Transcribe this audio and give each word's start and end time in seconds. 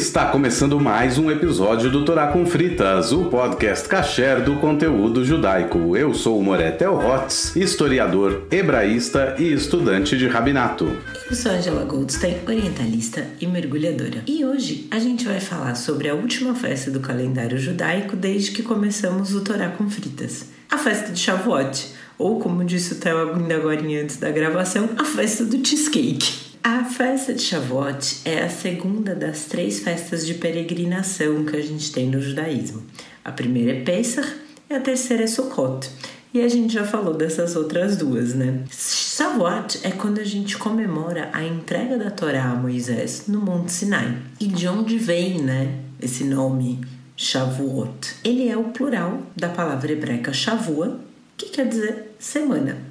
Está 0.00 0.30
começando 0.30 0.80
mais 0.80 1.18
um 1.18 1.30
episódio 1.30 1.90
do 1.90 2.06
Torá 2.06 2.28
com 2.28 2.46
Fritas, 2.46 3.12
o 3.12 3.26
podcast 3.26 3.86
kasher 3.86 4.42
do 4.42 4.56
conteúdo 4.56 5.22
judaico. 5.26 5.94
Eu 5.94 6.14
sou 6.14 6.38
o 6.38 6.42
Moretel 6.42 6.94
Hotz, 6.94 7.54
historiador, 7.54 8.46
hebraísta 8.50 9.36
e 9.38 9.52
estudante 9.52 10.16
de 10.16 10.26
rabinato. 10.26 10.96
Eu 11.28 11.36
sou 11.36 11.52
Angela 11.52 11.84
Goldstein, 11.84 12.38
orientalista 12.48 13.26
e 13.38 13.46
mergulhadora. 13.46 14.24
E 14.26 14.42
hoje 14.42 14.88
a 14.90 14.98
gente 14.98 15.26
vai 15.26 15.38
falar 15.38 15.74
sobre 15.74 16.08
a 16.08 16.14
última 16.14 16.54
festa 16.54 16.90
do 16.90 17.00
calendário 17.00 17.58
judaico 17.58 18.16
desde 18.16 18.52
que 18.52 18.62
começamos 18.62 19.34
o 19.34 19.42
Torá 19.42 19.68
com 19.68 19.90
Fritas, 19.90 20.46
a 20.70 20.78
festa 20.78 21.12
de 21.12 21.20
Shavuot, 21.20 21.92
ou 22.16 22.40
como 22.40 22.64
disse 22.64 22.94
o 22.94 22.96
Theo 22.96 23.34
ainda 23.34 23.54
agora 23.54 23.82
antes 24.02 24.16
da 24.16 24.30
gravação, 24.30 24.88
a 24.96 25.04
festa 25.04 25.44
do 25.44 25.62
cheesecake. 25.62 26.49
A 26.62 26.84
festa 26.84 27.32
de 27.32 27.40
Shavuot 27.40 28.20
é 28.26 28.42
a 28.42 28.50
segunda 28.50 29.14
das 29.14 29.46
três 29.46 29.80
festas 29.80 30.26
de 30.26 30.34
peregrinação 30.34 31.42
que 31.46 31.56
a 31.56 31.62
gente 31.62 31.90
tem 31.90 32.10
no 32.10 32.20
judaísmo. 32.20 32.82
A 33.24 33.32
primeira 33.32 33.72
é 33.72 33.82
Pesach 33.82 34.28
e 34.68 34.74
a 34.74 34.80
terceira 34.80 35.24
é 35.24 35.26
Sukkot. 35.26 35.88
E 36.34 36.42
a 36.42 36.48
gente 36.48 36.74
já 36.74 36.84
falou 36.84 37.14
dessas 37.14 37.56
outras 37.56 37.96
duas, 37.96 38.34
né? 38.34 38.62
Shavuot 38.70 39.80
é 39.82 39.90
quando 39.90 40.18
a 40.18 40.24
gente 40.24 40.58
comemora 40.58 41.30
a 41.32 41.42
entrega 41.42 41.96
da 41.96 42.10
Torá 42.10 42.50
a 42.50 42.54
Moisés 42.54 43.24
no 43.26 43.40
Monte 43.40 43.72
Sinai. 43.72 44.18
E 44.38 44.46
de 44.46 44.68
onde 44.68 44.98
vem, 44.98 45.40
né, 45.40 45.78
esse 45.98 46.24
nome 46.24 46.78
Shavuot? 47.16 48.16
Ele 48.22 48.50
é 48.50 48.56
o 48.56 48.64
plural 48.64 49.22
da 49.34 49.48
palavra 49.48 49.92
hebraica 49.92 50.30
Shavua, 50.34 51.00
que 51.38 51.48
quer 51.48 51.66
dizer 51.66 52.14
semana. 52.18 52.89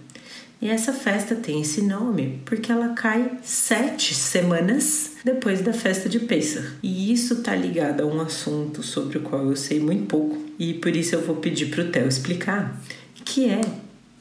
E 0.61 0.69
essa 0.69 0.91
festa 0.91 1.35
tem 1.35 1.61
esse 1.61 1.81
nome 1.81 2.41
porque 2.43 2.71
ela 2.71 2.89
cai 2.89 3.31
sete 3.41 4.13
semanas 4.13 5.11
depois 5.23 5.61
da 5.61 5.71
festa 5.71 6.09
de 6.09 6.19
Pesach. 6.19 6.73
E 6.83 7.13
isso 7.13 7.35
está 7.35 7.55
ligado 7.55 8.01
a 8.01 8.05
um 8.05 8.19
assunto 8.19 8.83
sobre 8.83 9.17
o 9.17 9.21
qual 9.21 9.45
eu 9.45 9.55
sei 9.55 9.79
muito 9.79 10.05
pouco 10.05 10.37
e 10.59 10.73
por 10.73 10.93
isso 10.95 11.15
eu 11.15 11.21
vou 11.21 11.37
pedir 11.37 11.67
para 11.67 11.83
o 11.83 11.87
Theo 11.87 12.07
explicar, 12.07 12.77
que 13.23 13.49
é 13.49 13.61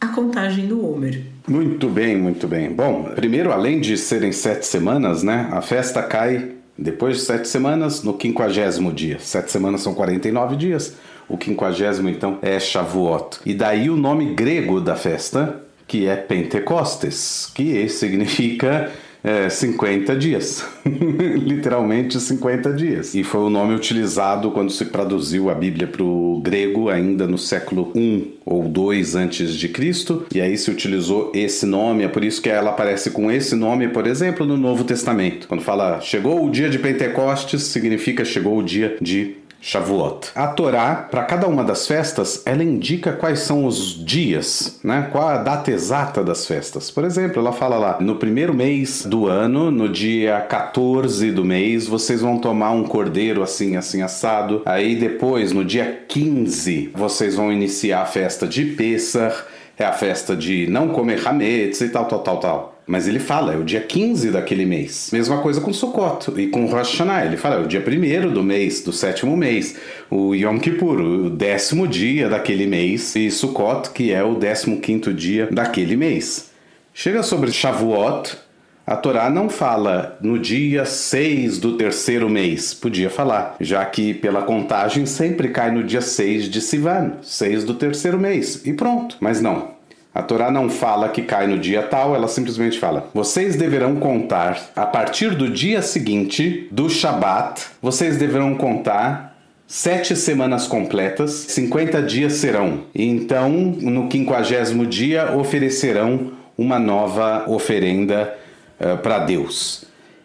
a 0.00 0.06
contagem 0.08 0.68
do 0.68 0.86
Homer. 0.86 1.24
Muito 1.48 1.88
bem, 1.88 2.16
muito 2.16 2.46
bem. 2.46 2.70
Bom, 2.70 3.10
primeiro, 3.16 3.50
além 3.50 3.80
de 3.80 3.96
serem 3.96 4.30
sete 4.30 4.64
semanas, 4.64 5.24
né, 5.24 5.48
a 5.50 5.60
festa 5.60 6.02
cai 6.02 6.52
depois 6.78 7.16
de 7.16 7.22
sete 7.22 7.48
semanas 7.48 8.04
no 8.04 8.14
quinquagésimo 8.14 8.92
dia. 8.92 9.18
Sete 9.18 9.50
semanas 9.50 9.80
são 9.80 9.92
49 9.92 10.54
dias. 10.54 10.94
O 11.28 11.36
quinquagésimo, 11.36 12.08
então, 12.08 12.38
é 12.40 12.60
Shavuot. 12.60 13.40
E 13.44 13.52
daí 13.52 13.90
o 13.90 13.96
nome 13.96 14.34
grego 14.34 14.80
da 14.80 14.94
festa, 14.94 15.62
que 15.88 16.06
é 16.06 16.14
Pentecostes, 16.14 17.50
que 17.54 17.88
significa 17.88 18.92
é, 19.24 19.48
50 19.48 20.14
dias. 20.14 20.64
Literalmente 20.84 22.20
50 22.20 22.72
dias. 22.72 23.14
E 23.14 23.24
foi 23.24 23.40
o 23.40 23.50
nome 23.50 23.74
utilizado 23.74 24.50
quando 24.50 24.70
se 24.70 24.84
traduziu 24.86 25.50
a 25.50 25.54
Bíblia 25.54 25.86
para 25.86 26.02
o 26.02 26.40
grego, 26.40 26.88
ainda 26.88 27.26
no 27.26 27.38
século 27.38 27.90
I 27.96 28.38
ou 28.44 28.64
II 28.64 29.02
antes 29.16 29.54
de 29.54 29.68
Cristo. 29.68 30.26
E 30.32 30.40
aí 30.40 30.56
se 30.56 30.70
utilizou 30.70 31.32
esse 31.34 31.66
nome, 31.66 32.04
é 32.04 32.08
por 32.08 32.22
isso 32.22 32.40
que 32.40 32.48
ela 32.48 32.70
aparece 32.70 33.10
com 33.10 33.30
esse 33.30 33.56
nome, 33.56 33.88
por 33.88 34.06
exemplo, 34.06 34.46
no 34.46 34.56
Novo 34.56 34.84
Testamento. 34.84 35.48
Quando 35.48 35.62
fala 35.62 36.00
chegou 36.00 36.44
o 36.44 36.50
dia 36.50 36.68
de 36.68 36.78
Pentecostes, 36.78 37.62
significa 37.62 38.24
chegou 38.24 38.58
o 38.58 38.62
dia 38.62 38.96
de 39.00 39.37
Shavuot. 39.60 40.30
A 40.34 40.46
Torá, 40.48 41.08
para 41.10 41.24
cada 41.24 41.48
uma 41.48 41.64
das 41.64 41.86
festas, 41.86 42.42
ela 42.46 42.62
indica 42.62 43.12
quais 43.12 43.40
são 43.40 43.66
os 43.66 44.04
dias, 44.04 44.78
né? 44.84 45.08
Qual 45.10 45.26
a 45.26 45.38
data 45.38 45.70
exata 45.70 46.22
das 46.22 46.46
festas. 46.46 46.90
Por 46.90 47.04
exemplo, 47.04 47.40
ela 47.40 47.52
fala 47.52 47.76
lá, 47.76 47.98
no 48.00 48.16
primeiro 48.16 48.54
mês 48.54 49.04
do 49.04 49.26
ano, 49.26 49.70
no 49.70 49.88
dia 49.88 50.40
14 50.40 51.32
do 51.32 51.44
mês, 51.44 51.86
vocês 51.86 52.20
vão 52.20 52.38
tomar 52.38 52.70
um 52.70 52.84
cordeiro 52.84 53.42
assim, 53.42 53.76
assim 53.76 54.00
assado. 54.02 54.62
Aí 54.64 54.96
depois, 54.96 55.52
no 55.52 55.64
dia 55.64 56.04
15, 56.06 56.92
vocês 56.94 57.34
vão 57.34 57.52
iniciar 57.52 58.02
a 58.02 58.06
festa 58.06 58.46
de 58.46 58.64
Pessah, 58.64 59.34
é 59.76 59.84
a 59.84 59.92
festa 59.92 60.36
de 60.36 60.66
não 60.68 60.88
comer 60.88 61.26
hametz 61.26 61.80
e 61.80 61.88
tal, 61.88 62.06
tal, 62.06 62.20
tal, 62.20 62.40
tal. 62.40 62.77
Mas 62.88 63.06
ele 63.06 63.18
fala, 63.18 63.52
é 63.52 63.56
o 63.58 63.62
dia 63.62 63.82
15 63.82 64.30
daquele 64.30 64.64
mês. 64.64 65.10
Mesma 65.12 65.42
coisa 65.42 65.60
com 65.60 65.70
Sukkot 65.74 66.32
e 66.40 66.46
com 66.46 66.64
Rosh 66.64 66.92
Hashanah. 66.92 67.26
Ele 67.26 67.36
fala, 67.36 67.56
é 67.56 67.58
o 67.58 67.66
dia 67.66 67.84
1 67.86 68.32
do 68.32 68.42
mês, 68.42 68.80
do 68.80 68.94
sétimo 68.94 69.36
mês. 69.36 69.76
O 70.10 70.34
Yom 70.34 70.58
Kippur, 70.58 70.98
o 70.98 71.28
décimo 71.28 71.86
dia 71.86 72.30
daquele 72.30 72.66
mês. 72.66 73.14
E 73.14 73.30
Sukkot, 73.30 73.90
que 73.90 74.10
é 74.10 74.24
o 74.24 74.36
décimo 74.36 74.80
quinto 74.80 75.12
dia 75.12 75.48
daquele 75.50 75.96
mês. 75.96 76.50
Chega 76.94 77.22
sobre 77.22 77.52
Shavuot, 77.52 78.38
a 78.86 78.96
Torá 78.96 79.28
não 79.28 79.50
fala 79.50 80.16
no 80.22 80.38
dia 80.38 80.86
6 80.86 81.58
do 81.58 81.76
terceiro 81.76 82.26
mês. 82.30 82.72
Podia 82.72 83.10
falar, 83.10 83.54
já 83.60 83.84
que 83.84 84.14
pela 84.14 84.40
contagem 84.40 85.04
sempre 85.04 85.50
cai 85.50 85.70
no 85.70 85.84
dia 85.84 86.00
6 86.00 86.48
de 86.48 86.62
Sivan, 86.62 87.18
6 87.20 87.64
do 87.64 87.74
terceiro 87.74 88.18
mês. 88.18 88.64
E 88.64 88.72
pronto. 88.72 89.18
Mas 89.20 89.42
não. 89.42 89.76
A 90.18 90.22
Torá 90.24 90.50
não 90.50 90.68
fala 90.68 91.10
que 91.10 91.22
cai 91.22 91.46
no 91.46 91.56
dia 91.56 91.80
tal, 91.80 92.12
ela 92.12 92.26
simplesmente 92.26 92.76
fala: 92.76 93.08
vocês 93.14 93.54
deverão 93.54 93.94
contar 93.94 94.60
a 94.74 94.84
partir 94.84 95.36
do 95.36 95.48
dia 95.48 95.80
seguinte 95.80 96.66
do 96.72 96.90
Shabat, 96.90 97.66
vocês 97.80 98.16
deverão 98.16 98.56
contar 98.56 99.38
sete 99.64 100.16
semanas 100.16 100.66
completas, 100.66 101.30
50 101.30 102.02
dias 102.02 102.32
serão. 102.32 102.80
Então, 102.92 103.48
no 103.48 104.08
quinquagésimo 104.08 104.84
dia, 104.84 105.36
oferecerão 105.36 106.32
uma 106.58 106.80
nova 106.80 107.44
oferenda 107.46 108.34
uh, 108.80 108.98
para 108.98 109.20
Deus. 109.20 109.84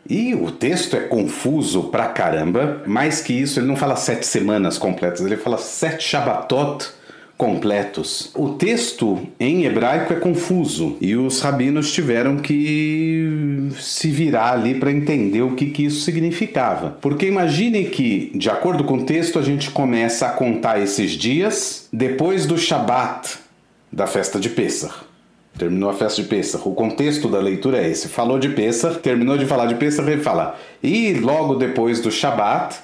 E 0.09 0.33
o 0.33 0.49
texto 0.49 0.97
é 0.97 1.01
confuso 1.01 1.83
pra 1.83 2.07
caramba, 2.07 2.81
mais 2.87 3.21
que 3.21 3.31
isso, 3.31 3.59
ele 3.59 3.67
não 3.67 3.75
fala 3.75 3.95
sete 3.95 4.25
semanas 4.25 4.79
completas, 4.79 5.23
ele 5.23 5.37
fala 5.37 5.59
sete 5.59 6.03
Shabatot 6.03 6.89
completos. 7.43 8.31
O 8.33 8.51
texto 8.51 9.19
em 9.37 9.65
hebraico 9.65 10.13
é 10.13 10.15
confuso 10.15 10.95
e 11.01 11.13
os 11.13 11.41
rabinos 11.41 11.91
tiveram 11.91 12.37
que 12.37 13.67
se 13.77 14.09
virar 14.09 14.53
ali 14.53 14.75
para 14.75 14.89
entender 14.89 15.41
o 15.41 15.53
que, 15.53 15.65
que 15.65 15.83
isso 15.83 16.05
significava. 16.05 16.97
Porque 17.01 17.25
imagine 17.25 17.83
que, 17.83 18.31
de 18.33 18.49
acordo 18.49 18.85
com 18.85 18.99
o 18.99 19.03
texto, 19.03 19.37
a 19.37 19.41
gente 19.41 19.71
começa 19.71 20.25
a 20.25 20.29
contar 20.29 20.79
esses 20.79 21.11
dias 21.11 21.89
depois 21.91 22.45
do 22.45 22.57
Shabat 22.57 23.37
da 23.91 24.07
festa 24.07 24.39
de 24.39 24.49
Pesach. 24.49 24.93
Terminou 25.57 25.89
a 25.89 25.93
festa 25.93 26.21
de 26.21 26.29
Pesach. 26.29 26.65
O 26.65 26.71
contexto 26.71 27.27
da 27.27 27.39
leitura 27.39 27.79
é 27.79 27.89
esse. 27.89 28.07
Falou 28.07 28.39
de 28.39 28.47
Pesach, 28.47 28.99
terminou 28.99 29.37
de 29.37 29.45
falar 29.45 29.65
de 29.65 29.75
Pesach, 29.75 30.09
ele 30.09 30.21
fala: 30.21 30.57
"E 30.81 31.13
logo 31.15 31.55
depois 31.55 31.99
do 31.99 32.09
Shabat, 32.09 32.77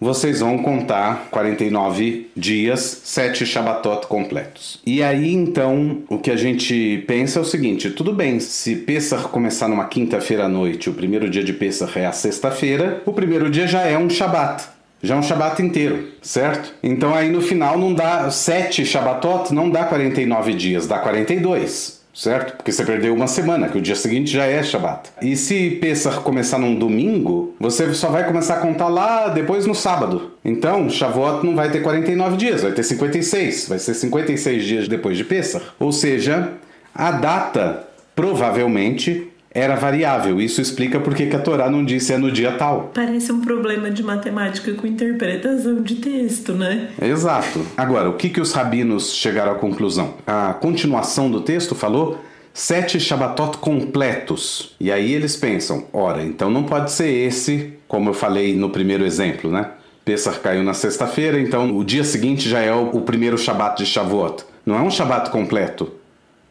vocês 0.00 0.40
vão 0.40 0.58
contar 0.58 1.28
49 1.30 2.30
dias, 2.36 3.00
7 3.04 3.44
Shabatot 3.44 4.06
completos. 4.06 4.80
E 4.86 5.02
aí 5.02 5.32
então 5.32 6.02
o 6.08 6.18
que 6.18 6.30
a 6.30 6.36
gente 6.36 7.04
pensa 7.06 7.38
é 7.38 7.42
o 7.42 7.44
seguinte: 7.44 7.90
tudo 7.90 8.12
bem, 8.12 8.38
se 8.40 8.76
Pesach 8.76 9.28
começar 9.28 9.68
numa 9.68 9.86
quinta-feira 9.86 10.44
à 10.44 10.48
noite, 10.48 10.88
o 10.88 10.94
primeiro 10.94 11.28
dia 11.28 11.42
de 11.42 11.52
Pesach 11.52 11.98
é 11.98 12.06
a 12.06 12.12
sexta-feira, 12.12 13.02
o 13.04 13.12
primeiro 13.12 13.50
dia 13.50 13.66
já 13.66 13.82
é 13.82 13.98
um 13.98 14.08
Shabat. 14.08 14.64
Já 15.00 15.14
é 15.14 15.18
um 15.18 15.22
Shabat 15.22 15.62
inteiro, 15.62 16.08
certo? 16.20 16.74
Então 16.82 17.14
aí 17.14 17.30
no 17.30 17.40
final 17.40 17.78
não 17.78 17.94
dá 17.94 18.28
7 18.30 18.84
Shabatot, 18.84 19.54
não 19.54 19.70
dá 19.70 19.84
49 19.84 20.54
dias, 20.54 20.86
dá 20.86 20.98
42 20.98 21.97
certo? 22.14 22.56
Porque 22.56 22.72
você 22.72 22.84
perdeu 22.84 23.14
uma 23.14 23.26
semana, 23.26 23.68
que 23.68 23.78
o 23.78 23.80
dia 23.80 23.94
seguinte 23.94 24.30
já 24.30 24.44
é 24.44 24.62
Shabat. 24.62 25.10
E 25.22 25.36
se 25.36 25.70
Pesach 25.80 26.20
começar 26.20 26.58
num 26.58 26.74
domingo, 26.74 27.54
você 27.60 27.92
só 27.94 28.08
vai 28.08 28.26
começar 28.26 28.54
a 28.54 28.60
contar 28.60 28.88
lá 28.88 29.28
depois 29.28 29.66
no 29.66 29.74
sábado. 29.74 30.32
Então, 30.44 30.90
Shavuot 30.90 31.44
não 31.44 31.54
vai 31.54 31.70
ter 31.70 31.80
49 31.82 32.36
dias, 32.36 32.62
vai 32.62 32.72
ter 32.72 32.82
56. 32.82 33.68
Vai 33.68 33.78
ser 33.78 33.94
56 33.94 34.64
dias 34.64 34.88
depois 34.88 35.16
de 35.16 35.24
Pesach. 35.24 35.64
Ou 35.78 35.92
seja, 35.92 36.52
a 36.94 37.12
data 37.12 37.86
provavelmente 38.14 39.28
era 39.58 39.74
variável. 39.74 40.40
Isso 40.40 40.60
explica 40.60 41.00
por 41.00 41.14
que 41.14 41.24
a 41.34 41.38
Torá 41.38 41.68
não 41.68 41.84
disse 41.84 42.12
é 42.12 42.18
no 42.18 42.30
dia 42.30 42.52
tal. 42.52 42.90
Parece 42.94 43.32
um 43.32 43.40
problema 43.40 43.90
de 43.90 44.02
matemática 44.02 44.72
com 44.72 44.86
interpretação 44.86 45.82
de 45.82 45.96
texto, 45.96 46.52
né? 46.52 46.88
Exato. 47.00 47.64
Agora, 47.76 48.08
o 48.08 48.14
que, 48.14 48.28
que 48.28 48.40
os 48.40 48.52
rabinos 48.52 49.14
chegaram 49.14 49.52
à 49.52 49.54
conclusão? 49.54 50.14
A 50.26 50.54
continuação 50.54 51.30
do 51.30 51.40
texto 51.40 51.74
falou 51.74 52.18
sete 52.52 52.98
Shabatot 52.98 53.58
completos. 53.58 54.74
E 54.80 54.90
aí 54.90 55.12
eles 55.12 55.36
pensam, 55.36 55.84
ora, 55.92 56.22
então 56.22 56.50
não 56.50 56.64
pode 56.64 56.90
ser 56.90 57.08
esse, 57.08 57.74
como 57.86 58.10
eu 58.10 58.14
falei 58.14 58.56
no 58.56 58.70
primeiro 58.70 59.04
exemplo, 59.04 59.50
né? 59.50 59.70
Pesach 60.04 60.40
caiu 60.40 60.62
na 60.62 60.72
sexta-feira, 60.72 61.38
então 61.38 61.76
o 61.76 61.84
dia 61.84 62.02
seguinte 62.02 62.48
já 62.48 62.60
é 62.60 62.72
o, 62.72 62.96
o 62.96 63.02
primeiro 63.02 63.36
Shabat 63.36 63.76
de 63.76 63.86
Shavuot. 63.88 64.42
Não 64.64 64.74
é 64.74 64.80
um 64.80 64.90
Shabat 64.90 65.30
completo. 65.30 65.92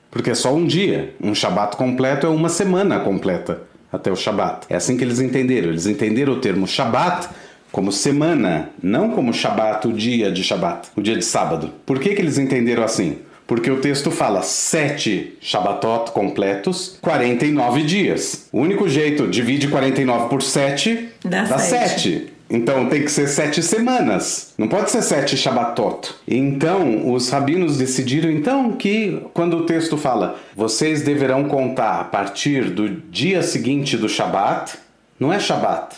Porque 0.10 0.32
é 0.32 0.36
só 0.36 0.54
um 0.54 0.66
dia. 0.66 1.14
Um 1.22 1.36
Shabat 1.36 1.76
completo 1.76 2.26
é 2.26 2.30
uma 2.30 2.50
semana 2.50 3.00
completa 3.00 3.62
até 3.92 4.12
o 4.12 4.16
Shabat. 4.16 4.68
É 4.70 4.76
assim 4.76 4.98
que 4.98 5.04
eles 5.04 5.20
entenderam. 5.20 5.70
Eles 5.70 5.86
entenderam 5.86 6.34
o 6.34 6.40
termo 6.40 6.68
Shabat 6.68 7.30
como 7.72 7.92
semana, 7.92 8.70
não 8.82 9.12
como 9.12 9.34
Shabat, 9.34 9.88
o 9.88 9.94
dia 9.94 10.32
de 10.32 10.44
Shabat, 10.44 10.90
o 10.96 11.02
dia 11.02 11.16
de 11.16 11.24
sábado. 11.24 11.72
Por 11.86 12.00
que, 12.00 12.16
que 12.16 12.22
eles 12.22 12.38
entenderam 12.38 12.84
assim? 12.84 13.20
Porque 13.46 13.72
o 13.72 13.80
texto 13.80 14.12
fala 14.12 14.42
sete 14.42 15.38
Shabatot 15.40 16.12
completos, 16.12 16.98
49 17.02 17.84
dias. 17.84 18.48
O 18.52 18.60
único 18.60 18.90
jeito, 18.90 19.28
divide 19.28 19.70
49 19.70 20.28
por 20.28 20.42
7, 20.42 21.10
dá, 21.24 21.44
dá 21.44 21.58
7. 21.58 22.02
7. 22.02 22.34
Então 22.50 22.88
tem 22.88 23.04
que 23.04 23.12
ser 23.12 23.28
sete 23.28 23.62
semanas, 23.62 24.54
não 24.58 24.70
pode 24.70 24.90
ser 24.90 25.02
sete 25.02 25.36
Shabbatot. 25.36 26.16
Então 26.26 27.12
os 27.12 27.30
rabinos 27.30 27.78
decidiram 27.78 28.32
então 28.32 28.72
que 28.72 29.22
quando 29.34 29.58
o 29.58 29.66
texto 29.66 29.98
fala 29.98 30.40
vocês 30.56 31.02
deverão 31.02 31.44
contar 31.46 32.00
a 32.00 32.04
partir 32.06 32.70
do 32.70 32.90
dia 32.90 33.44
seguinte 33.44 33.98
do 33.98 34.08
Shabat, 34.08 34.78
não 35.20 35.34
é 35.34 35.40
Shabat. 35.40 35.96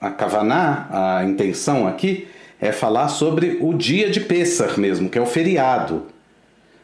A 0.00 0.10
Kavaná, 0.10 0.88
a 0.90 1.24
intenção 1.24 1.86
aqui 1.86 2.26
é 2.60 2.72
falar 2.72 3.08
sobre 3.08 3.58
o 3.60 3.72
dia 3.72 4.10
de 4.10 4.18
Pesach 4.18 4.80
mesmo, 4.80 5.08
que 5.08 5.16
é 5.16 5.22
o 5.22 5.26
feriado. 5.26 6.06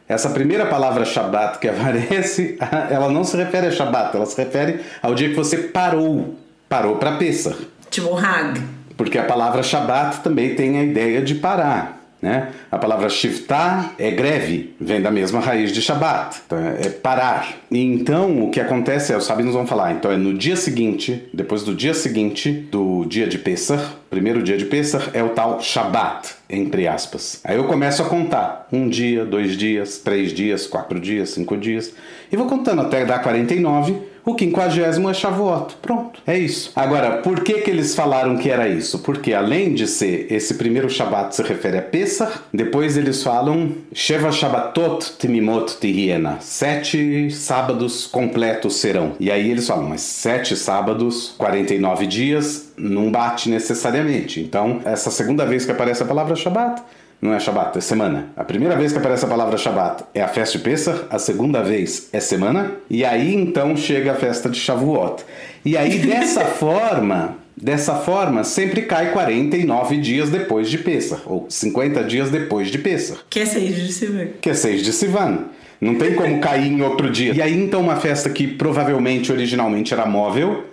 Essa 0.07 0.29
primeira 0.29 0.65
palavra 0.65 1.03
Shabat 1.03 1.59
que 1.59 1.67
aparece, 1.69 2.57
ela 2.89 3.11
não 3.11 3.25
se 3.25 3.35
refere 3.35 3.67
a 3.67 3.71
Shabat, 3.71 4.15
ela 4.15 4.25
se 4.25 4.37
refere 4.41 4.79
ao 5.01 5.13
dia 5.13 5.27
que 5.27 5.35
você 5.35 5.57
parou, 5.57 6.35
parou 6.69 6.95
para 6.95 7.17
Pesach. 7.17 7.67
Tipo 7.89 8.15
Hag. 8.15 8.78
Porque 8.99 9.17
a 9.17 9.23
palavra 9.23 9.63
Shabat 9.63 10.19
também 10.19 10.55
tem 10.55 10.77
a 10.77 10.83
ideia 10.83 11.21
de 11.21 11.35
parar. 11.35 12.01
Né? 12.21 12.49
A 12.69 12.77
palavra 12.77 13.07
shiftá 13.07 13.93
é 13.97 14.11
greve, 14.11 14.75
vem 14.77 15.01
da 15.01 15.09
mesma 15.09 15.39
raiz 15.39 15.71
de 15.71 15.81
Shabat, 15.81 16.41
então 16.45 16.57
é 16.57 16.89
parar. 16.89 17.55
E 17.71 17.81
então 17.81 18.43
o 18.43 18.51
que 18.51 18.59
acontece 18.59 19.13
é, 19.13 19.17
os 19.17 19.23
sabinos 19.23 19.53
vão 19.53 19.65
falar, 19.65 19.93
então 19.93 20.11
é 20.11 20.17
no 20.17 20.33
dia 20.33 20.57
seguinte, 20.57 21.29
depois 21.33 21.63
do 21.63 21.73
dia 21.73 21.93
seguinte 21.93 22.51
do 22.51 23.05
dia 23.05 23.25
de 23.25 23.37
Pesach, 23.37 23.81
primeiro 24.09 24.43
dia 24.43 24.57
de 24.57 24.65
Pesach 24.65 25.11
é 25.13 25.23
o 25.23 25.29
tal 25.29 25.61
Shabat, 25.61 26.31
entre 26.49 26.85
aspas. 26.85 27.39
Aí 27.45 27.55
eu 27.55 27.63
começo 27.63 28.01
a 28.01 28.05
contar, 28.05 28.67
um 28.69 28.89
dia, 28.89 29.23
dois 29.23 29.55
dias, 29.55 29.99
três 29.99 30.33
dias, 30.33 30.67
quatro 30.67 30.99
dias, 30.99 31.29
cinco 31.29 31.55
dias, 31.55 31.93
e 32.29 32.35
vou 32.35 32.47
contando 32.47 32.81
até 32.81 33.05
dar 33.05 33.19
49, 33.19 33.95
o 34.25 34.35
quinquagésimo 34.35 35.09
é 35.09 35.13
Shavuot. 35.13 35.75
Pronto, 35.81 36.21
é 36.25 36.37
isso. 36.37 36.71
Agora, 36.75 37.17
por 37.17 37.41
que, 37.43 37.61
que 37.61 37.69
eles 37.69 37.95
falaram 37.95 38.37
que 38.37 38.49
era 38.49 38.67
isso? 38.67 38.99
Porque 38.99 39.33
além 39.33 39.73
de 39.73 39.87
ser 39.87 40.27
esse 40.31 40.55
primeiro 40.55 40.89
Shabat 40.89 41.35
se 41.35 41.43
refere 41.43 41.77
a 41.77 41.81
Pesach, 41.81 42.39
depois 42.53 42.97
eles 42.97 43.23
falam 43.23 43.71
Sheva 43.93 44.31
Shabbatot 44.31 45.13
Timimot 45.17 45.77
Tihiena. 45.79 46.37
Sete 46.39 47.31
sábados 47.31 48.07
completos 48.07 48.75
serão. 48.75 49.13
E 49.19 49.31
aí 49.31 49.49
eles 49.49 49.67
falam, 49.67 49.87
mas 49.87 50.01
sete 50.01 50.55
sábados, 50.55 51.33
49 51.37 52.05
dias, 52.05 52.71
não 52.77 53.11
bate 53.11 53.49
necessariamente. 53.49 54.39
Então, 54.39 54.81
essa 54.85 55.11
segunda 55.11 55.45
vez 55.45 55.65
que 55.65 55.71
aparece 55.71 56.03
a 56.03 56.05
palavra 56.05 56.35
Shabat, 56.35 56.81
não 57.21 57.33
é 57.33 57.39
Shabat, 57.39 57.77
é 57.77 57.81
semana. 57.81 58.29
A 58.35 58.45
primeira 58.45 58.77
vez 58.77 58.93
que 58.93 58.97
aparece 58.97 59.25
a 59.25 59.27
palavra 59.27 59.57
Shabat 59.57 60.05
é 60.13 60.21
a 60.21 60.27
festa 60.27 60.57
de 60.57 60.63
Pesach, 60.63 61.05
a 61.09 61.19
segunda 61.19 61.61
vez 61.61 62.07
é 62.13 62.19
semana, 62.19 62.71
e 62.89 63.03
aí 63.03 63.35
então 63.35 63.75
chega 63.75 64.13
a 64.13 64.15
festa 64.15 64.49
de 64.49 64.57
Shavuot. 64.57 65.23
E 65.65 65.75
aí 65.75 65.99
dessa 65.99 66.45
forma, 66.55 67.35
dessa 67.55 67.95
forma, 67.95 68.45
sempre 68.45 68.83
cai 68.83 69.11
49 69.11 69.97
dias 69.97 70.29
depois 70.29 70.69
de 70.69 70.77
Pesach, 70.77 71.21
ou 71.25 71.45
50 71.49 72.05
dias 72.05 72.29
depois 72.31 72.69
de 72.69 72.77
Pesach. 72.77 73.19
Que 73.29 73.41
é 73.41 73.45
6 73.45 73.75
de 73.75 73.91
Sivan. 73.91 74.27
Que 74.39 74.49
é 74.51 74.53
6 74.53 74.83
de 74.83 74.93
Sivan. 74.93 75.39
Não 75.81 75.95
tem 75.95 76.13
como 76.13 76.39
cair 76.39 76.67
em 76.67 76.81
outro 76.81 77.09
dia. 77.09 77.33
E 77.33 77.41
aí 77.41 77.53
então 77.53 77.81
uma 77.81 77.97
festa 77.97 78.29
que 78.29 78.47
provavelmente 78.47 79.31
originalmente 79.31 79.93
era 79.93 80.05
móvel, 80.05 80.65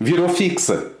virou 0.00 0.28
fixa. 0.30 0.92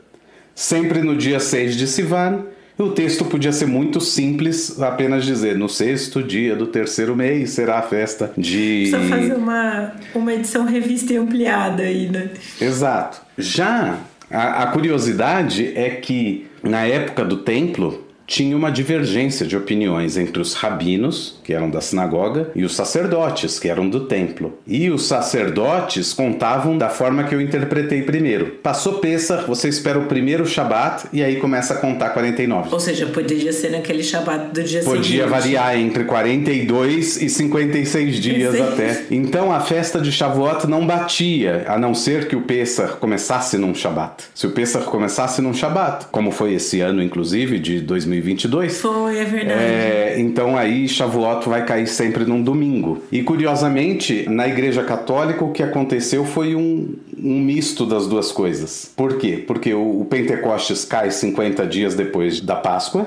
Sempre 0.54 1.00
no 1.00 1.16
dia 1.16 1.40
6 1.40 1.76
de 1.76 1.86
Sivan, 1.86 2.44
o 2.78 2.90
texto 2.90 3.24
podia 3.24 3.52
ser 3.52 3.66
muito 3.66 4.00
simples, 4.00 4.80
apenas 4.82 5.24
dizer: 5.24 5.56
no 5.56 5.68
sexto 5.68 6.22
dia 6.22 6.56
do 6.56 6.66
terceiro 6.66 7.14
mês 7.14 7.50
será 7.50 7.78
a 7.78 7.82
festa 7.82 8.32
de. 8.36 8.88
Precisa 8.90 9.00
fazer 9.00 9.34
uma, 9.34 9.92
uma 10.14 10.34
edição 10.34 10.64
revista 10.64 11.12
e 11.12 11.16
ampliada 11.16 11.82
aí, 11.82 12.08
né? 12.08 12.30
Exato. 12.60 13.20
Já 13.38 13.98
a, 14.30 14.64
a 14.64 14.66
curiosidade 14.68 15.72
é 15.76 15.90
que 15.90 16.46
na 16.62 16.84
época 16.84 17.24
do 17.24 17.38
templo 17.38 18.03
tinha 18.26 18.56
uma 18.56 18.70
divergência 18.70 19.46
de 19.46 19.56
opiniões 19.56 20.16
entre 20.16 20.40
os 20.40 20.54
rabinos, 20.54 21.38
que 21.44 21.52
eram 21.52 21.70
da 21.70 21.80
sinagoga, 21.80 22.50
e 22.54 22.64
os 22.64 22.74
sacerdotes, 22.74 23.58
que 23.58 23.68
eram 23.68 23.88
do 23.88 24.06
templo. 24.06 24.58
E 24.66 24.90
os 24.90 25.06
sacerdotes 25.06 26.12
contavam 26.12 26.76
da 26.78 26.88
forma 26.88 27.24
que 27.24 27.34
eu 27.34 27.40
interpretei 27.40 28.02
primeiro. 28.02 28.58
Passou 28.62 28.94
Pesach, 28.94 29.46
você 29.46 29.68
espera 29.68 29.98
o 29.98 30.06
primeiro 30.06 30.46
Shabat 30.46 31.08
e 31.12 31.22
aí 31.22 31.36
começa 31.36 31.74
a 31.74 31.76
contar 31.76 32.10
49. 32.10 32.70
Ou 32.72 32.80
seja, 32.80 33.06
poderia 33.06 33.52
ser 33.52 33.70
naquele 33.70 34.02
Shabat 34.02 34.52
do 34.52 34.62
dia 34.62 34.82
Podia 34.82 35.24
seguinte. 35.24 35.28
variar 35.28 35.78
entre 35.78 36.04
42 36.04 37.20
e 37.22 37.28
56 37.28 38.16
dias 38.16 38.60
até. 38.60 39.04
Então 39.10 39.52
a 39.52 39.60
festa 39.60 40.00
de 40.00 40.10
Shavuot 40.10 40.66
não 40.66 40.86
batia, 40.86 41.64
a 41.68 41.78
não 41.78 41.94
ser 41.94 42.28
que 42.28 42.36
o 42.36 42.42
Pesach 42.42 42.96
começasse 42.96 43.58
num 43.58 43.74
Shabat. 43.74 44.24
Se 44.34 44.46
o 44.46 44.50
Pesach 44.50 44.86
começasse 44.86 45.42
num 45.42 45.52
Shabat, 45.52 46.06
como 46.10 46.30
foi 46.30 46.54
esse 46.54 46.80
ano, 46.80 47.02
inclusive, 47.02 47.58
de 47.58 47.80
2022. 48.20 48.80
Foi, 48.80 49.18
é 49.18 49.24
verdade. 49.24 49.60
É, 49.60 50.14
então 50.18 50.56
aí 50.56 50.88
Shavuot 50.88 51.48
vai 51.48 51.64
cair 51.64 51.86
sempre 51.86 52.24
num 52.24 52.42
domingo. 52.42 53.02
E 53.10 53.22
curiosamente, 53.22 54.28
na 54.28 54.46
Igreja 54.46 54.82
Católica 54.82 55.44
o 55.44 55.52
que 55.52 55.62
aconteceu 55.62 56.24
foi 56.24 56.54
um, 56.54 56.94
um 57.18 57.40
misto 57.40 57.86
das 57.86 58.06
duas 58.06 58.30
coisas. 58.30 58.92
Por 58.96 59.16
quê? 59.16 59.42
Porque 59.46 59.72
o, 59.74 60.00
o 60.00 60.04
Pentecostes 60.04 60.84
cai 60.84 61.10
50 61.10 61.66
dias 61.66 61.94
depois 61.94 62.40
da 62.40 62.56
Páscoa. 62.56 63.06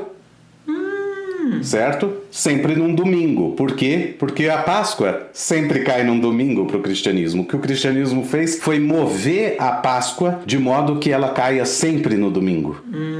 Certo? 1.61 2.11
Sempre 2.29 2.75
num 2.75 2.93
domingo. 2.93 3.26
Por 3.57 3.73
quê? 3.73 4.15
Porque 4.19 4.47
a 4.47 4.59
Páscoa 4.59 5.27
sempre 5.33 5.79
cai 5.79 6.03
num 6.03 6.19
domingo 6.19 6.67
para 6.67 6.77
o 6.77 6.81
cristianismo. 6.81 7.41
O 7.41 7.45
que 7.45 7.55
o 7.55 7.59
cristianismo 7.59 8.23
fez 8.23 8.59
foi 8.59 8.79
mover 8.79 9.55
a 9.57 9.71
Páscoa 9.71 10.41
de 10.45 10.59
modo 10.59 10.99
que 10.99 11.11
ela 11.11 11.29
caia 11.29 11.65
sempre 11.65 12.15
no 12.15 12.29
domingo. 12.29 12.79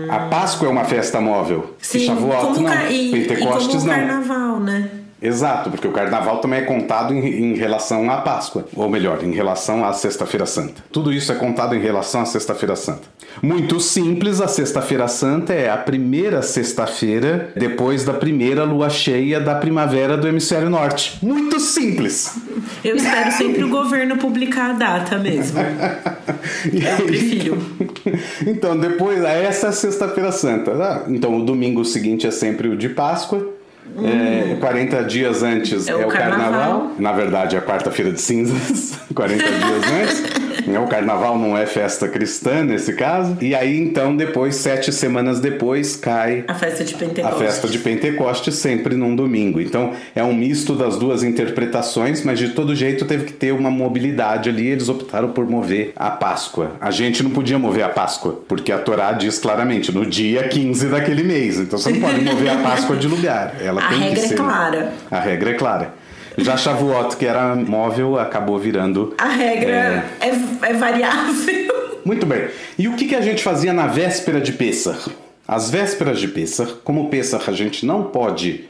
A 0.10 0.20
Páscoa 0.20 0.68
é 0.68 0.72
uma 0.72 0.86
festa 0.86 1.20
móvel. 1.20 1.76
Sim, 1.80 1.98
e 1.98 2.06
Shavuot 2.06 2.62
não. 2.62 2.92
e, 2.92 3.12
Pentecostes 3.12 3.66
e 3.68 3.78
como 3.80 3.84
o 3.84 3.88
não. 3.88 3.96
carnaval, 3.96 4.60
né? 4.60 4.92
Exato, 5.20 5.72
porque 5.72 5.88
o 5.88 5.92
carnaval 5.92 6.38
também 6.38 6.60
é 6.60 6.62
contado 6.62 7.12
em, 7.14 7.26
em 7.26 7.56
relação 7.56 8.10
à 8.12 8.18
Páscoa, 8.18 8.66
ou 8.76 8.88
melhor, 8.88 9.24
em 9.24 9.32
relação 9.32 9.84
à 9.84 9.92
Sexta-feira 9.92 10.46
Santa. 10.46 10.84
Tudo 10.92 11.12
isso 11.12 11.32
é 11.32 11.36
contado 11.36 11.76
em 11.76 11.80
relação 11.80 12.22
à 12.22 12.26
Sexta-feira 12.26 12.76
Santa. 12.76 13.08
Muito 13.42 13.80
simples, 13.80 14.42
a 14.42 14.48
Sexta-feira 14.48 15.08
Santa 15.08 15.54
é 15.54 15.70
a 15.70 15.78
primeira 15.78 16.42
sexta-feira 16.42 17.52
depois 17.56 18.04
da 18.04 18.14
primeira 18.14 18.64
lua 18.64 18.90
cheia 18.90 19.40
da 19.40 19.56
primavera 19.56 20.18
do 20.18 20.28
hemisfério 20.28 20.70
norte. 20.70 21.18
Muito 21.22 21.60
simples. 21.60 22.36
Eu 22.84 22.96
espero 22.96 23.32
sempre 23.32 23.64
o 23.64 23.70
governo 23.70 24.18
publicar 24.18 24.72
a 24.72 24.74
data 24.74 25.18
mesmo. 25.18 25.60
Eu 26.72 27.06
prefiro. 27.06 27.58
então, 28.46 28.78
depois, 28.78 29.24
essa 29.24 29.68
é 29.68 29.70
a 29.70 29.74
Sexta-feira 29.74 30.32
Santa. 30.32 30.72
Ah, 30.72 31.04
Então, 31.08 31.38
o 31.38 31.46
domingo 31.46 31.84
seguinte 31.86 32.26
é 32.28 32.32
sempre 32.32 32.68
o 32.68 32.76
de 32.76 32.90
Páscoa. 32.90 33.54
É, 34.04 34.58
40 34.60 35.04
dias 35.06 35.42
antes 35.44 35.88
É 35.88 35.92
é, 35.92 35.96
o 35.96 36.08
o 36.08 36.12
carnaval. 36.12 36.52
carnaval. 36.52 36.92
Na 37.00 37.14
verdade, 37.14 37.56
é 37.56 37.60
a 37.60 37.62
quarta-feira 37.62 38.12
de 38.12 38.20
cinzas. 38.22 38.98
40 39.16 39.44
dias 39.44 39.84
antes. 40.02 40.47
É, 40.68 40.80
O 40.80 40.88
carnaval 40.88 41.38
não 41.38 41.58
é 41.58 41.66
festa 41.66 42.08
cristã 42.08 42.64
nesse 42.64 42.94
caso. 42.94 43.38
E 43.42 43.56
aí, 43.56 43.78
então, 43.80 44.16
depois, 44.16 44.56
sete 44.56 44.92
semanas 44.92 45.40
depois, 45.40 45.96
cai 45.96 46.44
A 46.48 46.54
festa 46.54 46.84
de 46.84 46.94
a 46.96 46.98
Pentecostes. 46.98 47.40
festa 47.40 47.68
de 47.68 47.80
Pentecoste 47.80 48.52
sempre 48.52 48.96
num 48.96 49.16
domingo. 49.16 49.60
Então 49.62 49.92
é 50.16 50.24
um 50.24 50.34
misto 50.34 50.76
das 50.76 50.98
duas 50.98 51.24
interpretações, 51.24 52.24
mas 52.24 52.40
de 52.40 52.50
todo 52.50 52.76
jeito 52.76 53.06
teve 53.06 53.26
que 53.26 53.34
ter 53.34 53.52
uma 53.54 53.70
mobilidade 53.72 54.50
ali. 54.50 54.68
Eles 54.68 54.90
optaram 54.90 55.30
por 55.32 55.48
mover 55.50 55.92
a 55.96 56.10
Páscoa. 56.12 56.72
A 56.80 56.92
gente 56.92 57.24
não 57.24 57.32
podia 57.32 57.58
mover 57.58 57.84
a 57.84 57.90
Páscoa, 57.90 58.42
porque 58.48 58.72
a 58.72 58.78
Torá 58.78 59.12
diz 59.14 59.40
claramente 59.40 59.92
no 59.92 60.06
dia 60.06 60.48
15 60.48 60.88
daquele 60.88 61.24
mês. 61.24 61.58
Então 61.60 61.78
você 61.80 61.92
não 61.92 62.02
pode 62.02 62.22
mover 62.22 62.50
a 62.50 62.58
Páscoa 62.58 62.96
de 62.96 63.08
lugar. 63.08 63.56
Ela 63.62 63.82
A 63.84 63.88
tem 63.90 64.00
regra 64.00 64.16
que 64.20 64.26
é 64.26 64.28
ser. 64.30 64.36
clara. 64.36 64.94
A 65.10 65.20
regra 65.20 65.50
é 65.50 65.54
clara. 65.54 65.94
Já 66.38 66.56
Shavuot, 66.56 67.18
que 67.18 67.26
era 67.26 67.56
móvel, 67.56 68.20
acabou 68.20 68.60
virando 68.60 69.16
A 69.18 69.30
regra 69.30 70.06
é, 70.20 70.28
é 70.70 70.74
variável. 70.74 71.74
muito 72.06 72.26
bem. 72.26 72.48
E 72.78 72.88
o 72.88 72.96
que, 72.96 73.08
que 73.08 73.16
a 73.16 73.22
gente 73.22 73.44
fazia 73.44 73.74
na 73.74 73.88
véspera 73.88 74.40
de 74.40 74.54
Pessah? 74.54 74.98
As 75.48 75.72
vésperas 75.72 76.20
de 76.20 76.28
Pessah, 76.28 76.68
como 76.84 77.10
Pessah 77.10 77.42
a 77.48 77.52
gente 77.52 77.86
não 77.86 78.04
pode 78.04 78.66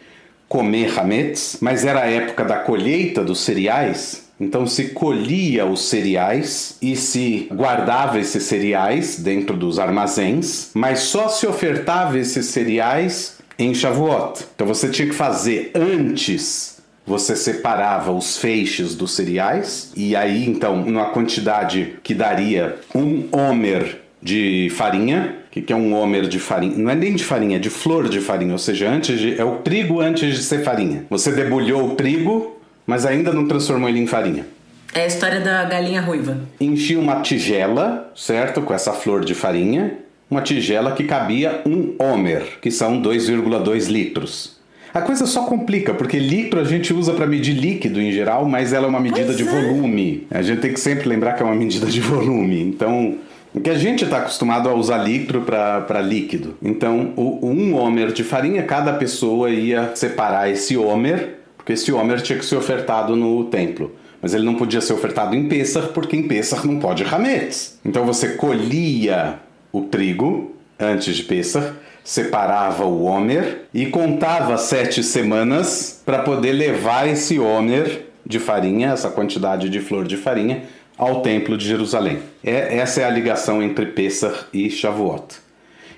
comer 0.48 0.98
hametz, 0.98 1.58
mas 1.60 1.84
era 1.84 2.04
a 2.04 2.10
época 2.10 2.46
da 2.46 2.58
colheita 2.60 3.24
dos 3.24 3.42
cereais, 3.42 4.28
então 4.40 4.66
se 4.66 4.90
colhia 4.90 5.66
os 5.66 5.90
cereais 5.90 6.78
e 6.82 6.96
se 6.96 7.50
guardava 7.52 8.20
esses 8.20 8.44
cereais 8.44 9.20
dentro 9.20 9.58
dos 9.58 9.80
armazéns, 9.80 10.70
mas 10.74 11.00
só 11.00 11.28
se 11.28 11.46
ofertava 11.48 12.18
esses 12.18 12.46
cereais 12.46 13.38
em 13.58 13.74
Shavuot. 13.74 14.46
Então 14.56 14.68
você 14.68 14.88
tinha 14.90 15.08
que 15.08 15.16
fazer 15.16 15.72
antes 15.76 16.77
você 17.08 17.36
separava 17.38 18.12
os 18.12 18.38
feixes 18.38 18.94
dos 18.94 19.16
cereais 19.16 19.94
e 19.96 20.14
aí 20.14 20.46
então 20.46 20.84
numa 20.84 21.06
quantidade 21.06 21.96
que 22.04 22.14
daria 22.14 22.76
um 22.94 23.30
homer 23.32 24.02
de 24.22 24.70
farinha. 24.76 25.38
O 25.48 25.52
que, 25.52 25.62
que 25.62 25.74
é 25.74 25.76
um 25.76 25.94
homer 25.94 26.28
de 26.28 26.38
farinha? 26.38 26.78
Não 26.78 26.92
é 26.92 26.96
nem 26.96 27.16
de 27.16 27.24
farinha, 27.24 27.56
é 27.56 27.60
de 27.60 27.70
flor 27.70 28.10
de 28.10 28.20
farinha, 28.20 28.52
ou 28.52 28.60
seja, 28.60 28.90
antes 28.90 29.20
de, 29.20 29.40
é 29.40 29.44
o 29.44 29.58
trigo 29.60 30.02
antes 30.02 30.36
de 30.36 30.44
ser 30.44 30.64
farinha. 30.64 31.06
Você 31.10 31.32
debulhou 31.32 31.92
o 31.92 31.96
trigo, 31.96 32.60
mas 32.86 33.06
ainda 33.06 33.32
não 33.32 33.48
transformou 33.48 33.90
ele 33.90 34.00
em 34.00 34.06
farinha. 34.06 34.46
É 34.94 35.04
a 35.04 35.08
história 35.08 35.40
da 35.40 35.64
galinha 35.64 36.02
ruiva. 36.02 36.38
Enchia 36.60 37.00
uma 37.00 37.22
tigela, 37.22 38.12
certo? 38.16 38.62
Com 38.62 38.74
essa 38.74 38.94
flor 38.94 39.24
de 39.24 39.34
farinha. 39.34 40.00
uma 40.30 40.42
tigela 40.42 40.92
que 40.92 41.06
cabia 41.06 41.62
um 41.66 41.96
homer, 41.98 42.60
que 42.62 42.70
são 42.70 43.02
2,2 43.02 43.90
litros. 43.90 44.57
A 44.98 45.02
coisa 45.02 45.28
só 45.28 45.44
complica, 45.44 45.94
porque 45.94 46.18
litro 46.18 46.60
a 46.60 46.64
gente 46.64 46.92
usa 46.92 47.14
para 47.14 47.28
medir 47.28 47.54
líquido 47.54 48.02
em 48.02 48.12
geral, 48.12 48.46
mas 48.46 48.74
ela 48.74 48.88
é 48.88 48.90
uma 48.90 49.00
medida 49.00 49.28
pois 49.28 49.38
de 49.38 49.44
é. 49.44 49.46
volume. 49.46 50.26
A 50.32 50.42
gente 50.42 50.60
tem 50.60 50.74
que 50.74 50.80
sempre 50.80 51.08
lembrar 51.08 51.34
que 51.34 51.44
é 51.44 51.46
uma 51.46 51.54
medida 51.54 51.86
de 51.86 52.02
volume. 52.02 52.62
Então, 52.62 53.16
que 53.64 53.70
a 53.70 53.78
gente 53.78 54.04
está 54.04 54.18
acostumado 54.18 54.68
a 54.68 54.74
usar 54.74 54.98
litro 54.98 55.42
para 55.42 56.02
líquido. 56.02 56.56
Então, 56.62 57.14
o, 57.16 57.48
um 57.48 57.76
homer 57.76 58.12
de 58.12 58.24
farinha, 58.24 58.64
cada 58.64 58.94
pessoa 58.94 59.52
ia 59.52 59.92
separar 59.96 60.50
esse 60.50 60.76
homer, 60.76 61.40
porque 61.56 61.74
esse 61.74 61.92
homer 61.92 62.22
tinha 62.22 62.40
que 62.40 62.46
ser 62.46 62.56
ofertado 62.56 63.16
no 63.16 63.46
templo. 63.46 63.96
Mas 64.20 64.34
ele 64.34 64.44
não 64.44 64.56
podia 64.56 64.82
ser 64.82 64.94
ofertado 64.94 65.36
em 65.36 65.48
Pessah, 65.48 65.84
porque 65.94 66.16
em 66.16 66.24
Pessah 66.24 66.66
não 66.66 66.80
pode 66.80 67.04
Hametz. 67.04 67.80
Então 67.86 68.04
você 68.04 68.30
colhia 68.30 69.36
o 69.72 69.82
trigo 69.82 70.56
antes 70.80 71.16
de 71.16 71.24
Pessah, 71.24 71.76
separava 72.08 72.86
o 72.86 73.04
homer 73.04 73.64
e 73.74 73.88
contava 73.88 74.58
sete 74.58 75.04
semanas 75.04 76.02
para 76.06 76.20
poder 76.20 76.54
levar 76.54 77.06
esse 77.06 77.38
homer 77.38 78.06
de 78.26 78.40
farinha, 78.40 78.94
essa 78.94 79.10
quantidade 79.10 79.68
de 79.68 79.82
flor 79.82 80.08
de 80.08 80.16
farinha, 80.16 80.64
ao 80.98 81.22
Templo 81.22 81.58
de 81.58 81.68
Jerusalém. 81.68 82.20
É, 82.42 82.78
essa 82.78 83.02
é 83.02 83.04
a 83.04 83.10
ligação 83.10 83.62
entre 83.62 83.88
Pessah 83.88 84.34
e 84.54 84.70
Shavuot. 84.70 85.36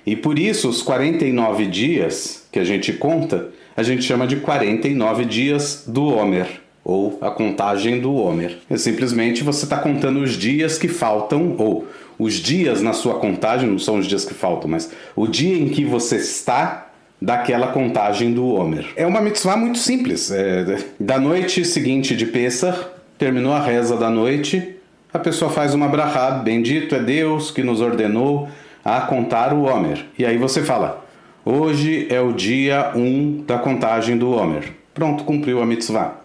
E 0.04 0.16
por 0.16 0.36
isso, 0.36 0.68
os 0.68 0.82
49 0.82 1.66
dias 1.66 2.44
que 2.50 2.58
a 2.58 2.64
gente 2.64 2.92
conta, 2.92 3.50
a 3.76 3.84
gente 3.84 4.02
chama 4.02 4.26
de 4.26 4.34
49 4.34 5.24
dias 5.24 5.84
do 5.86 6.06
Homer, 6.06 6.60
ou 6.82 7.18
a 7.20 7.30
contagem 7.30 8.00
do 8.00 8.16
Homer. 8.16 8.58
É 8.68 8.76
simplesmente 8.76 9.44
você 9.44 9.62
está 9.64 9.78
contando 9.78 10.18
os 10.18 10.32
dias 10.32 10.76
que 10.76 10.88
faltam, 10.88 11.54
ou 11.56 11.86
os 12.20 12.34
dias 12.34 12.82
na 12.82 12.92
sua 12.92 13.14
contagem, 13.14 13.66
não 13.66 13.78
são 13.78 13.98
os 13.98 14.06
dias 14.06 14.26
que 14.26 14.34
faltam, 14.34 14.68
mas 14.70 14.92
o 15.16 15.26
dia 15.26 15.56
em 15.56 15.70
que 15.70 15.86
você 15.86 16.16
está 16.16 16.88
daquela 17.20 17.68
contagem 17.68 18.34
do 18.34 18.46
Homer. 18.46 18.86
É 18.94 19.06
uma 19.06 19.22
mitzvah 19.22 19.56
muito 19.56 19.78
simples. 19.78 20.30
É, 20.30 20.76
da 20.98 21.18
noite 21.18 21.64
seguinte 21.64 22.14
de 22.14 22.26
Pessah, 22.26 22.76
terminou 23.16 23.54
a 23.54 23.60
reza 23.60 23.96
da 23.96 24.10
noite, 24.10 24.76
a 25.10 25.18
pessoa 25.18 25.50
faz 25.50 25.72
uma 25.72 25.88
brahá, 25.88 26.32
bendito 26.32 26.94
é 26.94 27.00
Deus 27.00 27.50
que 27.50 27.62
nos 27.62 27.80
ordenou 27.80 28.50
a 28.84 29.00
contar 29.00 29.54
o 29.54 29.62
Homer. 29.62 30.04
E 30.18 30.26
aí 30.26 30.36
você 30.36 30.62
fala, 30.62 31.06
hoje 31.42 32.06
é 32.10 32.20
o 32.20 32.34
dia 32.34 32.92
1 32.94 32.98
um 32.98 33.44
da 33.46 33.58
contagem 33.58 34.18
do 34.18 34.30
Homer. 34.30 34.74
Pronto, 34.92 35.24
cumpriu 35.24 35.62
a 35.62 35.66
mitzvah. 35.66 36.20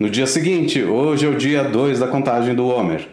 No 0.00 0.10
dia 0.10 0.26
seguinte, 0.26 0.82
hoje 0.82 1.26
é 1.26 1.28
o 1.28 1.36
dia 1.36 1.62
2 1.62 2.00
da 2.00 2.08
contagem 2.08 2.56
do 2.56 2.66
Homer. 2.66 3.06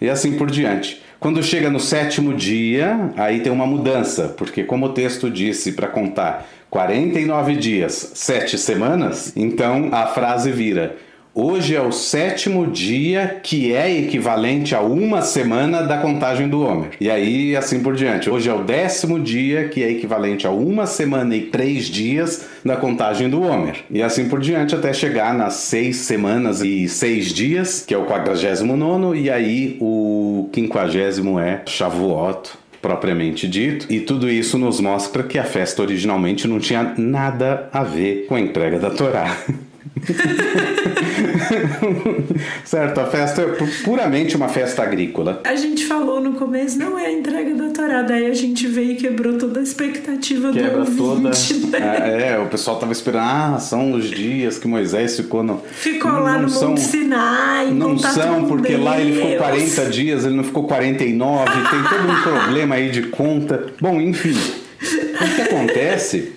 E 0.00 0.08
assim 0.08 0.38
por 0.38 0.50
diante. 0.50 1.09
Quando 1.20 1.42
chega 1.42 1.68
no 1.68 1.78
sétimo 1.78 2.32
dia, 2.32 3.12
aí 3.14 3.40
tem 3.40 3.52
uma 3.52 3.66
mudança, 3.66 4.28
porque 4.38 4.64
como 4.64 4.86
o 4.86 4.94
texto 4.94 5.30
disse 5.30 5.72
para 5.72 5.86
contar 5.86 6.48
49 6.70 7.56
dias, 7.56 8.12
7 8.14 8.56
semanas, 8.56 9.30
então 9.36 9.90
a 9.92 10.06
frase 10.06 10.50
vira 10.50 10.96
Hoje 11.32 11.76
é 11.76 11.80
o 11.80 11.92
sétimo 11.92 12.66
dia 12.66 13.38
que 13.40 13.72
é 13.72 13.88
equivalente 13.98 14.74
a 14.74 14.80
uma 14.80 15.22
semana 15.22 15.80
da 15.80 15.98
contagem 15.98 16.48
do 16.48 16.60
Homer. 16.60 16.90
E 17.00 17.08
aí 17.08 17.54
assim 17.54 17.84
por 17.84 17.94
diante. 17.94 18.28
Hoje 18.28 18.50
é 18.50 18.52
o 18.52 18.64
décimo 18.64 19.20
dia 19.20 19.68
que 19.68 19.80
é 19.80 19.90
equivalente 19.92 20.44
a 20.44 20.50
uma 20.50 20.86
semana 20.86 21.36
e 21.36 21.42
três 21.42 21.86
dias 21.86 22.48
da 22.64 22.76
contagem 22.76 23.30
do 23.30 23.42
Homer. 23.42 23.76
E 23.88 24.02
assim 24.02 24.28
por 24.28 24.40
diante 24.40 24.74
até 24.74 24.92
chegar 24.92 25.32
nas 25.32 25.54
seis 25.54 25.98
semanas 25.98 26.62
e 26.62 26.88
seis 26.88 27.32
dias, 27.32 27.84
que 27.86 27.94
é 27.94 27.98
o 27.98 28.06
quadragésimo 28.06 28.76
nono, 28.76 29.14
e 29.14 29.30
aí 29.30 29.78
o 29.80 30.48
quinquagésimo 30.52 31.38
é 31.38 31.62
Shavuot, 31.64 32.50
propriamente 32.82 33.46
dito, 33.46 33.86
e 33.88 34.00
tudo 34.00 34.28
isso 34.28 34.58
nos 34.58 34.80
mostra 34.80 35.22
que 35.22 35.38
a 35.38 35.44
festa 35.44 35.80
originalmente 35.80 36.48
não 36.48 36.58
tinha 36.58 36.92
nada 36.98 37.68
a 37.72 37.84
ver 37.84 38.26
com 38.26 38.34
a 38.34 38.40
entrega 38.40 38.80
da 38.80 38.90
Torá. 38.90 39.36
certo, 42.64 43.00
a 43.00 43.06
festa 43.06 43.42
é 43.42 43.46
puramente 43.84 44.36
uma 44.36 44.48
festa 44.48 44.82
agrícola. 44.82 45.40
A 45.44 45.54
gente 45.56 45.84
falou 45.86 46.20
no 46.20 46.34
começo, 46.34 46.78
não 46.78 46.98
é 46.98 47.06
a 47.06 47.12
entrega 47.12 47.54
da 47.54 47.70
Torá, 47.70 48.02
daí 48.02 48.26
a 48.26 48.34
gente 48.34 48.66
veio 48.66 48.92
e 48.92 48.96
quebrou 48.96 49.38
toda 49.38 49.60
a 49.60 49.62
expectativa 49.62 50.52
Quebra 50.52 50.84
do 50.84 51.04
ouvinte, 51.04 51.54
toda. 51.54 51.78
Né? 51.78 52.22
É, 52.22 52.32
é, 52.32 52.38
o 52.38 52.46
pessoal 52.46 52.78
tava 52.78 52.92
esperando, 52.92 53.24
ah, 53.24 53.58
são 53.58 53.92
os 53.92 54.10
dias 54.10 54.58
que 54.58 54.68
Moisés 54.68 55.16
ficou 55.16 55.42
no. 55.42 55.62
Ficou 55.72 56.12
lá 56.12 56.38
no 56.38 56.48
são, 56.48 56.70
Monte 56.70 56.82
Sinai, 56.82 57.70
Não 57.70 57.98
são, 57.98 58.46
porque 58.46 58.72
Deus. 58.72 58.84
lá 58.84 59.00
ele 59.00 59.14
ficou 59.14 59.36
40 59.36 59.84
dias, 59.86 60.24
ele 60.24 60.36
não 60.36 60.44
ficou 60.44 60.64
49, 60.64 61.50
tem 61.70 61.82
todo 61.82 62.08
um 62.08 62.22
problema 62.22 62.76
aí 62.76 62.90
de 62.90 63.02
conta. 63.04 63.66
Bom, 63.80 64.00
enfim. 64.00 64.36
O 64.80 65.34
que 65.34 65.42
acontece. 65.42 66.32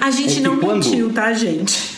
A 0.00 0.10
gente 0.10 0.38
é 0.38 0.42
não 0.42 0.58
quando... 0.58 0.84
mentiu, 0.84 1.12
tá, 1.12 1.32
gente? 1.32 1.91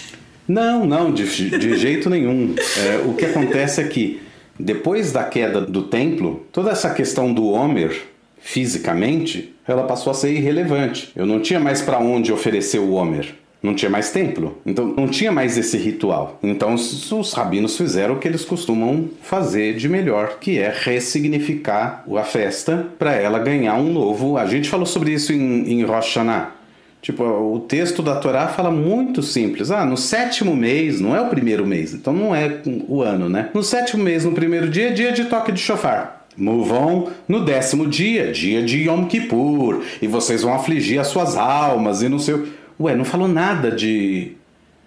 Não, 0.47 0.85
não, 0.85 1.13
de, 1.13 1.25
de 1.59 1.77
jeito 1.77 2.11
nenhum. 2.11 2.55
É, 2.79 2.99
o 3.07 3.15
que 3.15 3.25
acontece 3.25 3.81
é 3.81 3.85
que, 3.85 4.21
depois 4.59 5.11
da 5.11 5.25
queda 5.25 5.61
do 5.61 5.85
templo, 5.85 6.47
toda 6.53 6.71
essa 6.71 6.91
questão 6.91 7.33
do 7.33 7.49
Homer, 7.49 8.03
fisicamente, 8.39 9.55
ela 9.67 9.85
passou 9.85 10.11
a 10.11 10.15
ser 10.15 10.33
irrelevante. 10.33 11.11
Eu 11.17 11.25
não 11.25 11.41
tinha 11.41 11.59
mais 11.59 11.81
para 11.81 11.99
onde 11.99 12.33
oferecer 12.33 12.79
o 12.79 12.93
Homer. 12.93 13.35
Não 13.63 13.75
tinha 13.75 13.91
mais 13.91 14.11
templo. 14.11 14.59
Então 14.67 14.87
não 14.95 15.09
tinha 15.09 15.33
mais 15.33 15.57
esse 15.57 15.79
ritual. 15.79 16.39
Então 16.43 16.75
os, 16.75 17.11
os 17.11 17.33
rabinos 17.33 17.79
fizeram 17.79 18.15
o 18.15 18.19
que 18.19 18.29
eles 18.29 18.45
costumam 18.45 19.09
fazer 19.23 19.77
de 19.77 19.89
melhor, 19.89 20.37
que 20.39 20.59
é 20.59 20.71
ressignificar 20.71 22.05
a 22.15 22.23
festa 22.23 22.87
para 22.99 23.15
ela 23.15 23.39
ganhar 23.39 23.77
um 23.77 23.91
novo. 23.91 24.37
A 24.37 24.45
gente 24.45 24.69
falou 24.69 24.85
sobre 24.85 25.13
isso 25.15 25.33
em, 25.33 25.73
em 25.73 25.83
Rosh 25.83 26.15
Hashanah 26.15 26.64
Tipo, 27.05 27.23
o 27.23 27.61
texto 27.61 28.03
da 28.03 28.17
Torá 28.17 28.49
fala 28.49 28.71
muito 28.71 29.23
simples. 29.23 29.71
Ah, 29.71 29.85
no 29.85 29.95
sétimo 29.95 30.57
mês, 30.57 31.03
não 31.03 31.15
é 31.15 31.21
o 31.21 31.29
primeiro 31.29 31.67
mês, 31.67 31.93
então 31.93 32.15
não 32.15 32.35
é 32.35 32.63
o 32.65 33.03
ano, 33.03 33.29
né? 33.29 33.51
No 33.53 33.63
sétimo 33.63 34.03
mês, 34.03 34.25
no 34.25 34.33
primeiro 34.33 34.71
dia, 34.71 34.91
dia 34.91 35.13
de 35.13 35.27
toque 35.27 35.53
de 35.53 35.61
chofar. 35.61 36.25
Move 36.35 37.11
no 37.29 37.45
décimo 37.45 37.87
dia, 37.87 38.33
dia 38.33 38.63
de 38.63 38.85
Yom 38.85 39.05
Kippur, 39.05 39.83
e 40.01 40.07
vocês 40.07 40.41
vão 40.41 40.55
afligir 40.55 40.99
as 40.99 41.09
suas 41.09 41.37
almas 41.37 42.01
e 42.01 42.09
não 42.09 42.19
sei. 42.19 42.43
Ué, 42.81 42.97
não 42.97 43.05
falou 43.05 43.29
nada 43.29 43.71
de 43.71 44.33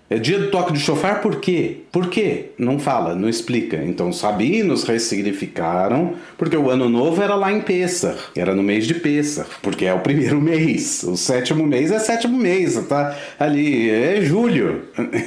é 0.09 0.17
dia 0.17 0.39
do 0.39 0.49
toque 0.49 0.73
de 0.73 0.79
chofar 0.79 1.21
por 1.21 1.37
quê? 1.37 1.77
Por 1.91 2.07
quê? 2.09 2.51
Não 2.57 2.79
fala, 2.79 3.15
não 3.15 3.27
explica. 3.27 3.77
Então 3.83 4.09
os 4.09 4.21
rabinos 4.21 4.83
ressignificaram, 4.83 6.13
porque 6.37 6.55
o 6.55 6.69
ano 6.69 6.89
novo 6.89 7.21
era 7.21 7.35
lá 7.35 7.51
em 7.51 7.61
Pessah, 7.61 8.15
era 8.35 8.55
no 8.55 8.63
mês 8.63 8.85
de 8.85 8.93
Pessah, 8.93 9.45
porque 9.61 9.85
é 9.85 9.93
o 9.93 9.99
primeiro 9.99 10.39
mês. 10.41 11.03
O 11.03 11.17
sétimo 11.17 11.65
mês 11.65 11.91
é 11.91 11.99
sétimo 11.99 12.37
mês, 12.37 12.75
tá 12.87 13.15
ali, 13.39 13.89
é 13.89 14.21
julho. 14.21 14.83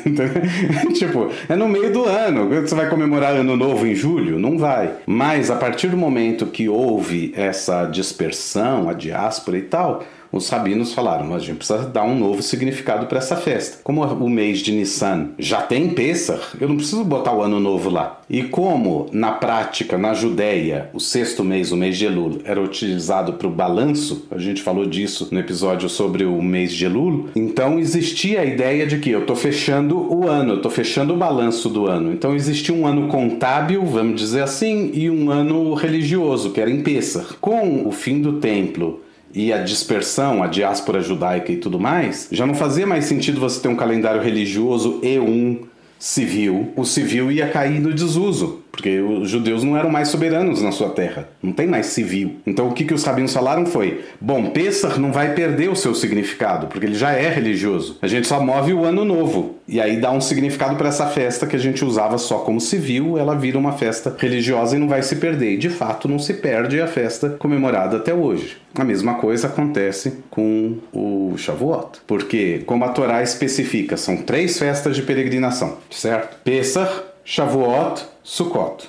tipo, 0.94 1.30
é 1.49 1.56
no 1.56 1.68
meio 1.68 1.92
do 1.92 2.04
ano. 2.04 2.49
Você 2.49 2.75
vai 2.75 2.88
comemorar 2.88 3.34
ano 3.34 3.56
novo 3.56 3.87
em 3.87 3.94
julho? 3.94 4.38
Não 4.38 4.58
vai. 4.58 4.92
Mas 5.06 5.50
a 5.50 5.56
partir 5.56 5.88
do 5.88 5.96
momento 5.96 6.46
que 6.46 6.68
houve 6.68 7.32
essa 7.37 7.87
dispersão, 7.87 8.88
a 8.88 8.92
diáspora 8.92 9.58
e 9.58 9.62
tal, 9.62 10.04
os 10.32 10.49
rabinos 10.49 10.92
falaram: 10.92 11.34
a 11.34 11.38
gente 11.38 11.56
precisa 11.56 11.84
dar 11.84 12.04
um 12.04 12.18
novo 12.18 12.42
significado 12.42 13.06
para 13.06 13.18
essa 13.18 13.37
festa. 13.37 13.78
Como 13.82 14.02
o 14.02 14.30
mês 14.30 14.60
de 14.60 14.72
Nissan 14.72 15.30
já 15.38 15.62
tem 15.62 15.90
Pesach, 15.90 16.56
eu 16.60 16.68
não 16.68 16.76
preciso 16.76 17.04
botar 17.04 17.32
o 17.32 17.42
ano 17.42 17.58
novo 17.58 17.90
lá. 17.90 18.20
E 18.28 18.44
como 18.44 19.06
na 19.12 19.32
prática, 19.32 19.99
na 19.99 20.14
Judéia, 20.14 20.90
o 20.94 21.00
sexto 21.00 21.42
mês, 21.42 21.72
o 21.72 21.76
mês 21.76 21.99
de 21.99 22.06
Elul, 22.06 22.40
era 22.44 22.60
utilizado 22.60 23.32
para 23.32 23.46
o 23.46 23.50
balanço, 23.50 24.26
a 24.30 24.38
gente 24.38 24.62
falou 24.62 24.87
disso 24.87 25.28
no 25.30 25.40
episódio 25.40 25.88
sobre 25.88 26.25
o 26.25 26.40
mês 26.40 26.72
de 26.72 26.84
Elul, 26.84 27.28
então 27.34 27.78
existia 27.78 28.42
a 28.42 28.44
ideia 28.44 28.87
de 28.87 28.99
que 28.99 29.10
eu 29.10 29.22
estou 29.22 29.34
fechando 29.34 29.99
o 29.99 30.28
ano, 30.28 30.52
eu 30.52 30.56
estou 30.58 30.70
fechando 30.70 31.12
o 31.12 31.16
balanço 31.16 31.68
do 31.68 31.87
ano. 31.87 32.12
Então 32.12 32.34
existia 32.34 32.75
um 32.75 32.87
ano 32.87 33.08
contábil, 33.08 33.84
vamos 33.84 34.20
dizer 34.20 34.42
assim, 34.42 34.90
e 34.94 35.10
um 35.10 35.30
ano 35.30 35.75
religioso, 35.75 36.50
que 36.50 36.60
era 36.60 36.70
em 36.70 36.82
Pesach. 36.82 37.34
Com 37.40 37.87
o 37.87 37.90
fim 37.90 38.20
do 38.20 38.34
templo 38.34 39.00
e 39.34 39.52
a 39.52 39.58
dispersão, 39.58 40.42
a 40.42 40.46
diáspora 40.46 41.00
judaica 41.00 41.52
e 41.52 41.56
tudo 41.56 41.78
mais, 41.78 42.28
já 42.30 42.46
não 42.46 42.54
fazia 42.54 42.87
mais 42.87 43.04
sentido 43.04 43.40
você 43.40 43.60
ter 43.60 43.68
um 43.68 43.76
calendário 43.76 44.20
religioso 44.20 45.00
e 45.02 45.18
um 45.18 45.66
civil. 45.99 46.72
O 46.76 46.84
civil 46.84 47.30
ia 47.30 47.49
cair 47.49 47.80
no 47.80 47.92
desuso 47.92 48.60
porque 48.70 49.00
os 49.00 49.28
judeus 49.28 49.64
não 49.64 49.76
eram 49.76 49.90
mais 49.90 50.08
soberanos 50.08 50.62
na 50.62 50.72
sua 50.72 50.90
terra, 50.90 51.28
não 51.42 51.52
tem 51.52 51.66
mais 51.66 51.87
civil. 51.87 52.37
Então 52.46 52.68
o 52.68 52.72
que, 52.72 52.84
que 52.84 52.94
os 52.94 53.04
rabinos 53.04 53.32
falaram 53.32 53.66
foi: 53.66 54.00
bom, 54.20 54.50
Pessah 54.50 54.96
não 54.96 55.12
vai 55.12 55.34
perder 55.34 55.68
o 55.68 55.76
seu 55.76 55.94
significado, 55.94 56.66
porque 56.66 56.87
ele 56.87 56.94
já 56.94 57.12
é 57.12 57.28
religioso. 57.28 57.99
A 58.00 58.06
gente 58.06 58.26
só 58.26 58.40
move 58.42 58.72
o 58.72 58.84
ano 58.84 59.04
novo. 59.04 59.56
E 59.69 59.81
aí 59.81 59.99
dá 59.99 60.11
um 60.11 60.21
significado 60.21 60.76
para 60.76 60.88
essa 60.88 61.07
festa 61.07 61.47
que 61.47 61.55
a 61.55 61.59
gente 61.59 61.85
usava 61.85 62.19
só 62.19 62.38
como 62.38 62.61
civil, 62.61 63.17
ela 63.17 63.37
vira 63.37 63.57
uma 63.57 63.73
festa 63.73 64.14
religiosa 64.19 64.76
e 64.76 64.79
não 64.79 64.88
vai 64.88 65.02
se 65.02 65.17
perder. 65.17 65.52
E 65.52 65.57
de 65.57 65.71
fato 65.71 66.09
não 66.09 66.19
se 66.19 66.35
perde 66.35 66.81
a 66.81 66.87
festa 66.87 67.31
comemorada 67.31 67.99
até 67.99 68.12
hoje. 68.12 68.57
A 68.75 68.85
mesma 68.85 69.14
coisa 69.14 69.47
acontece 69.47 70.19
com 70.29 70.79
o 70.93 71.35
Shavuot, 71.37 72.00
porque 72.07 72.62
como 72.67 72.85
a 72.85 72.88
Torá 72.88 73.23
especifica, 73.23 73.97
são 73.97 74.17
três 74.17 74.59
festas 74.59 74.97
de 74.97 75.02
peregrinação, 75.02 75.79
certo? 75.90 76.37
Pesach, 76.43 77.02
Shavuot, 77.25 78.05
Sukkot. 78.23 78.88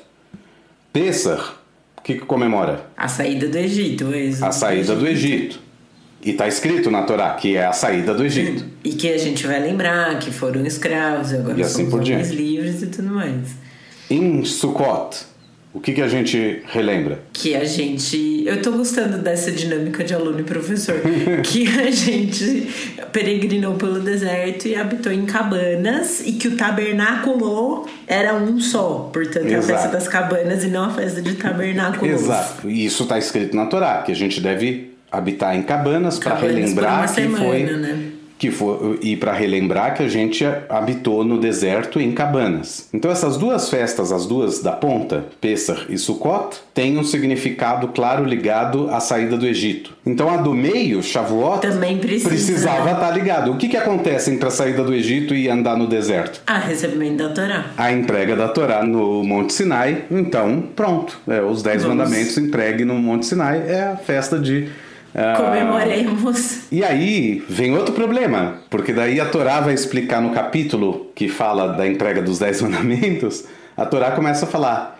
Pesach 0.92 1.62
O 1.98 2.02
que, 2.02 2.16
que 2.16 2.26
comemora? 2.26 2.88
A 2.98 3.08
saída 3.08 3.48
do 3.48 3.58
Egito, 3.58 4.06
o 4.06 4.16
êxodo 4.16 4.46
A 4.46 4.52
saída 4.52 4.96
do 4.96 5.08
Egito. 5.08 5.60
E 6.24 6.32
está 6.32 6.48
escrito 6.48 6.92
na 6.92 7.02
Torá 7.04 7.32
que 7.32 7.56
é 7.56 7.66
a 7.66 7.74
saída 7.74 8.14
do 8.14 8.24
Egito. 8.24 8.64
E 8.84 8.92
que 8.92 9.12
a 9.12 9.18
gente 9.18 9.46
vai 9.48 9.60
lembrar 9.60 10.20
que 10.20 10.32
foram 10.32 10.66
escravos 10.66 11.32
e 11.32 11.36
agora 11.36 11.60
E 11.60 11.64
assim 11.64 11.90
por 11.90 12.02
diante. 12.02 12.30
livres 12.36 12.82
e 12.84 12.88
tudo 12.88 13.10
mais. 13.10 13.50
Em 14.10 14.44
Sukkot, 14.46 15.18
o 15.74 15.80
que, 15.80 15.94
que 15.94 16.02
a 16.02 16.08
gente 16.08 16.62
relembra? 16.68 17.22
Que 17.32 17.56
a 17.56 17.64
gente. 17.64 18.44
Eu 18.46 18.62
tô 18.62 18.74
gostando 18.74 19.18
dessa 19.20 19.52
dinâmica 19.52 20.04
de 20.04 20.14
aluno 20.14 20.42
e 20.42 20.44
professor. 20.44 20.96
que 21.44 21.66
a 21.80 21.90
gente 21.90 22.68
peregrinou 23.14 23.76
pelo 23.76 24.02
deserto 24.02 24.68
e 24.68 24.76
habitou 24.76 25.12
em 25.14 25.26
cabanas 25.26 26.22
e 26.26 26.34
que 26.34 26.50
o 26.50 26.58
tabernáculo 26.58 27.88
era 28.06 28.36
um 28.36 28.60
só. 28.60 29.10
Portanto, 29.14 29.48
é 29.48 29.56
a 29.56 29.58
Exato. 29.60 29.68
festa 29.80 29.88
das 29.88 30.08
cabanas 30.10 30.64
e 30.66 30.68
não 30.68 30.84
a 30.86 30.90
festa 30.90 31.22
de 31.22 31.36
tabernáculos. 31.36 32.22
Exato. 32.22 32.70
E 32.70 32.86
isso 32.86 33.04
está 33.04 33.18
escrito 33.18 33.56
na 33.56 33.66
Torá, 33.66 34.02
que 34.02 34.12
a 34.12 34.16
gente 34.16 34.42
deve 34.42 34.91
habitar 35.12 35.56
em 35.56 35.64
cabanas 35.64 36.18
para 36.18 36.36
relembrar 36.36 37.08
que 37.08 37.22
semana, 37.22 37.46
foi 37.46 37.64
né? 37.64 38.12
que 38.42 38.50
foi 38.50 38.98
e 39.04 39.16
para 39.16 39.34
relembrar 39.34 39.94
que 39.94 40.02
a 40.02 40.08
gente 40.08 40.44
habitou 40.68 41.24
no 41.24 41.40
deserto 41.40 42.02
em 42.02 42.12
cabanas. 42.12 42.90
Então 42.92 43.12
essas 43.12 43.38
duas 43.38 43.70
festas, 43.70 44.12
as 44.12 44.26
duas 44.26 44.64
da 44.64 44.72
ponta, 44.72 45.26
Pessah 45.40 45.86
e 45.88 45.96
Sukkot, 45.96 46.58
têm 46.74 46.98
um 46.98 47.04
significado 47.04 47.90
claro 47.90 48.26
ligado 48.26 48.90
à 48.90 49.00
saída 49.00 49.38
do 49.38 49.46
Egito. 49.46 49.94
Então 50.04 50.28
a 50.28 50.38
do 50.38 50.56
meio, 50.56 51.04
Shavuot, 51.04 51.62
Também 51.62 52.00
precisa, 52.00 52.30
precisava 52.30 52.92
estar 52.94 53.12
ligado. 53.12 53.52
O 53.52 53.58
que 53.58 53.70
que 53.70 53.78
acontece 53.78 54.32
entre 54.32 54.48
a 54.48 54.52
saída 54.52 54.84
do 54.84 54.92
Egito 54.92 55.36
e 55.36 55.48
andar 55.48 55.78
no 55.78 55.86
deserto? 55.86 56.42
Ah, 56.48 56.58
recebimento 56.58 57.18
da 57.18 57.30
Torá. 57.30 57.66
a 57.78 57.92
entrega 57.92 58.36
da 58.36 58.48
Torá 58.48 58.84
no 58.84 59.24
Monte 59.24 59.54
Sinai, 59.54 60.06
então 60.10 60.64
pronto. 60.76 61.22
É, 61.28 61.44
os 61.44 61.62
Dez 61.62 61.84
Vamos. 61.84 61.96
Mandamentos 61.96 62.36
entregue 62.40 62.84
no 62.86 62.96
Monte 62.96 63.28
Sinai 63.28 63.64
é 63.68 63.84
a 63.84 63.98
festa 63.98 64.40
de. 64.40 64.68
Ah, 65.14 65.36
Comemoremos. 65.36 66.72
E 66.72 66.84
aí 66.84 67.44
vem 67.50 67.76
outro 67.76 67.94
problema, 67.94 68.62
porque 68.70 68.94
daí 68.94 69.20
a 69.20 69.26
Torá 69.26 69.60
vai 69.60 69.74
explicar 69.74 70.22
no 70.22 70.32
capítulo 70.32 71.12
que 71.14 71.28
fala 71.28 71.68
da 71.68 71.88
entrega 71.88 72.22
dos 72.22 72.40
Dez 72.40 72.62
Mandamentos, 72.64 73.46
a 73.76 73.86
Torá 73.86 74.12
começa 74.12 74.46
a 74.46 74.50
falar. 74.50 75.00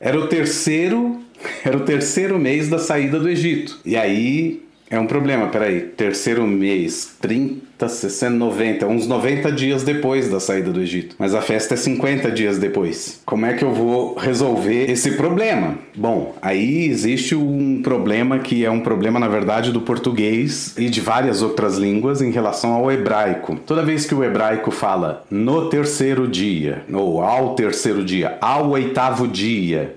Era 0.00 0.18
o 0.18 0.26
terceiro, 0.26 1.20
era 1.64 1.76
o 1.76 1.80
terceiro 1.80 2.38
mês 2.38 2.68
da 2.68 2.78
saída 2.78 3.18
do 3.18 3.28
Egito. 3.28 3.80
E 3.84 3.96
aí 3.96 4.62
é 4.90 4.98
um 4.98 5.06
problema, 5.06 5.48
peraí. 5.48 5.80
Terceiro 5.80 6.46
mês, 6.46 7.16
30, 7.20 7.88
60, 7.88 8.30
90, 8.34 8.86
uns 8.86 9.06
90 9.06 9.52
dias 9.52 9.82
depois 9.82 10.30
da 10.30 10.40
saída 10.40 10.70
do 10.70 10.80
Egito. 10.80 11.14
Mas 11.18 11.34
a 11.34 11.42
festa 11.42 11.74
é 11.74 11.76
50 11.76 12.30
dias 12.30 12.58
depois. 12.58 13.20
Como 13.26 13.44
é 13.44 13.52
que 13.52 13.64
eu 13.64 13.72
vou 13.72 14.14
resolver 14.14 14.90
esse 14.90 15.12
problema? 15.12 15.76
Bom, 15.94 16.34
aí 16.40 16.86
existe 16.86 17.34
um 17.34 17.82
problema 17.82 18.38
que 18.38 18.64
é 18.64 18.70
um 18.70 18.80
problema, 18.80 19.20
na 19.20 19.28
verdade, 19.28 19.72
do 19.72 19.82
português 19.82 20.74
e 20.78 20.88
de 20.88 21.00
várias 21.02 21.42
outras 21.42 21.76
línguas 21.76 22.22
em 22.22 22.30
relação 22.30 22.72
ao 22.72 22.90
hebraico. 22.90 23.56
Toda 23.66 23.84
vez 23.84 24.06
que 24.06 24.14
o 24.14 24.24
hebraico 24.24 24.70
fala 24.70 25.24
no 25.30 25.68
terceiro 25.68 26.26
dia, 26.26 26.82
ou 26.90 27.22
ao 27.22 27.54
terceiro 27.54 28.02
dia, 28.02 28.38
ao 28.40 28.70
oitavo 28.70 29.28
dia, 29.28 29.96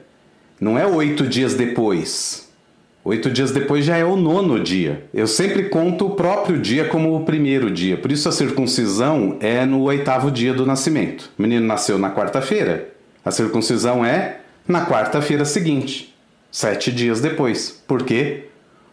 não 0.60 0.78
é 0.78 0.86
oito 0.86 1.26
dias 1.26 1.54
depois. 1.54 2.51
Oito 3.04 3.32
dias 3.32 3.52
depois 3.52 3.84
já 3.84 3.98
é 3.98 4.06
o 4.06 4.16
nono 4.16 4.60
dia. 4.60 5.06
Eu 5.14 5.26
sempre 5.26 5.64
conto 5.70 6.06
o 6.06 6.10
próprio 6.12 6.60
dia 6.60 6.86
como 6.86 7.16
o 7.16 7.26
primeiro 7.26 7.72
dia. 7.72 7.98
Por 7.98 8.12
isso 8.12 8.30
a 8.30 8.32
circuncisão 8.32 9.38
é 9.40 9.66
no 9.66 9.82
oitavo 9.84 10.30
dia 10.30 10.54
do 10.54 10.66
nascimento. 10.68 11.30
O 11.38 11.42
menino 11.42 11.66
nasceu 11.66 11.98
na 11.98 12.12
quarta-feira. 12.12 12.90
A 13.26 13.32
circuncisão 13.32 14.06
é 14.06 14.38
na 14.68 14.86
quarta-feira 14.86 15.46
seguinte, 15.46 16.14
sete 16.52 16.92
dias 16.92 17.20
depois. 17.20 17.82
Por 17.88 18.04
quê? 18.04 18.46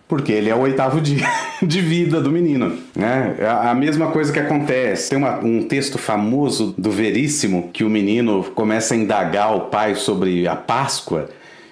Porque 0.09 0.33
ele 0.33 0.49
é 0.49 0.55
o 0.55 0.61
oitavo 0.61 1.03
dia 1.03 1.27
de 1.62 1.83
vida 1.83 2.18
do 2.18 2.33
menino. 2.33 2.79
Né? 2.97 3.37
É 3.38 3.47
a 3.47 3.75
mesma 3.75 4.07
coisa 4.11 4.33
que 4.33 4.38
acontece. 4.38 5.11
Tem 5.11 5.18
uma- 5.18 5.38
um 5.44 5.62
texto 5.64 5.99
famoso 5.99 6.75
do 6.79 6.90
Veríssimo 6.90 7.68
que 7.75 7.85
o 7.85 7.90
menino 7.90 8.42
começa 8.55 8.94
a 8.94 8.97
indagar 8.97 9.55
o 9.55 9.61
pai 9.66 9.94
sobre 9.97 10.49
a 10.49 10.57
Páscoa. 10.57 11.29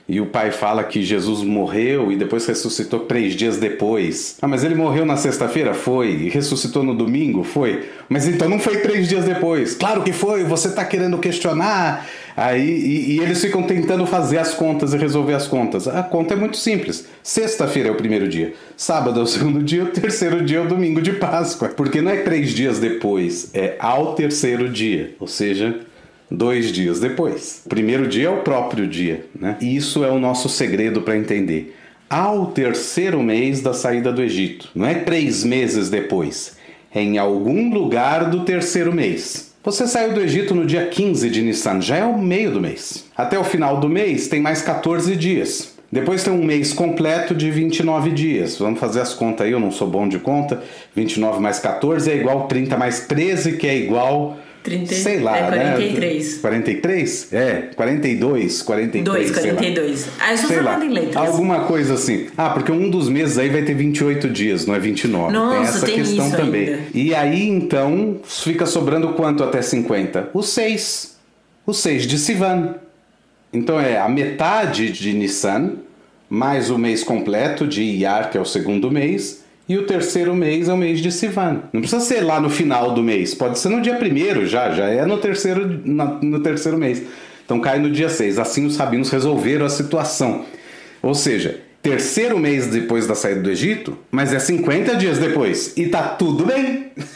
E 0.08 0.20
o 0.20 0.26
pai 0.26 0.52
fala 0.52 0.84
que 0.84 1.02
Jesus 1.02 1.42
morreu 1.42 2.12
e 2.12 2.16
depois 2.16 2.46
ressuscitou 2.46 3.00
três 3.00 3.34
dias 3.34 3.56
depois. 3.56 4.36
Ah, 4.40 4.46
mas 4.46 4.62
ele 4.62 4.76
morreu 4.76 5.04
na 5.04 5.16
sexta-feira? 5.16 5.74
Foi. 5.74 6.10
E 6.10 6.28
ressuscitou 6.28 6.84
no 6.84 6.94
domingo? 6.94 7.42
Foi. 7.42 7.88
Mas 8.08 8.28
então 8.28 8.48
não 8.48 8.60
foi 8.60 8.78
três 8.78 9.08
dias 9.08 9.24
depois. 9.24 9.74
Claro 9.74 10.02
que 10.02 10.12
foi, 10.12 10.44
você 10.44 10.68
está 10.68 10.84
querendo 10.84 11.18
questionar. 11.18 12.06
Aí, 12.36 12.68
e, 12.68 13.16
e 13.16 13.20
eles 13.20 13.40
ficam 13.40 13.64
tentando 13.64 14.06
fazer 14.06 14.38
as 14.38 14.54
contas 14.54 14.94
e 14.94 14.96
resolver 14.96 15.32
as 15.32 15.48
contas. 15.48 15.88
A 15.88 16.04
conta 16.04 16.34
é 16.34 16.36
muito 16.36 16.56
simples. 16.56 17.08
Sexta-feira 17.20 17.88
é 17.88 17.92
o 17.92 17.96
primeiro 17.96 18.28
dia, 18.28 18.52
sábado 18.76 19.18
é 19.18 19.22
o 19.22 19.26
segundo 19.26 19.62
dia, 19.62 19.84
o 19.84 19.88
terceiro 19.88 20.44
dia 20.44 20.58
é 20.58 20.60
o 20.60 20.68
domingo 20.68 21.00
de 21.00 21.14
Páscoa. 21.14 21.70
Porque 21.70 22.00
não 22.00 22.12
é 22.12 22.18
três 22.18 22.50
dias 22.50 22.78
depois, 22.78 23.50
é 23.54 23.74
ao 23.80 24.14
terceiro 24.14 24.68
dia. 24.68 25.14
Ou 25.18 25.26
seja, 25.26 25.80
dois 26.30 26.72
dias 26.72 27.00
depois. 27.00 27.62
O 27.64 27.68
primeiro 27.68 28.06
dia 28.06 28.28
é 28.28 28.30
o 28.30 28.42
próprio 28.42 28.86
dia, 28.86 29.26
né? 29.38 29.56
E 29.60 29.76
isso 29.76 30.04
é 30.04 30.10
o 30.10 30.18
nosso 30.18 30.48
segredo 30.48 31.02
para 31.02 31.16
entender. 31.16 31.76
Ao 32.08 32.46
terceiro 32.46 33.22
mês 33.22 33.60
da 33.60 33.72
saída 33.72 34.12
do 34.12 34.22
Egito, 34.22 34.68
não 34.74 34.86
é 34.86 34.94
três 34.94 35.44
meses 35.44 35.90
depois, 35.90 36.56
é 36.94 37.02
em 37.02 37.18
algum 37.18 37.72
lugar 37.72 38.30
do 38.30 38.44
terceiro 38.44 38.94
mês. 38.94 39.54
Você 39.64 39.88
saiu 39.88 40.14
do 40.14 40.20
Egito 40.20 40.54
no 40.54 40.64
dia 40.64 40.86
15 40.86 41.28
de 41.28 41.42
Nissan, 41.42 41.80
já 41.80 41.96
é 41.96 42.04
o 42.04 42.16
meio 42.16 42.52
do 42.52 42.60
mês. 42.60 43.06
Até 43.16 43.36
o 43.36 43.42
final 43.42 43.80
do 43.80 43.88
mês 43.88 44.28
tem 44.28 44.40
mais 44.40 44.62
14 44.62 45.16
dias. 45.16 45.74
Depois 45.90 46.22
tem 46.22 46.32
um 46.32 46.44
mês 46.44 46.72
completo 46.72 47.34
de 47.34 47.50
29 47.50 48.10
dias. 48.10 48.58
Vamos 48.58 48.78
fazer 48.78 49.00
as 49.00 49.14
contas 49.14 49.46
aí, 49.46 49.52
eu 49.52 49.58
não 49.58 49.72
sou 49.72 49.88
bom 49.88 50.08
de 50.08 50.20
conta. 50.20 50.62
29 50.94 51.40
mais 51.40 51.58
14 51.58 52.08
é 52.08 52.16
igual 52.16 52.46
30 52.46 52.76
mais 52.76 53.06
13, 53.06 53.56
que 53.56 53.66
é 53.66 53.76
igual 53.76 54.36
30, 54.66 54.94
sei 54.96 55.20
lá, 55.20 55.36
é 55.38 55.42
43. 55.46 56.34
né? 56.34 56.38
43? 56.40 57.32
É, 57.32 57.54
42, 57.76 58.62
43, 58.62 59.04
2, 59.04 59.30
sei 59.30 59.52
lá. 59.52 59.54
42. 59.58 60.08
Ah, 60.18 60.32
eu 60.32 60.38
sou 60.38 60.48
Sei 60.48 60.60
lá, 60.60 60.84
em 60.84 60.88
letras. 60.88 61.16
alguma 61.16 61.60
coisa 61.64 61.94
assim. 61.94 62.26
Ah, 62.36 62.50
porque 62.50 62.72
um 62.72 62.90
dos 62.90 63.08
meses 63.08 63.38
aí 63.38 63.48
vai 63.48 63.62
ter 63.62 63.74
28 63.74 64.28
dias, 64.28 64.66
não 64.66 64.74
é 64.74 64.78
29. 64.80 65.32
tem 65.32 65.40
Nossa, 65.40 65.62
essa 65.78 65.86
tem 65.86 65.94
questão 65.96 66.30
também. 66.30 66.68
ainda. 66.68 66.82
E 66.92 67.14
aí, 67.14 67.48
então, 67.48 68.16
fica 68.24 68.66
sobrando 68.66 69.10
quanto 69.14 69.44
até 69.44 69.62
50? 69.62 70.30
O 70.34 70.42
6. 70.42 71.16
O 71.64 71.72
6 71.72 72.06
de 72.06 72.18
Sivan. 72.18 72.74
Então 73.52 73.80
é 73.80 73.98
a 73.98 74.08
metade 74.08 74.90
de 74.90 75.12
Nissan, 75.12 75.74
mais 76.28 76.70
o 76.70 76.76
mês 76.78 77.02
completo 77.04 77.66
de 77.66 77.82
Iyar, 77.82 78.30
que 78.30 78.36
é 78.36 78.40
o 78.40 78.44
segundo 78.44 78.90
mês, 78.90 79.44
e 79.68 79.76
o 79.76 79.84
terceiro 79.86 80.34
mês 80.34 80.68
é 80.68 80.72
o 80.72 80.76
mês 80.76 81.00
de 81.00 81.10
Sivan. 81.10 81.62
Não 81.72 81.80
precisa 81.80 82.00
ser 82.04 82.20
lá 82.20 82.40
no 82.40 82.48
final 82.50 82.92
do 82.92 83.02
mês, 83.02 83.34
pode 83.34 83.58
ser 83.58 83.68
no 83.68 83.80
dia 83.80 83.96
primeiro 83.96 84.46
já, 84.46 84.70
já 84.70 84.86
é 84.88 85.04
no 85.04 85.18
terceiro, 85.18 85.80
na- 85.84 86.18
no 86.22 86.40
terceiro 86.40 86.78
mês. 86.78 87.02
Então 87.44 87.60
cai 87.60 87.78
no 87.78 87.90
dia 87.90 88.08
6. 88.08 88.38
Assim 88.38 88.66
os 88.66 88.76
rabinos 88.76 89.10
resolveram 89.10 89.66
a 89.66 89.68
situação. 89.70 90.44
Ou 91.02 91.14
seja, 91.14 91.60
terceiro 91.82 92.38
mês 92.38 92.66
depois 92.66 93.06
da 93.06 93.14
saída 93.14 93.40
do 93.40 93.50
Egito, 93.50 93.96
mas 94.10 94.32
é 94.32 94.38
50 94.40 94.96
dias 94.96 95.18
depois. 95.18 95.72
E 95.76 95.86
tá 95.86 96.02
tudo 96.02 96.44
bem. 96.46 96.86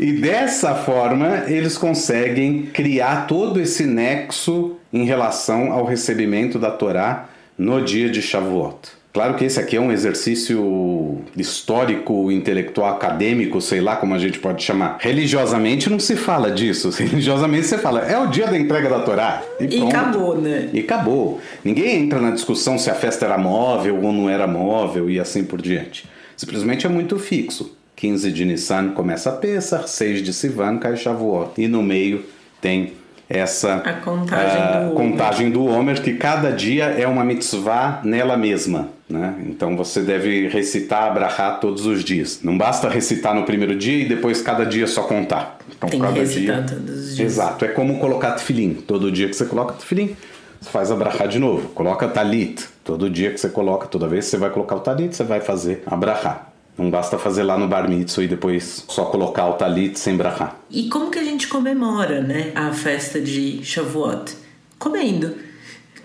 E 0.00 0.14
dessa 0.14 0.74
forma 0.74 1.44
eles 1.46 1.78
conseguem 1.78 2.62
criar 2.72 3.28
todo 3.28 3.60
esse 3.60 3.84
nexo 3.86 4.74
em 4.92 5.04
relação 5.04 5.70
ao 5.72 5.84
recebimento 5.84 6.58
da 6.58 6.72
Torá 6.72 7.28
no 7.56 7.80
dia 7.84 8.10
de 8.10 8.20
Shavuot. 8.20 8.76
Claro 9.16 9.32
que 9.32 9.46
esse 9.46 9.58
aqui 9.58 9.76
é 9.76 9.80
um 9.80 9.90
exercício 9.90 11.22
histórico, 11.34 12.30
intelectual, 12.30 12.90
acadêmico, 12.90 13.62
sei 13.62 13.80
lá 13.80 13.96
como 13.96 14.14
a 14.14 14.18
gente 14.18 14.38
pode 14.38 14.62
chamar. 14.62 14.98
Religiosamente 15.00 15.88
não 15.88 15.98
se 15.98 16.16
fala 16.16 16.50
disso. 16.50 16.90
Religiosamente 17.02 17.66
você 17.66 17.78
fala, 17.78 18.00
é 18.00 18.18
o 18.18 18.26
dia 18.26 18.46
da 18.46 18.58
entrega 18.58 18.90
da 18.90 18.98
Torá. 18.98 19.42
E 19.58 19.68
pronto. 19.68 19.88
acabou, 19.88 20.38
né? 20.38 20.68
E 20.70 20.80
acabou. 20.80 21.40
Ninguém 21.64 22.02
entra 22.02 22.20
na 22.20 22.30
discussão 22.30 22.76
se 22.76 22.90
a 22.90 22.94
festa 22.94 23.24
era 23.24 23.38
móvel 23.38 23.98
ou 24.02 24.12
não 24.12 24.28
era 24.28 24.46
móvel 24.46 25.08
e 25.08 25.18
assim 25.18 25.44
por 25.44 25.62
diante. 25.62 26.06
Simplesmente 26.36 26.84
é 26.84 26.90
muito 26.90 27.18
fixo. 27.18 27.74
15 27.96 28.30
de 28.30 28.44
Nissan 28.44 28.90
começa 28.90 29.30
a 29.30 29.32
Pesach, 29.32 29.88
6 29.88 30.22
de 30.22 30.34
Sivan 30.34 30.76
cai 30.76 30.94
Shavuot. 30.94 31.52
E 31.56 31.66
no 31.66 31.82
meio 31.82 32.22
tem 32.60 32.92
essa 33.28 33.76
A 33.76 33.92
contagem 33.94 34.62
ah, 34.62 34.66
do 34.66 34.78
Homer. 34.78 34.94
contagem 34.94 35.50
do 35.50 35.64
Homer, 35.64 36.00
que 36.00 36.14
cada 36.14 36.50
dia 36.50 36.84
é 36.84 37.06
uma 37.06 37.24
mitzvah 37.24 38.00
nela 38.04 38.36
mesma. 38.36 38.88
Né? 39.08 39.34
Então 39.46 39.76
você 39.76 40.00
deve 40.00 40.48
recitar 40.48 41.04
a 41.04 41.10
Brahá 41.10 41.52
todos 41.52 41.86
os 41.86 42.02
dias. 42.02 42.40
Não 42.42 42.56
basta 42.56 42.88
recitar 42.88 43.34
no 43.34 43.44
primeiro 43.44 43.76
dia 43.76 44.02
e 44.04 44.08
depois 44.08 44.42
cada 44.42 44.64
dia 44.64 44.86
só 44.86 45.02
contar. 45.02 45.58
Então, 45.76 45.88
Tem 45.88 46.00
que 46.00 46.06
cada 46.06 46.18
recitar 46.18 46.62
dia... 46.62 46.76
todos 46.76 46.98
os 46.98 47.16
dias. 47.16 47.32
Exato, 47.32 47.64
é 47.64 47.68
como 47.68 47.98
colocar 47.98 48.32
tefilim. 48.32 48.74
Todo 48.74 49.10
dia 49.10 49.28
que 49.28 49.34
você 49.34 49.44
coloca 49.44 49.74
tefilim, 49.74 50.16
você 50.60 50.70
faz 50.70 50.90
a 50.90 50.96
brachá 50.96 51.26
de 51.26 51.38
novo. 51.38 51.68
Coloca 51.68 52.08
talit. 52.08 52.64
Todo 52.84 53.10
dia 53.10 53.30
que 53.30 53.38
você 53.38 53.48
coloca, 53.48 53.86
toda 53.86 54.08
vez 54.08 54.24
que 54.24 54.30
você 54.32 54.36
vai 54.38 54.50
colocar 54.50 54.76
o 54.76 54.80
talit, 54.80 55.14
você 55.14 55.24
vai 55.24 55.40
fazer 55.40 55.82
a 55.86 55.96
brachá. 55.96 56.46
Não 56.78 56.90
basta 56.90 57.18
fazer 57.18 57.42
lá 57.42 57.58
no 57.58 57.66
bar 57.66 57.88
mitzvah 57.88 58.24
e 58.24 58.28
depois 58.28 58.84
só 58.88 59.06
colocar 59.06 59.46
o 59.48 59.54
talit 59.54 59.98
sem 59.98 60.16
brachá. 60.16 60.56
E 60.70 60.88
como 60.88 61.10
que 61.10 61.18
a 61.18 61.24
gente 61.24 61.48
comemora, 61.48 62.20
né, 62.20 62.52
a 62.54 62.72
festa 62.72 63.20
de 63.20 63.64
Shavuot? 63.64 64.32
Comendo. 64.78 65.34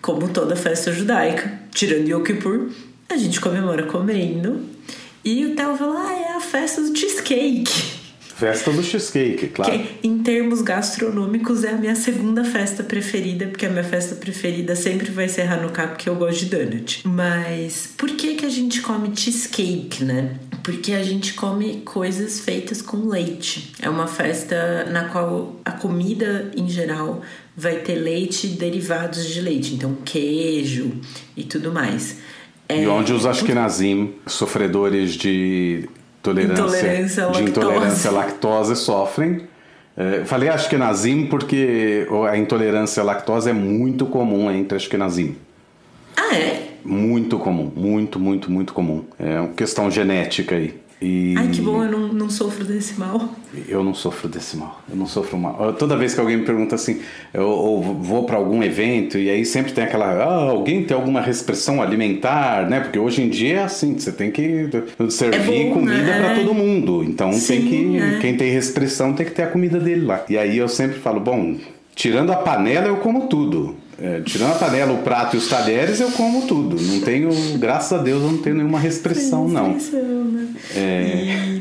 como 0.01 0.29
toda 0.29 0.55
festa 0.55 0.91
judaica, 0.91 1.59
tirando 1.71 2.07
Yom 2.07 2.23
Kippur, 2.23 2.69
a 3.09 3.17
gente 3.17 3.39
comemora 3.39 3.83
comendo. 3.83 4.61
E 5.23 5.45
o 5.45 5.55
Theo 5.55 5.75
falou: 5.75 5.97
ah, 5.97 6.13
é 6.13 6.35
a 6.35 6.39
festa 6.39 6.81
do 6.81 6.97
cheesecake. 6.97 8.01
Festa 8.41 8.71
do 8.71 8.81
cheesecake, 8.81 9.49
claro. 9.49 9.71
Que, 9.71 10.07
em 10.07 10.17
termos 10.23 10.63
gastronômicos, 10.63 11.63
é 11.63 11.69
a 11.69 11.75
minha 11.75 11.95
segunda 11.95 12.43
festa 12.43 12.83
preferida, 12.83 13.45
porque 13.45 13.67
a 13.67 13.69
minha 13.69 13.83
festa 13.83 14.15
preferida 14.15 14.75
sempre 14.75 15.11
vai 15.11 15.29
ser 15.29 15.43
Hanukkah, 15.43 15.89
porque 15.89 16.09
eu 16.09 16.15
gosto 16.15 16.45
de 16.45 16.55
donut. 16.55 17.07
Mas 17.07 17.89
por 17.95 18.09
que, 18.09 18.33
que 18.33 18.45
a 18.45 18.49
gente 18.49 18.81
come 18.81 19.15
cheesecake, 19.15 20.03
né? 20.03 20.31
Porque 20.63 20.93
a 20.93 21.01
gente 21.01 21.33
come 21.33 21.81
coisas 21.83 22.39
feitas 22.39 22.81
com 22.81 23.07
leite. 23.07 23.73
É 23.81 23.89
uma 23.89 24.07
festa 24.07 24.85
na 24.91 25.05
qual 25.05 25.55
a 25.65 25.71
comida, 25.71 26.51
em 26.55 26.69
geral, 26.69 27.21
vai 27.55 27.77
ter 27.77 27.95
leite 27.95 28.47
e 28.47 28.49
derivados 28.51 29.25
de 29.25 29.41
leite, 29.41 29.73
então 29.73 29.95
queijo 30.05 30.91
e 31.35 31.43
tudo 31.43 31.71
mais. 31.71 32.17
É, 32.69 32.83
e 32.83 32.87
onde 32.87 33.11
os 33.11 33.25
Ashkenazim, 33.25 34.13
sofredores 34.27 35.13
de 35.13 35.89
tolerância, 36.21 36.61
intolerância 36.61 37.31
de 37.31 37.43
intolerância 37.43 38.09
à 38.09 38.13
lactose 38.13 38.75
sofrem. 38.75 39.47
É, 39.97 40.23
falei 40.23 40.47
Ashkenazim 40.47 41.25
porque 41.25 42.07
a 42.29 42.37
intolerância 42.37 43.01
à 43.01 43.03
lactose 43.03 43.49
é 43.49 43.53
muito 43.53 44.05
comum 44.05 44.49
entre 44.49 44.77
Ashkenazim. 44.77 45.35
Ah, 46.15 46.35
é? 46.35 46.70
Muito 46.83 47.37
comum, 47.39 47.71
muito, 47.75 48.19
muito, 48.19 48.51
muito 48.51 48.73
comum. 48.73 49.03
É 49.19 49.39
uma 49.39 49.49
questão 49.49 49.89
genética 49.89 50.55
aí. 50.55 50.81
E... 51.01 51.33
Ai, 51.35 51.47
que 51.47 51.61
bom, 51.61 51.83
eu 51.83 51.91
não, 51.91 52.13
não 52.13 52.29
sofro 52.29 52.63
desse 52.63 52.99
mal. 52.99 53.33
Eu 53.67 53.83
não 53.83 53.91
sofro 53.91 54.29
desse 54.29 54.55
mal. 54.55 54.83
Eu 54.87 54.95
não 54.95 55.07
sofro 55.07 55.35
mal. 55.35 55.73
Toda 55.73 55.97
vez 55.97 56.13
que 56.13 56.19
alguém 56.19 56.37
me 56.37 56.45
pergunta 56.45 56.75
assim, 56.75 57.01
eu, 57.33 57.41
eu 57.41 57.97
vou 57.99 58.23
para 58.25 58.37
algum 58.37 58.61
evento 58.61 59.17
e 59.17 59.27
aí 59.27 59.43
sempre 59.43 59.71
tem 59.71 59.83
aquela, 59.83 60.05
ah, 60.05 60.51
alguém 60.51 60.83
tem 60.83 60.95
alguma 60.95 61.19
restrição 61.19 61.81
alimentar, 61.81 62.69
né? 62.69 62.81
Porque 62.81 62.99
hoje 62.99 63.23
em 63.23 63.29
dia 63.29 63.61
é 63.61 63.63
assim, 63.63 63.97
você 63.97 64.11
tem 64.11 64.29
que 64.29 64.69
servir 65.09 65.35
é 65.35 65.69
bom, 65.69 65.73
comida 65.73 66.03
né? 66.03 66.19
para 66.19 66.35
todo 66.35 66.53
mundo. 66.53 67.03
Então 67.03 67.33
Sim, 67.33 67.47
tem 67.47 67.67
que 67.67 67.97
é. 67.97 68.19
quem 68.19 68.37
tem 68.37 68.51
restrição 68.51 69.13
tem 69.13 69.25
que 69.25 69.31
ter 69.31 69.41
a 69.41 69.47
comida 69.47 69.79
dele 69.79 70.05
lá. 70.05 70.23
E 70.29 70.37
aí 70.37 70.55
eu 70.55 70.67
sempre 70.69 70.99
falo, 70.99 71.19
bom, 71.19 71.55
tirando 71.95 72.31
a 72.31 72.35
panela 72.35 72.87
eu 72.87 72.97
como 72.97 73.27
tudo. 73.27 73.75
É, 74.01 74.19
tirando 74.21 74.53
a 74.53 74.55
panela, 74.55 74.93
o 74.93 75.03
prato 75.03 75.35
e 75.35 75.39
os 75.39 75.47
talheres, 75.47 75.99
eu 75.99 76.11
como 76.11 76.47
tudo. 76.47 76.75
Não 76.81 77.01
tenho, 77.01 77.29
graças 77.59 77.93
a 77.93 78.01
Deus, 78.01 78.23
eu 78.23 78.31
não 78.31 78.39
tenho 78.39 78.55
nenhuma 78.55 78.79
restrição, 78.79 79.47
não. 79.47 79.73
Né? 79.73 80.55
É... 80.75 81.59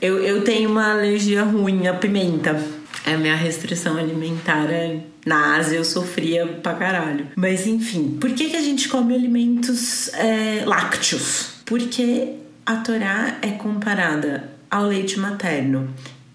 Eu, 0.00 0.18
eu 0.18 0.42
tenho 0.42 0.70
uma 0.70 0.92
alergia 0.92 1.42
ruim 1.42 1.86
à 1.86 1.92
pimenta. 1.92 2.58
É 3.06 3.14
a 3.14 3.18
minha 3.18 3.36
restrição 3.36 3.98
alimentar 3.98 4.70
é... 4.70 5.00
Na 5.26 5.56
Ásia 5.56 5.76
eu 5.76 5.84
sofria 5.84 6.46
pra 6.46 6.74
caralho. 6.74 7.26
Mas 7.36 7.66
enfim, 7.66 8.16
por 8.20 8.30
que, 8.30 8.50
que 8.50 8.56
a 8.56 8.62
gente 8.62 8.88
come 8.88 9.14
alimentos 9.14 10.08
é, 10.14 10.62
lácteos? 10.66 11.48
Porque 11.64 12.34
a 12.64 12.76
Torá 12.76 13.38
é 13.40 13.52
comparada 13.52 14.50
ao 14.70 14.86
leite 14.86 15.18
materno. 15.18 15.88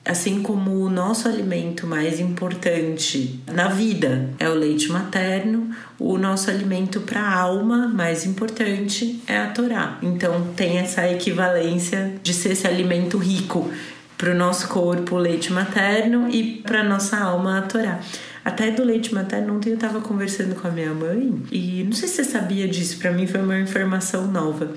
Assim 0.05 0.41
como 0.41 0.71
o 0.71 0.89
nosso 0.89 1.27
alimento 1.27 1.85
mais 1.85 2.19
importante 2.19 3.39
na 3.51 3.67
vida 3.67 4.29
é 4.39 4.49
o 4.49 4.53
leite 4.53 4.89
materno, 4.91 5.69
o 5.99 6.17
nosso 6.17 6.49
alimento 6.49 7.01
para 7.01 7.21
a 7.21 7.39
alma 7.39 7.88
mais 7.88 8.25
importante 8.25 9.21
é 9.27 9.38
a 9.38 9.47
Torá. 9.47 9.99
Então 10.01 10.47
tem 10.55 10.77
essa 10.77 11.07
equivalência 11.07 12.13
de 12.23 12.33
ser 12.33 12.53
esse 12.53 12.65
alimento 12.65 13.17
rico 13.17 13.69
para 14.17 14.31
o 14.31 14.35
nosso 14.35 14.67
corpo, 14.67 15.15
o 15.15 15.19
leite 15.19 15.51
materno, 15.53 16.27
e 16.29 16.62
para 16.62 16.83
nossa 16.83 17.17
alma, 17.17 17.59
a 17.59 17.62
Torá. 17.62 17.99
Até 18.43 18.71
do 18.71 18.83
leite 18.83 19.13
materno, 19.13 19.55
ontem 19.55 19.69
eu 19.69 19.75
estava 19.75 20.01
conversando 20.01 20.55
com 20.55 20.67
a 20.67 20.71
minha 20.71 20.93
mãe 20.93 21.41
e 21.51 21.83
não 21.83 21.91
sei 21.91 22.07
se 22.07 22.15
você 22.15 22.23
sabia 22.23 22.67
disso, 22.67 22.97
para 22.97 23.12
mim 23.12 23.27
foi 23.27 23.41
uma 23.41 23.59
informação 23.59 24.27
nova 24.27 24.73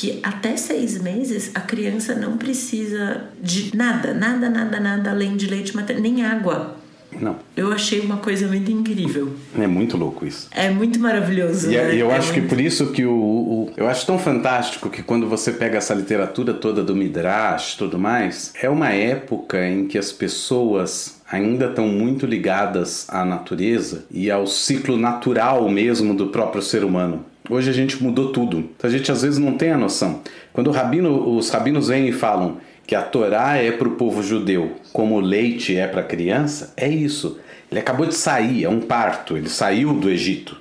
que 0.00 0.18
até 0.22 0.56
seis 0.56 0.98
meses 0.98 1.50
a 1.54 1.60
criança 1.60 2.14
não 2.14 2.38
precisa 2.38 3.24
de 3.38 3.76
nada, 3.76 4.14
nada, 4.14 4.48
nada, 4.48 4.80
nada 4.80 5.10
além 5.10 5.36
de 5.36 5.46
leite 5.46 5.76
materno, 5.76 6.00
nem 6.00 6.24
água. 6.24 6.74
Não. 7.20 7.36
Eu 7.54 7.70
achei 7.70 8.00
uma 8.00 8.16
coisa 8.16 8.48
muito 8.48 8.70
incrível. 8.70 9.34
É 9.58 9.66
muito 9.66 9.98
louco 9.98 10.24
isso. 10.24 10.48
É 10.52 10.70
muito 10.70 10.98
maravilhoso. 10.98 11.70
E 11.70 11.76
é, 11.76 11.88
né? 11.88 11.96
eu 11.96 12.10
é 12.10 12.16
acho 12.16 12.32
muito... 12.32 12.44
que 12.44 12.48
por 12.48 12.58
isso 12.58 12.92
que 12.92 13.04
o, 13.04 13.12
o, 13.12 13.72
Eu 13.76 13.88
acho 13.88 14.06
tão 14.06 14.18
fantástico 14.18 14.88
que 14.88 15.02
quando 15.02 15.28
você 15.28 15.52
pega 15.52 15.76
essa 15.76 15.92
literatura 15.92 16.54
toda 16.54 16.82
do 16.82 16.96
Midrash 16.96 17.74
tudo 17.74 17.98
mais, 17.98 18.54
é 18.62 18.70
uma 18.70 18.88
época 18.88 19.68
em 19.68 19.86
que 19.86 19.98
as 19.98 20.10
pessoas 20.10 21.20
ainda 21.30 21.66
estão 21.66 21.86
muito 21.88 22.24
ligadas 22.24 23.06
à 23.10 23.22
natureza 23.22 24.06
e 24.10 24.30
ao 24.30 24.46
ciclo 24.46 24.96
natural 24.96 25.68
mesmo 25.68 26.14
do 26.14 26.28
próprio 26.28 26.62
ser 26.62 26.84
humano. 26.84 27.26
Hoje 27.50 27.68
a 27.68 27.72
gente 27.72 28.00
mudou 28.00 28.30
tudo. 28.30 28.58
Então 28.76 28.88
a 28.88 28.92
gente 28.92 29.10
às 29.10 29.22
vezes 29.22 29.38
não 29.38 29.54
tem 29.54 29.72
a 29.72 29.76
noção. 29.76 30.20
Quando 30.52 30.70
rabino, 30.70 31.36
os 31.36 31.50
rabinos 31.50 31.88
vêm 31.88 32.08
e 32.08 32.12
falam 32.12 32.58
que 32.86 32.94
a 32.94 33.02
Torá 33.02 33.56
é 33.56 33.72
para 33.72 33.88
o 33.88 33.96
povo 33.96 34.22
judeu 34.22 34.76
como 34.92 35.16
o 35.16 35.20
leite 35.20 35.76
é 35.76 35.88
para 35.88 36.00
a 36.00 36.04
criança, 36.04 36.72
é 36.76 36.88
isso. 36.88 37.40
Ele 37.68 37.80
acabou 37.80 38.06
de 38.06 38.14
sair, 38.14 38.64
é 38.64 38.68
um 38.68 38.80
parto, 38.80 39.36
ele 39.36 39.48
saiu 39.48 39.92
do 39.92 40.08
Egito. 40.08 40.56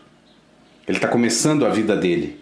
Ele 0.88 0.98
está 0.98 1.08
começando 1.08 1.64
a 1.64 1.70
vida 1.70 1.96
dele. 1.96 2.40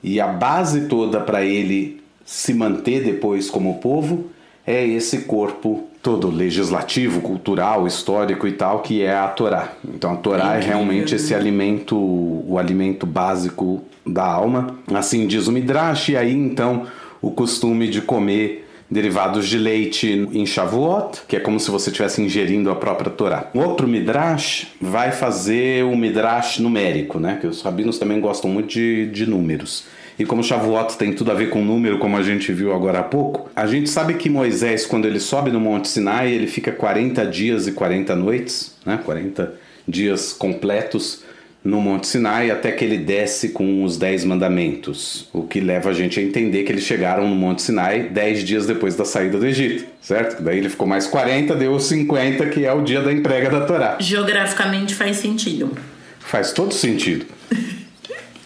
E 0.00 0.20
a 0.20 0.28
base 0.28 0.86
toda 0.86 1.20
para 1.20 1.44
ele 1.44 2.00
se 2.24 2.54
manter 2.54 3.02
depois 3.02 3.50
como 3.50 3.80
povo 3.80 4.30
é 4.64 4.86
esse 4.86 5.22
corpo 5.22 5.88
todo 6.02 6.28
legislativo, 6.28 7.20
cultural, 7.20 7.86
histórico 7.86 8.46
e 8.48 8.52
tal, 8.52 8.80
que 8.80 9.02
é 9.02 9.16
a 9.16 9.28
Torá. 9.28 9.72
Então 9.84 10.12
a 10.12 10.16
Torá 10.16 10.56
é, 10.56 10.58
é 10.58 10.60
realmente 10.60 11.14
esse 11.14 11.32
alimento, 11.32 11.96
o 11.96 12.58
alimento 12.58 13.06
básico 13.06 13.82
da 14.04 14.24
alma. 14.24 14.78
Assim 14.92 15.26
diz 15.26 15.46
o 15.46 15.52
Midrash, 15.52 16.08
e 16.08 16.16
aí 16.16 16.32
então 16.32 16.86
o 17.20 17.30
costume 17.30 17.88
de 17.88 18.02
comer 18.02 18.68
derivados 18.90 19.48
de 19.48 19.56
leite 19.56 20.28
em 20.32 20.44
Shavuot, 20.44 21.22
que 21.26 21.36
é 21.36 21.40
como 21.40 21.58
se 21.58 21.70
você 21.70 21.88
estivesse 21.88 22.20
ingerindo 22.20 22.70
a 22.70 22.74
própria 22.74 23.10
Torá. 23.10 23.48
Outro 23.54 23.88
Midrash 23.88 24.66
vai 24.80 25.12
fazer 25.12 25.84
o 25.84 25.96
Midrash 25.96 26.58
numérico, 26.58 27.18
né? 27.18 27.38
Que 27.40 27.46
os 27.46 27.62
rabinos 27.62 27.98
também 27.98 28.20
gostam 28.20 28.50
muito 28.50 28.68
de, 28.68 29.06
de 29.06 29.24
números. 29.24 29.84
E 30.22 30.24
como 30.24 30.40
Shavuot 30.40 30.96
tem 30.96 31.12
tudo 31.12 31.32
a 31.32 31.34
ver 31.34 31.50
com 31.50 31.64
número, 31.64 31.98
como 31.98 32.16
a 32.16 32.22
gente 32.22 32.52
viu 32.52 32.72
agora 32.72 33.00
há 33.00 33.02
pouco, 33.02 33.50
a 33.56 33.66
gente 33.66 33.90
sabe 33.90 34.14
que 34.14 34.30
Moisés, 34.30 34.86
quando 34.86 35.04
ele 35.04 35.18
sobe 35.18 35.50
no 35.50 35.58
Monte 35.58 35.88
Sinai, 35.88 36.32
ele 36.32 36.46
fica 36.46 36.70
40 36.70 37.26
dias 37.26 37.66
e 37.66 37.72
40 37.72 38.14
noites, 38.14 38.72
né? 38.86 39.00
40 39.04 39.52
dias 39.86 40.32
completos 40.32 41.24
no 41.64 41.80
Monte 41.80 42.06
Sinai 42.06 42.52
até 42.52 42.70
que 42.70 42.84
ele 42.84 42.98
desce 42.98 43.48
com 43.48 43.82
os 43.82 43.96
Dez 43.96 44.24
Mandamentos, 44.24 45.28
o 45.32 45.42
que 45.42 45.58
leva 45.58 45.90
a 45.90 45.92
gente 45.92 46.20
a 46.20 46.22
entender 46.22 46.62
que 46.62 46.70
eles 46.70 46.84
chegaram 46.84 47.28
no 47.28 47.34
Monte 47.34 47.60
Sinai 47.60 48.04
dez 48.04 48.44
dias 48.44 48.64
depois 48.64 48.94
da 48.94 49.04
saída 49.04 49.38
do 49.38 49.44
Egito, 49.44 49.86
certo? 50.00 50.40
Daí 50.40 50.56
ele 50.56 50.68
ficou 50.68 50.86
mais 50.86 51.04
40, 51.08 51.56
deu 51.56 51.80
50, 51.80 52.46
que 52.46 52.64
é 52.64 52.72
o 52.72 52.82
dia 52.82 53.00
da 53.00 53.12
entrega 53.12 53.50
da 53.50 53.62
Torá. 53.62 53.96
Geograficamente 53.98 54.94
faz 54.94 55.16
sentido. 55.16 55.76
Faz 56.20 56.52
todo 56.52 56.72
sentido. 56.72 57.26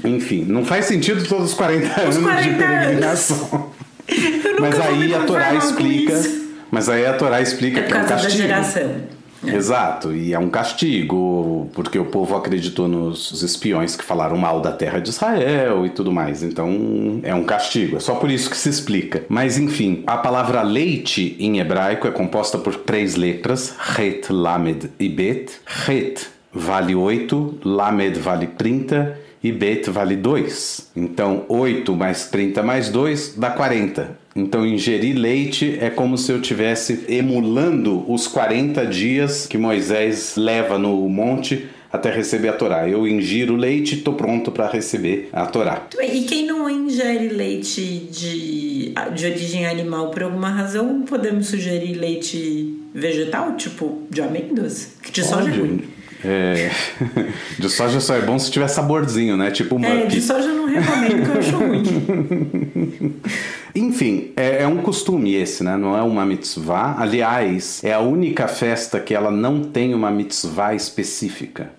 Enfim, 0.05 0.45
não 0.45 0.65
faz 0.65 0.87
sentido 0.87 1.27
todos 1.29 1.51
os 1.51 1.55
40 1.55 2.09
os 2.09 2.17
anos 2.17 2.31
40 2.31 2.43
de 2.43 2.55
peregrinação. 2.57 3.71
Mas 4.61 4.81
aí 4.81 5.15
a 5.15 5.21
Torá 5.21 5.55
explica. 5.55 6.23
Mas 6.71 6.89
aí 6.89 7.07
a 7.07 7.15
Torá 7.15 7.41
explica 7.41 7.81
é 7.81 7.83
que 7.85 7.93
é 7.93 7.97
um 7.97 8.07
castigo. 8.07 8.33
Da 8.33 8.49
geração. 8.49 9.17
É. 9.47 9.55
Exato, 9.55 10.15
e 10.15 10.33
é 10.33 10.39
um 10.39 10.49
castigo, 10.49 11.69
porque 11.75 11.99
o 11.99 12.07
povo 12.07 12.35
acreditou 12.35 12.89
nos 12.89 13.43
espiões 13.43 13.95
que 13.95 14.03
falaram 14.03 14.37
mal 14.37 14.61
da 14.61 14.73
terra 14.73 14.99
de 14.99 15.11
Israel 15.11 15.85
e 15.85 15.91
tudo 15.91 16.11
mais. 16.11 16.43
Então 16.43 17.21
é 17.23 17.35
um 17.35 17.45
castigo, 17.45 17.97
é 17.97 18.01
só 18.01 18.15
por 18.15 18.31
isso 18.31 18.49
que 18.51 18.57
se 18.57 18.69
explica. 18.69 19.25
Mas 19.29 19.59
enfim, 19.59 20.03
a 20.07 20.17
palavra 20.17 20.63
leite 20.63 21.37
em 21.39 21.59
hebraico 21.59 22.09
é 22.09 22.11
composta 22.11 22.59
por 22.59 22.75
três 22.77 23.15
letras: 23.15 23.75
Het, 23.99 24.31
Lamed 24.31 24.91
e 24.99 25.09
Bet. 25.09 25.61
Het 25.87 26.29
vale 26.53 26.95
8, 26.95 27.61
Lamed 27.63 28.19
vale 28.19 28.47
30 28.47 29.26
e 29.43 29.53
bet 29.53 29.91
vale 29.91 30.17
2. 30.17 30.93
Então 30.97 31.45
8 31.49 31.95
mais 31.95 32.29
30 32.29 32.63
mais 32.63 32.89
2 32.89 33.35
dá 33.37 33.51
40. 33.51 34.19
Então 34.35 34.67
ingerir 34.67 35.17
leite 35.17 35.79
é 35.81 35.89
como 35.89 36.19
se 36.19 36.31
eu 36.31 36.41
tivesse 36.41 37.05
emulando 37.09 38.05
os 38.11 38.27
40 38.27 38.87
dias 38.87 39.47
que 39.47 39.57
Moisés 39.57 40.35
leva 40.37 40.79
no 40.79 41.09
monte 41.09 41.69
até 41.91 42.11
receber 42.11 42.49
a 42.49 42.53
Torá. 42.53 42.89
Eu 42.89 43.07
ingiro 43.07 43.57
leite 43.57 43.95
e 43.95 43.99
estou 43.99 44.15
pronto 44.15 44.51
para 44.51 44.69
receber 44.69 45.29
a 45.33 45.47
Torá. 45.47 45.87
E 46.01 46.23
quem 46.23 46.47
não 46.47 46.69
ingere 46.69 47.29
leite 47.29 47.81
de, 48.11 48.93
de 49.15 49.27
origem 49.27 49.67
animal 49.67 50.11
por 50.11 50.23
alguma 50.23 50.51
razão, 50.51 51.03
podemos 51.03 51.49
sugerir 51.49 51.95
leite 51.95 52.79
vegetal, 52.95 53.57
tipo 53.57 54.03
de 54.11 54.21
amêndoas? 54.21 54.93
Que 55.03 55.11
de 55.11 55.25
soja 55.25 55.51
ruim. 55.51 55.96
É... 56.25 56.71
De 57.59 57.69
soja 57.69 58.01
só 58.01 58.15
é 58.15 58.21
bom 58.21 58.39
se 58.39 58.51
tiver 58.51 58.69
saborzinho, 58.69 59.37
né? 59.37 59.51
Tipo 59.51 59.77
uma. 59.77 59.87
É, 59.87 60.07
de 60.07 60.21
soja 60.21 60.49
eu 60.49 60.55
não 60.55 60.67
recomendo, 60.67 61.25
que 61.25 61.31
eu 61.31 61.39
acho 61.39 61.57
ruim. 61.57 63.21
Enfim, 63.75 64.33
é, 64.37 64.63
é, 64.63 64.67
um 64.67 64.79
costume 64.79 65.35
esse, 65.35 65.63
né? 65.63 65.77
Não 65.77 65.97
é 65.97 66.03
uma 66.03 66.25
mitzvah. 66.25 66.97
Aliás, 66.99 67.85
é 67.85 67.93
a 67.93 68.01
única 68.01 68.49
festa 68.49 68.99
que 68.99 69.15
ela 69.15 69.31
não 69.31 69.63
tem 69.63 69.95
uma 69.95 70.11
mitzvah 70.11 70.75
específica. 70.75 71.71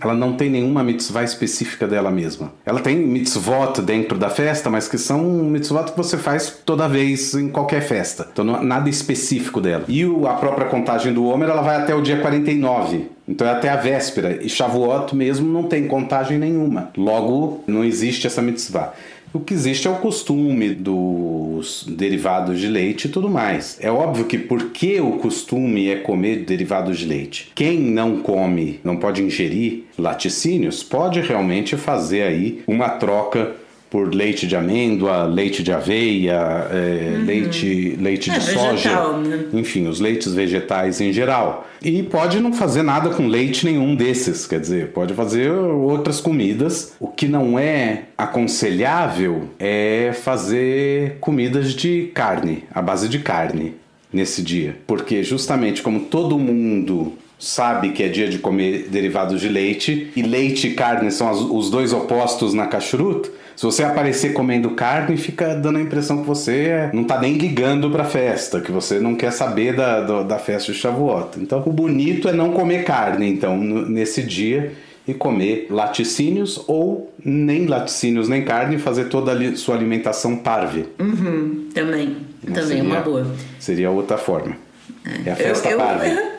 Ela 0.00 0.14
não 0.14 0.34
tem 0.34 0.50
nenhuma 0.50 0.82
mitzvah 0.82 1.22
específica 1.22 1.86
dela 1.86 2.10
mesma. 2.10 2.52
Ela 2.64 2.80
tem 2.80 2.96
mitzvot 2.96 3.80
dentro 3.82 4.18
da 4.18 4.28
festa, 4.28 4.68
mas 4.68 4.88
que 4.88 4.98
são 4.98 5.22
mitzvot 5.22 5.92
que 5.92 5.96
você 5.96 6.18
faz 6.18 6.60
toda 6.64 6.88
vez 6.88 7.34
em 7.34 7.48
qualquer 7.48 7.82
festa. 7.82 8.28
Então 8.32 8.44
não, 8.44 8.62
nada 8.62 8.88
específico 8.88 9.60
dela. 9.60 9.84
E 9.88 10.04
o, 10.04 10.26
a 10.26 10.34
própria 10.34 10.66
contagem 10.66 11.12
do 11.12 11.24
Homer, 11.24 11.48
ela 11.48 11.62
vai 11.62 11.76
até 11.76 11.94
o 11.94 12.00
dia 12.00 12.20
49. 12.20 13.10
Então 13.28 13.46
é 13.46 13.50
até 13.50 13.68
a 13.68 13.76
véspera. 13.76 14.38
E 14.42 14.48
Shavuot 14.48 15.14
mesmo 15.14 15.50
não 15.50 15.64
tem 15.64 15.86
contagem 15.86 16.38
nenhuma. 16.38 16.90
Logo, 16.96 17.62
não 17.66 17.84
existe 17.84 18.26
essa 18.26 18.42
mitzvah. 18.42 18.92
O 19.34 19.40
que 19.40 19.54
existe 19.54 19.88
é 19.88 19.90
o 19.90 19.96
costume 19.96 20.74
dos 20.74 21.86
derivados 21.88 22.60
de 22.60 22.68
leite 22.68 23.06
e 23.06 23.10
tudo 23.10 23.30
mais. 23.30 23.78
É 23.80 23.90
óbvio 23.90 24.26
que 24.26 24.36
porque 24.36 25.00
o 25.00 25.12
costume 25.12 25.88
é 25.88 25.96
comer 25.96 26.44
derivados 26.44 26.98
de 26.98 27.06
leite, 27.06 27.50
quem 27.54 27.80
não 27.80 28.20
come, 28.20 28.78
não 28.84 28.96
pode 28.96 29.22
ingerir 29.22 29.84
laticínios, 29.98 30.82
pode 30.82 31.20
realmente 31.20 31.76
fazer 31.76 32.22
aí 32.22 32.62
uma 32.66 32.90
troca 32.90 33.56
por 33.92 34.14
leite 34.14 34.46
de 34.46 34.56
amêndoa, 34.56 35.24
leite 35.24 35.62
de 35.62 35.70
aveia, 35.70 36.66
é, 36.70 37.14
uhum. 37.14 37.26
leite, 37.26 37.94
leite 38.00 38.30
é, 38.30 38.32
de 38.32 38.40
vegetal, 38.40 38.70
soja, 38.70 39.12
né? 39.18 39.44
enfim, 39.52 39.86
os 39.86 40.00
leites 40.00 40.32
vegetais 40.32 40.98
em 40.98 41.12
geral. 41.12 41.68
E 41.82 42.02
pode 42.02 42.40
não 42.40 42.54
fazer 42.54 42.82
nada 42.82 43.10
com 43.10 43.26
leite 43.26 43.66
nenhum 43.66 43.94
desses, 43.94 44.46
quer 44.46 44.60
dizer, 44.60 44.92
pode 44.92 45.12
fazer 45.12 45.50
outras 45.50 46.22
comidas. 46.22 46.94
O 46.98 47.06
que 47.06 47.28
não 47.28 47.58
é 47.58 48.04
aconselhável 48.16 49.50
é 49.58 50.12
fazer 50.14 51.18
comidas 51.20 51.74
de 51.74 52.10
carne, 52.14 52.64
à 52.74 52.80
base 52.80 53.10
de 53.10 53.18
carne 53.18 53.74
nesse 54.10 54.40
dia, 54.40 54.74
porque 54.86 55.22
justamente 55.22 55.82
como 55.82 56.00
todo 56.00 56.38
mundo 56.38 57.12
sabe 57.42 57.90
que 57.90 58.04
é 58.04 58.08
dia 58.08 58.28
de 58.28 58.38
comer 58.38 58.86
derivados 58.88 59.40
de 59.40 59.48
leite 59.48 60.12
e 60.14 60.22
leite 60.22 60.68
e 60.68 60.74
carne 60.74 61.10
são 61.10 61.28
os 61.52 61.70
dois 61.70 61.92
opostos 61.92 62.54
na 62.54 62.68
kashrut, 62.68 63.28
se 63.56 63.66
você 63.66 63.82
aparecer 63.82 64.32
comendo 64.32 64.70
carne, 64.70 65.16
fica 65.16 65.54
dando 65.54 65.78
a 65.78 65.80
impressão 65.80 66.22
que 66.22 66.26
você 66.26 66.88
não 66.92 67.04
tá 67.04 67.20
nem 67.20 67.34
ligando 67.34 67.90
pra 67.90 68.04
festa, 68.04 68.60
que 68.60 68.72
você 68.72 68.98
não 68.98 69.14
quer 69.14 69.32
saber 69.32 69.74
da, 69.74 70.00
da, 70.00 70.22
da 70.22 70.38
festa 70.38 70.72
de 70.72 70.78
Shavuot. 70.78 71.38
Então, 71.38 71.62
o 71.66 71.72
bonito 71.72 72.28
é 72.28 72.32
não 72.32 72.52
comer 72.52 72.84
carne, 72.84 73.28
então, 73.28 73.56
nesse 73.58 74.22
dia 74.22 74.72
e 75.06 75.12
comer 75.12 75.66
laticínios 75.68 76.64
ou 76.66 77.12
nem 77.22 77.66
laticínios 77.66 78.28
nem 78.28 78.42
carne, 78.44 78.78
fazer 78.78 79.06
toda 79.06 79.32
a 79.32 79.56
sua 79.56 79.74
alimentação 79.74 80.36
parve. 80.36 80.86
Uhum, 80.98 81.68
também. 81.74 82.16
Não 82.42 82.54
também 82.54 82.62
é 82.62 82.66
seria, 82.76 82.82
uma 82.82 83.00
boa. 83.00 83.26
Seria 83.58 83.90
outra 83.90 84.16
forma. 84.16 84.56
É, 85.04 85.28
é 85.28 85.32
a 85.32 85.36
festa 85.36 85.68
eu, 85.68 85.78
parve. 85.78 86.08
Eu, 86.08 86.16
eu 86.16 86.31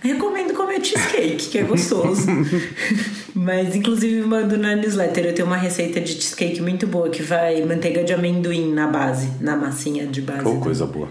Recomendo 0.00 0.54
comer 0.54 0.84
cheesecake, 0.84 1.48
que 1.48 1.58
é 1.58 1.62
gostoso. 1.62 2.26
Mas, 3.34 3.74
inclusive, 3.74 4.22
mando 4.22 4.56
na 4.56 4.76
newsletter. 4.76 5.26
Eu 5.26 5.34
tenho 5.34 5.46
uma 5.46 5.56
receita 5.56 6.00
de 6.00 6.12
cheesecake 6.12 6.60
muito 6.60 6.86
boa 6.86 7.08
que 7.08 7.22
vai 7.22 7.64
manteiga 7.64 8.04
de 8.04 8.12
amendoim 8.12 8.72
na 8.72 8.86
base, 8.86 9.30
na 9.40 9.56
massinha 9.56 10.06
de 10.06 10.22
base. 10.22 10.46
Oh, 10.46 10.60
coisa 10.60 10.86
boa 10.86 11.08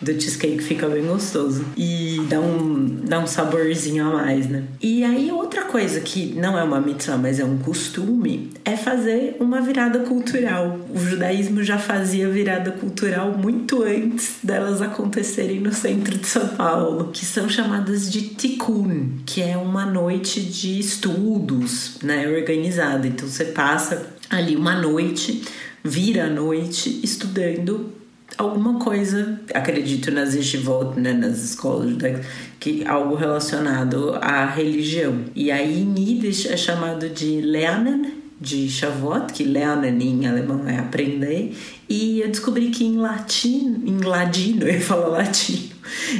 do 0.00 0.12
cheesecake 0.12 0.62
fica 0.62 0.88
bem 0.88 1.04
gostoso 1.04 1.64
e 1.76 2.20
dá 2.28 2.40
um, 2.40 3.00
dá 3.04 3.18
um 3.18 3.26
saborzinho 3.26 4.06
a 4.06 4.10
mais, 4.12 4.48
né? 4.48 4.64
E 4.80 5.02
aí 5.04 5.30
outra 5.30 5.62
coisa 5.64 6.00
que 6.00 6.34
não 6.34 6.56
é 6.56 6.62
uma 6.62 6.80
mitzvah, 6.80 7.16
mas 7.16 7.40
é 7.40 7.44
um 7.44 7.58
costume, 7.58 8.50
é 8.64 8.76
fazer 8.76 9.36
uma 9.40 9.60
virada 9.60 10.00
cultural. 10.00 10.78
O 10.94 10.98
judaísmo 10.98 11.62
já 11.64 11.78
fazia 11.78 12.28
virada 12.28 12.70
cultural 12.70 13.32
muito 13.36 13.82
antes 13.82 14.36
delas 14.42 14.80
acontecerem 14.80 15.60
no 15.60 15.72
centro 15.72 16.16
de 16.16 16.26
São 16.26 16.48
Paulo, 16.48 17.10
que 17.12 17.24
são 17.26 17.48
chamadas 17.48 18.10
de 18.10 18.22
tikkun, 18.22 19.18
que 19.26 19.42
é 19.42 19.56
uma 19.56 19.84
noite 19.84 20.40
de 20.40 20.78
estudos, 20.78 21.98
né, 22.02 22.28
organizada. 22.28 23.06
Então 23.06 23.26
você 23.26 23.46
passa 23.46 24.14
ali 24.30 24.54
uma 24.54 24.80
noite, 24.80 25.42
vira 25.82 26.26
a 26.26 26.30
noite 26.30 27.00
estudando 27.02 27.97
alguma 28.38 28.78
coisa, 28.78 29.38
acredito 29.52 30.12
nas 30.12 30.34
yeshivot, 30.34 30.98
né, 30.98 31.12
nas 31.12 31.42
escolas 31.42 31.90
judaicas, 31.90 32.24
que 32.60 32.86
algo 32.86 33.16
relacionado 33.16 34.16
à 34.22 34.46
religião. 34.46 35.24
E 35.34 35.50
aí 35.50 35.82
em 35.82 35.94
Yiddish 35.98 36.46
é 36.46 36.56
chamado 36.56 37.08
de 37.10 37.40
Lernen, 37.40 38.14
de 38.40 38.68
Shavuot, 38.68 39.32
que 39.32 39.42
Lernen 39.42 40.00
em 40.00 40.26
alemão 40.28 40.68
é 40.68 40.78
aprender, 40.78 41.56
e 41.88 42.20
eu 42.20 42.28
descobri 42.28 42.70
que 42.70 42.84
em 42.84 42.96
latim, 42.96 43.82
em 43.84 43.98
ladino, 43.98 44.62
eu 44.68 44.80
falar 44.80 45.08
latino, 45.08 45.70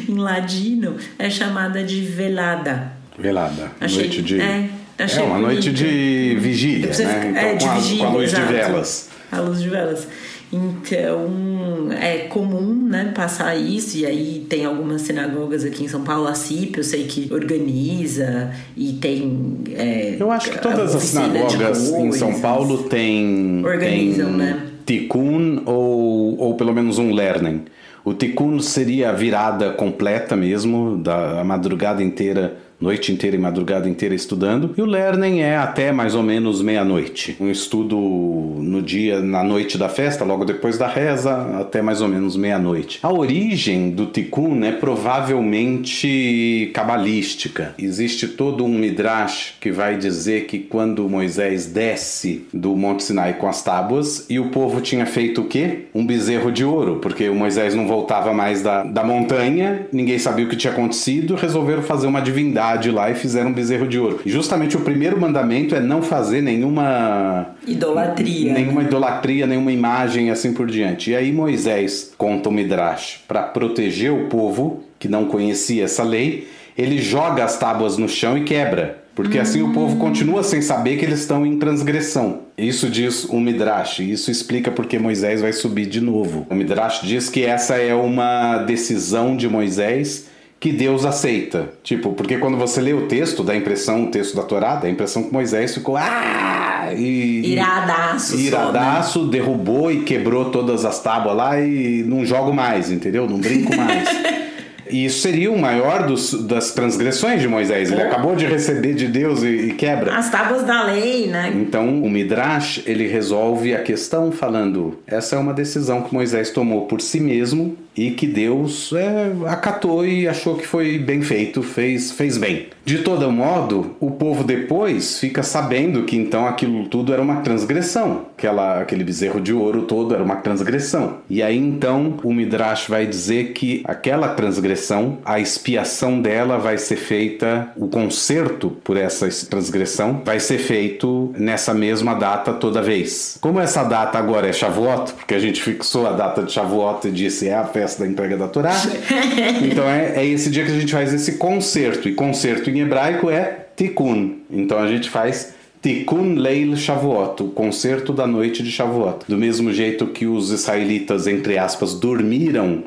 em 0.08 0.14
ladino 0.16 0.96
é 1.18 1.30
chamada 1.30 1.84
de 1.84 2.00
velada. 2.00 2.92
Velada, 3.16 3.72
Achei, 3.80 4.02
noite 4.02 4.22
de... 4.22 4.40
É, 4.40 4.68
é 4.98 5.22
uma 5.22 5.38
bonito. 5.38 5.52
noite 5.52 5.72
de 5.72 6.36
vigília, 6.40 6.88
né? 6.88 7.28
Então, 7.30 7.40
é, 7.40 7.54
de 7.54 7.64
com, 7.64 7.70
a, 7.70 7.74
vigília, 7.74 8.04
com 8.04 8.10
a 8.10 8.14
luz 8.14 8.32
exato. 8.32 8.46
de 8.46 8.52
velas. 8.52 9.08
A 9.30 9.40
luz 9.40 9.62
de 9.62 9.68
velas. 9.68 10.08
Então 10.52 11.57
é 11.92 12.18
comum 12.28 12.74
né, 12.88 13.12
passar 13.14 13.56
isso, 13.56 13.96
e 13.98 14.06
aí 14.06 14.46
tem 14.48 14.64
algumas 14.64 15.02
sinagogas 15.02 15.64
aqui 15.64 15.84
em 15.84 15.88
São 15.88 16.02
Paulo, 16.02 16.26
a 16.26 16.34
CIP, 16.34 16.78
eu 16.78 16.84
sei 16.84 17.04
que 17.04 17.32
organiza 17.32 18.52
e 18.76 18.94
tem. 18.94 19.58
É, 19.74 20.16
eu 20.18 20.30
acho 20.30 20.50
que 20.50 20.58
todas 20.60 20.94
as 20.94 21.02
sinagogas 21.02 21.90
em 21.90 22.12
São 22.12 22.40
Paulo 22.40 22.84
têm. 22.84 23.62
Organizam, 23.64 24.28
tem 24.28 24.36
né? 24.36 24.62
Tikkun 24.86 25.62
ou, 25.66 26.38
ou 26.38 26.54
pelo 26.54 26.72
menos 26.72 26.98
um 26.98 27.12
Lernen. 27.12 27.62
O 28.04 28.14
Tikkun 28.14 28.58
seria 28.60 29.10
a 29.10 29.12
virada 29.12 29.70
completa 29.70 30.34
mesmo, 30.34 30.96
da 30.96 31.44
madrugada 31.44 32.02
inteira 32.02 32.56
noite 32.80 33.12
inteira 33.12 33.36
e 33.36 33.38
madrugada 33.38 33.88
inteira 33.88 34.14
estudando. 34.14 34.72
E 34.76 34.82
o 34.82 34.86
Lernen 34.86 35.42
é 35.42 35.56
até 35.56 35.90
mais 35.92 36.14
ou 36.14 36.22
menos 36.22 36.62
meia-noite. 36.62 37.36
Um 37.40 37.50
estudo 37.50 37.96
no 37.98 38.80
dia, 38.80 39.20
na 39.20 39.42
noite 39.42 39.76
da 39.76 39.88
festa, 39.88 40.24
logo 40.24 40.44
depois 40.44 40.78
da 40.78 40.86
reza, 40.86 41.58
até 41.58 41.82
mais 41.82 42.00
ou 42.00 42.08
menos 42.08 42.36
meia-noite. 42.36 43.00
A 43.02 43.12
origem 43.12 43.90
do 43.90 44.06
Tikkun 44.06 44.64
é 44.64 44.72
provavelmente 44.72 46.70
cabalística. 46.72 47.74
Existe 47.78 48.28
todo 48.28 48.64
um 48.64 48.68
midrash 48.68 49.56
que 49.60 49.72
vai 49.72 49.96
dizer 49.96 50.46
que 50.46 50.58
quando 50.58 51.08
Moisés 51.08 51.66
desce 51.66 52.46
do 52.52 52.76
Monte 52.76 53.02
Sinai 53.02 53.34
com 53.34 53.48
as 53.48 53.62
tábuas 53.62 54.26
e 54.28 54.38
o 54.38 54.50
povo 54.50 54.80
tinha 54.80 55.06
feito 55.06 55.42
o 55.42 55.44
quê? 55.44 55.86
Um 55.94 56.06
bezerro 56.06 56.52
de 56.52 56.64
ouro, 56.64 56.98
porque 57.00 57.28
o 57.28 57.34
Moisés 57.34 57.74
não 57.74 57.86
voltava 57.86 58.32
mais 58.32 58.62
da, 58.62 58.84
da 58.84 59.02
montanha, 59.02 59.86
ninguém 59.92 60.18
sabia 60.18 60.44
o 60.44 60.48
que 60.48 60.56
tinha 60.56 60.72
acontecido, 60.72 61.34
resolveram 61.34 61.82
fazer 61.82 62.06
uma 62.06 62.20
divindade 62.20 62.67
cidade 62.68 62.90
lá 62.90 63.10
e 63.10 63.14
fizeram 63.14 63.50
um 63.50 63.52
bezerro 63.52 63.86
de 63.86 63.98
ouro. 63.98 64.20
E 64.24 64.30
justamente 64.30 64.76
o 64.76 64.80
primeiro 64.80 65.18
mandamento 65.18 65.74
é 65.74 65.80
não 65.80 66.02
fazer 66.02 66.42
nenhuma 66.42 67.54
idolatria. 67.66 68.52
Nenhuma 68.52 68.82
idolatria, 68.82 69.46
nenhuma 69.46 69.72
imagem 69.72 70.30
assim 70.30 70.52
por 70.52 70.66
diante. 70.66 71.10
E 71.10 71.16
aí 71.16 71.32
Moisés 71.32 72.12
conta 72.18 72.48
o 72.48 72.52
Midrash 72.52 73.24
para 73.26 73.42
proteger 73.42 74.12
o 74.12 74.26
povo 74.26 74.82
que 74.98 75.08
não 75.08 75.26
conhecia 75.26 75.84
essa 75.84 76.02
lei, 76.02 76.48
ele 76.76 76.98
joga 76.98 77.44
as 77.44 77.56
tábuas 77.56 77.96
no 77.96 78.08
chão 78.08 78.36
e 78.36 78.44
quebra. 78.44 78.98
Porque 79.14 79.38
assim 79.38 79.62
o 79.62 79.72
povo 79.72 79.96
continua 79.96 80.44
sem 80.44 80.62
saber 80.62 80.96
que 80.96 81.04
eles 81.04 81.20
estão 81.20 81.44
em 81.44 81.58
transgressão. 81.58 82.42
Isso 82.56 82.88
diz 82.88 83.24
o 83.24 83.40
Midrash, 83.40 83.98
isso 83.98 84.30
explica 84.30 84.70
porque 84.70 84.96
Moisés 84.96 85.40
vai 85.40 85.52
subir 85.52 85.86
de 85.86 86.00
novo. 86.00 86.46
O 86.48 86.54
Midrash 86.54 87.00
diz 87.02 87.28
que 87.28 87.44
essa 87.44 87.76
é 87.76 87.92
uma 87.92 88.58
decisão 88.58 89.36
de 89.36 89.48
Moisés 89.48 90.26
que 90.60 90.72
Deus 90.72 91.04
aceita. 91.04 91.70
Tipo, 91.82 92.12
porque 92.12 92.38
quando 92.38 92.56
você 92.56 92.80
lê 92.80 92.92
o 92.92 93.06
texto, 93.06 93.42
dá 93.44 93.52
a 93.52 93.56
impressão, 93.56 94.04
o 94.04 94.10
texto 94.10 94.36
da 94.36 94.42
Torá, 94.42 94.76
dá 94.76 94.88
a 94.88 94.90
impressão 94.90 95.22
que 95.22 95.32
Moisés 95.32 95.74
ficou 95.74 95.96
ah, 95.96 96.90
e, 96.96 97.52
iradaço, 97.52 98.36
iradaço, 98.36 99.20
só, 99.20 99.24
né? 99.24 99.30
derrubou 99.30 99.92
e 99.92 100.02
quebrou 100.02 100.50
todas 100.50 100.84
as 100.84 101.00
tábuas 101.00 101.36
lá 101.36 101.60
e 101.60 102.02
não 102.02 102.24
jogo 102.24 102.52
mais, 102.52 102.90
entendeu? 102.90 103.28
Não 103.28 103.38
brinco 103.38 103.74
mais. 103.76 104.08
E 104.90 105.04
isso 105.04 105.20
seria 105.20 105.50
o 105.52 105.58
maior 105.58 106.06
dos, 106.06 106.32
das 106.44 106.72
transgressões 106.72 107.40
de 107.40 107.48
Moisés. 107.48 107.92
Ele 107.92 108.02
acabou 108.02 108.34
de 108.34 108.46
receber 108.46 108.94
de 108.94 109.06
Deus 109.06 109.42
e, 109.42 109.48
e, 109.48 109.72
quebra. 109.74 110.16
As 110.16 110.30
tábuas 110.30 110.62
da 110.62 110.84
lei, 110.84 111.26
né? 111.26 111.52
Então 111.54 112.02
o 112.02 112.10
Midrash 112.10 112.82
ele 112.86 113.06
resolve 113.06 113.74
a 113.74 113.82
questão 113.82 114.32
falando: 114.32 114.98
essa 115.06 115.36
é 115.36 115.38
uma 115.38 115.52
decisão 115.52 116.02
que 116.02 116.14
Moisés 116.14 116.50
tomou 116.50 116.86
por 116.86 117.00
si 117.00 117.20
mesmo 117.20 117.76
e 117.98 118.12
que 118.12 118.28
Deus 118.28 118.92
é, 118.92 119.32
acatou 119.46 120.06
e 120.06 120.28
achou 120.28 120.54
que 120.54 120.64
foi 120.64 120.98
bem 120.98 121.20
feito, 121.20 121.64
fez, 121.64 122.12
fez 122.12 122.38
bem. 122.38 122.68
De 122.84 122.98
todo 122.98 123.30
modo, 123.30 123.96
o 123.98 124.12
povo 124.12 124.44
depois 124.44 125.18
fica 125.18 125.42
sabendo 125.42 126.04
que 126.04 126.16
então 126.16 126.46
aquilo 126.46 126.86
tudo 126.86 127.12
era 127.12 127.20
uma 127.20 127.40
transgressão, 127.40 128.26
aquela, 128.38 128.80
aquele 128.80 129.02
bezerro 129.02 129.40
de 129.40 129.52
ouro 129.52 129.82
todo 129.82 130.14
era 130.14 130.22
uma 130.22 130.36
transgressão. 130.36 131.18
E 131.28 131.42
aí 131.42 131.56
então 131.58 132.14
o 132.22 132.32
Midrash 132.32 132.86
vai 132.86 133.04
dizer 133.04 133.52
que 133.52 133.82
aquela 133.84 134.28
transgressão, 134.28 135.18
a 135.24 135.40
expiação 135.40 136.22
dela 136.22 136.56
vai 136.56 136.78
ser 136.78 136.96
feita, 136.96 137.68
o 137.76 137.88
conserto 137.88 138.70
por 138.84 138.96
essa 138.96 139.28
transgressão 139.50 140.22
vai 140.24 140.38
ser 140.38 140.58
feito 140.58 141.34
nessa 141.36 141.74
mesma 141.74 142.14
data 142.14 142.52
toda 142.52 142.80
vez. 142.80 143.36
Como 143.40 143.58
essa 143.58 143.82
data 143.82 144.18
agora 144.18 144.46
é 144.46 144.52
Shavuot, 144.52 145.14
porque 145.14 145.34
a 145.34 145.40
gente 145.40 145.60
fixou 145.60 146.06
a 146.06 146.12
data 146.12 146.44
de 146.44 146.52
Shavuot 146.52 147.08
e 147.08 147.10
disse 147.10 147.48
é 147.48 147.54
a 147.54 147.64
festa 147.64 147.87
da 147.96 148.06
entrega 148.06 148.36
da 148.36 148.48
Torá, 148.48 148.74
então 149.62 149.88
é, 149.88 150.14
é 150.16 150.26
esse 150.26 150.50
dia 150.50 150.64
que 150.64 150.72
a 150.72 150.78
gente 150.78 150.92
faz 150.92 151.14
esse 151.14 151.32
concerto, 151.32 152.08
e 152.08 152.14
concerto 152.14 152.68
em 152.70 152.80
hebraico 152.80 153.30
é 153.30 153.66
Tikkun. 153.76 154.38
Então 154.50 154.78
a 154.78 154.88
gente 154.88 155.08
faz 155.08 155.54
Tikkun 155.80 156.34
Leil 156.34 156.76
Shavuot, 156.76 157.42
o 157.42 157.48
concerto 157.48 158.12
da 158.12 158.26
noite 158.26 158.62
de 158.62 158.70
Shavuot. 158.70 159.24
Do 159.28 159.38
mesmo 159.38 159.72
jeito 159.72 160.06
que 160.08 160.26
os 160.26 160.50
israelitas, 160.50 161.26
entre 161.26 161.56
aspas, 161.56 161.94
dormiram 161.94 162.82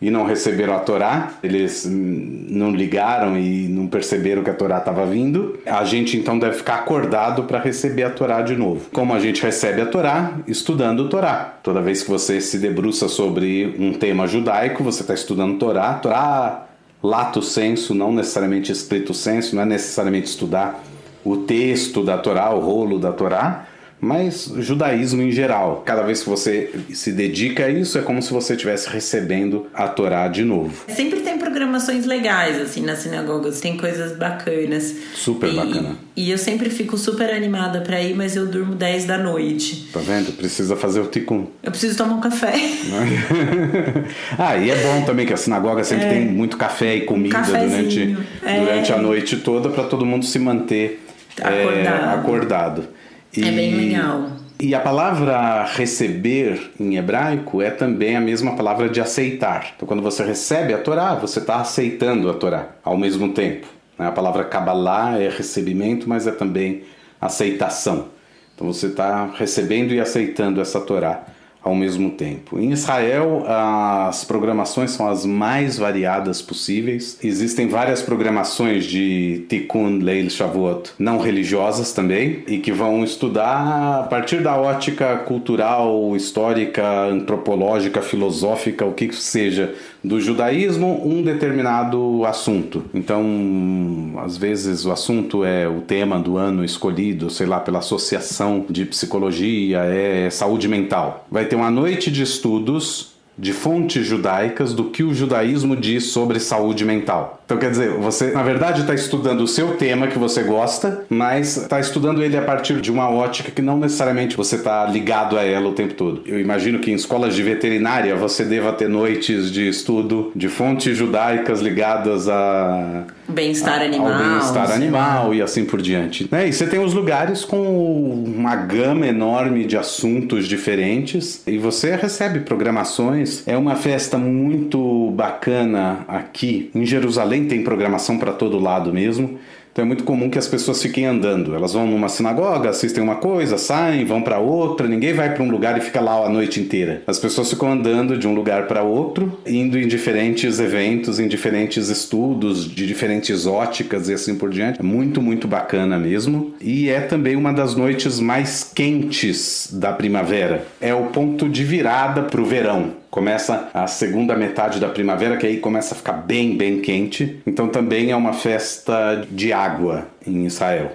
e 0.00 0.10
não 0.10 0.24
receberam 0.24 0.74
a 0.74 0.78
Torá, 0.78 1.32
eles 1.42 1.86
não 1.88 2.70
ligaram 2.70 3.38
e 3.38 3.66
não 3.68 3.86
perceberam 3.86 4.42
que 4.42 4.50
a 4.50 4.54
Torá 4.54 4.78
estava 4.78 5.06
vindo, 5.06 5.58
a 5.64 5.84
gente 5.84 6.16
então 6.16 6.38
deve 6.38 6.56
ficar 6.58 6.76
acordado 6.76 7.44
para 7.44 7.58
receber 7.58 8.02
a 8.02 8.10
Torá 8.10 8.42
de 8.42 8.54
novo. 8.56 8.90
Como 8.92 9.14
a 9.14 9.18
gente 9.18 9.42
recebe 9.42 9.80
a 9.80 9.86
Torá? 9.86 10.34
Estudando 10.46 11.06
a 11.06 11.08
Torá. 11.08 11.54
Toda 11.62 11.80
vez 11.80 12.02
que 12.02 12.10
você 12.10 12.40
se 12.40 12.58
debruça 12.58 13.08
sobre 13.08 13.74
um 13.78 13.94
tema 13.94 14.26
judaico, 14.26 14.84
você 14.84 15.00
está 15.00 15.14
estudando 15.14 15.58
Torá. 15.58 15.94
Torá, 15.94 16.66
lato 17.02 17.40
senso, 17.40 17.94
não 17.94 18.12
necessariamente 18.12 18.70
escrito 18.70 19.14
senso, 19.14 19.56
não 19.56 19.62
é 19.62 19.66
necessariamente 19.66 20.28
estudar 20.28 20.82
o 21.24 21.38
texto 21.38 22.04
da 22.04 22.18
Torá, 22.18 22.50
o 22.50 22.60
rolo 22.60 22.98
da 22.98 23.12
Torá, 23.12 23.66
mas 24.00 24.52
judaísmo 24.58 25.22
em 25.22 25.30
geral. 25.30 25.82
Cada 25.84 26.02
vez 26.02 26.22
que 26.22 26.28
você 26.28 26.70
se 26.92 27.12
dedica 27.12 27.66
a 27.66 27.70
isso, 27.70 27.98
é 27.98 28.02
como 28.02 28.22
se 28.22 28.32
você 28.32 28.52
estivesse 28.54 28.88
recebendo 28.88 29.66
a 29.74 29.88
Torá 29.88 30.28
de 30.28 30.44
novo. 30.44 30.72
Sempre 30.88 31.20
tem 31.20 31.38
programações 31.38 32.04
legais, 32.04 32.60
assim, 32.60 32.82
nas 32.82 32.98
sinagogas, 32.98 33.60
tem 33.60 33.76
coisas 33.76 34.16
bacanas. 34.16 34.94
Super 35.14 35.50
e, 35.50 35.56
bacana. 35.56 35.96
E 36.14 36.30
eu 36.30 36.38
sempre 36.38 36.68
fico 36.70 36.98
super 36.98 37.30
animada 37.30 37.80
para 37.80 38.00
ir, 38.00 38.14
mas 38.14 38.36
eu 38.36 38.46
durmo 38.46 38.74
10 38.74 39.06
da 39.06 39.18
noite. 39.18 39.88
Tá 39.92 40.00
vendo? 40.00 40.32
Precisa 40.36 40.76
fazer 40.76 41.00
o 41.00 41.06
tikkun. 41.06 41.46
Eu 41.62 41.70
preciso 41.70 41.96
tomar 41.96 42.14
um 42.14 42.20
café. 42.20 42.52
ah, 44.38 44.56
e 44.56 44.70
é 44.70 44.76
bom 44.76 45.02
também 45.04 45.26
que 45.26 45.32
a 45.32 45.36
sinagoga 45.36 45.82
sempre 45.84 46.06
é. 46.06 46.10
tem 46.10 46.26
muito 46.26 46.56
café 46.56 46.96
e 46.96 47.00
comida 47.02 47.38
um 47.38 47.42
durante, 47.42 48.16
é. 48.44 48.60
durante 48.60 48.92
a 48.92 48.98
noite 48.98 49.36
toda 49.38 49.70
para 49.70 49.84
todo 49.84 50.04
mundo 50.04 50.24
se 50.24 50.38
manter 50.38 51.02
acordado. 51.40 52.04
É, 52.04 52.14
acordado. 52.14 52.95
E, 53.36 53.44
é 53.46 53.50
bem 53.50 53.74
legal. 53.74 54.30
E 54.58 54.74
a 54.74 54.80
palavra 54.80 55.64
receber 55.64 56.72
em 56.80 56.96
hebraico 56.96 57.60
é 57.60 57.70
também 57.70 58.16
a 58.16 58.20
mesma 58.20 58.56
palavra 58.56 58.88
de 58.88 59.00
aceitar. 59.00 59.72
Então, 59.76 59.86
quando 59.86 60.02
você 60.02 60.24
recebe 60.24 60.72
a 60.72 60.78
Torá, 60.78 61.14
você 61.14 61.40
está 61.40 61.56
aceitando 61.56 62.30
a 62.30 62.34
Torá 62.34 62.70
ao 62.82 62.96
mesmo 62.96 63.32
tempo. 63.32 63.66
Né? 63.98 64.06
A 64.06 64.12
palavra 64.12 64.44
Kabbalah 64.44 65.20
é 65.20 65.28
recebimento, 65.28 66.08
mas 66.08 66.26
é 66.26 66.32
também 66.32 66.84
aceitação. 67.20 68.08
Então, 68.54 68.66
você 68.66 68.86
está 68.86 69.26
recebendo 69.36 69.92
e 69.92 70.00
aceitando 70.00 70.60
essa 70.60 70.80
Torá 70.80 71.26
ao 71.66 71.74
mesmo 71.74 72.10
tempo. 72.10 72.60
Em 72.60 72.70
Israel, 72.70 73.44
as 73.44 74.24
programações 74.24 74.92
são 74.92 75.08
as 75.08 75.26
mais 75.26 75.76
variadas 75.76 76.40
possíveis. 76.40 77.18
Existem 77.22 77.66
várias 77.66 78.00
programações 78.00 78.84
de 78.84 79.44
Tikkun 79.48 79.98
Leil 79.98 80.30
Shavuot 80.30 80.92
não 80.96 81.18
religiosas 81.18 81.92
também 81.92 82.44
e 82.46 82.58
que 82.58 82.70
vão 82.70 83.02
estudar 83.02 84.00
a 84.00 84.02
partir 84.04 84.42
da 84.42 84.56
ótica 84.56 85.16
cultural, 85.18 86.14
histórica, 86.14 86.86
antropológica, 87.06 88.00
filosófica, 88.00 88.84
o 88.84 88.92
que 88.92 89.12
seja 89.12 89.74
do 90.06 90.20
judaísmo 90.20 91.02
um 91.04 91.20
determinado 91.20 92.24
assunto. 92.24 92.84
Então, 92.94 94.14
às 94.18 94.36
vezes 94.36 94.84
o 94.84 94.92
assunto 94.92 95.44
é 95.44 95.68
o 95.68 95.80
tema 95.80 96.18
do 96.20 96.36
ano 96.36 96.64
escolhido, 96.64 97.28
sei 97.28 97.46
lá, 97.46 97.58
pela 97.58 97.80
associação 97.80 98.64
de 98.70 98.84
psicologia, 98.84 99.80
é 99.80 100.30
saúde 100.30 100.68
mental. 100.68 101.26
Vai 101.28 101.46
ter 101.46 101.56
uma 101.56 101.72
noite 101.72 102.10
de 102.10 102.22
estudos 102.22 103.15
de 103.38 103.52
fontes 103.52 104.06
judaicas 104.06 104.72
do 104.72 104.84
que 104.84 105.02
o 105.02 105.14
judaísmo 105.14 105.76
diz 105.76 106.06
sobre 106.06 106.40
saúde 106.40 106.84
mental. 106.84 107.42
Então, 107.44 107.58
quer 107.58 107.70
dizer, 107.70 107.90
você 107.90 108.32
na 108.32 108.42
verdade 108.42 108.80
está 108.80 108.94
estudando 108.94 109.42
o 109.42 109.46
seu 109.46 109.76
tema 109.76 110.08
que 110.08 110.18
você 110.18 110.42
gosta, 110.42 111.04
mas 111.08 111.56
está 111.56 111.78
estudando 111.78 112.22
ele 112.22 112.36
a 112.36 112.42
partir 112.42 112.80
de 112.80 112.90
uma 112.90 113.08
ótica 113.10 113.50
que 113.50 113.62
não 113.62 113.78
necessariamente 113.78 114.36
você 114.36 114.56
está 114.56 114.86
ligado 114.86 115.38
a 115.38 115.44
ela 115.44 115.68
o 115.68 115.72
tempo 115.72 115.94
todo. 115.94 116.22
Eu 116.26 116.40
imagino 116.40 116.78
que 116.78 116.90
em 116.90 116.94
escolas 116.94 117.34
de 117.34 117.42
veterinária 117.42 118.16
você 118.16 118.44
deva 118.44 118.72
ter 118.72 118.88
noites 118.88 119.50
de 119.52 119.68
estudo 119.68 120.32
de 120.34 120.48
fontes 120.48 120.96
judaicas 120.96 121.60
ligadas 121.60 122.28
a 122.28 123.04
bem-estar 123.28 123.82
animal, 123.82 124.12
ao 124.12 124.18
bem-estar 124.18 124.70
animal 124.70 125.34
e 125.34 125.42
assim 125.42 125.64
por 125.64 125.80
diante. 125.80 126.28
Né? 126.30 126.48
E 126.48 126.52
você 126.52 126.66
tem 126.66 126.78
os 126.78 126.92
lugares 126.92 127.44
com 127.44 128.24
uma 128.24 128.56
gama 128.56 129.06
enorme 129.06 129.64
de 129.64 129.76
assuntos 129.76 130.46
diferentes 130.46 131.42
e 131.46 131.58
você 131.58 131.96
recebe 131.96 132.40
programações. 132.40 133.46
É 133.46 133.56
uma 133.56 133.76
festa 133.76 134.18
muito 134.18 135.10
bacana 135.12 136.04
aqui 136.08 136.70
em 136.74 136.84
Jerusalém 136.84 137.46
tem 137.46 137.62
programação 137.62 138.18
para 138.18 138.32
todo 138.32 138.58
lado 138.58 138.92
mesmo. 138.92 139.38
Então 139.76 139.84
é 139.84 139.88
muito 139.88 140.04
comum 140.04 140.30
que 140.30 140.38
as 140.38 140.48
pessoas 140.48 140.80
fiquem 140.80 141.04
andando. 141.04 141.54
Elas 141.54 141.74
vão 141.74 141.86
numa 141.86 142.08
sinagoga, 142.08 142.70
assistem 142.70 143.04
uma 143.04 143.16
coisa, 143.16 143.58
saem, 143.58 144.06
vão 144.06 144.22
para 144.22 144.38
outra. 144.38 144.88
Ninguém 144.88 145.12
vai 145.12 145.34
para 145.34 145.42
um 145.42 145.50
lugar 145.50 145.76
e 145.76 145.82
fica 145.82 146.00
lá 146.00 146.24
a 146.24 146.30
noite 146.30 146.58
inteira. 146.58 147.02
As 147.06 147.18
pessoas 147.18 147.50
ficam 147.50 147.70
andando 147.70 148.16
de 148.16 148.26
um 148.26 148.34
lugar 148.34 148.66
para 148.66 148.82
outro, 148.82 149.38
indo 149.44 149.78
em 149.78 149.86
diferentes 149.86 150.58
eventos, 150.60 151.20
em 151.20 151.28
diferentes 151.28 151.90
estudos, 151.90 152.64
de 152.66 152.86
diferentes 152.86 153.44
óticas 153.44 154.08
e 154.08 154.14
assim 154.14 154.34
por 154.34 154.48
diante. 154.48 154.80
É 154.80 154.82
muito, 154.82 155.20
muito 155.20 155.46
bacana 155.46 155.98
mesmo. 155.98 156.54
E 156.58 156.88
é 156.88 157.00
também 157.00 157.36
uma 157.36 157.52
das 157.52 157.74
noites 157.74 158.18
mais 158.18 158.64
quentes 158.64 159.68
da 159.70 159.92
primavera. 159.92 160.66
É 160.80 160.94
o 160.94 161.08
ponto 161.08 161.50
de 161.50 161.62
virada 161.62 162.22
para 162.22 162.40
o 162.40 162.46
verão 162.46 163.04
começa 163.16 163.70
a 163.72 163.86
segunda 163.86 164.36
metade 164.36 164.78
da 164.78 164.90
primavera, 164.90 165.38
que 165.38 165.46
aí 165.46 165.56
começa 165.56 165.94
a 165.94 165.96
ficar 165.96 166.12
bem, 166.12 166.54
bem 166.54 166.82
quente. 166.82 167.40
Então 167.46 167.66
também 167.66 168.10
é 168.10 168.16
uma 168.16 168.34
festa 168.34 169.26
de 169.30 169.54
água 169.54 170.06
em 170.26 170.44
Israel. 170.44 170.92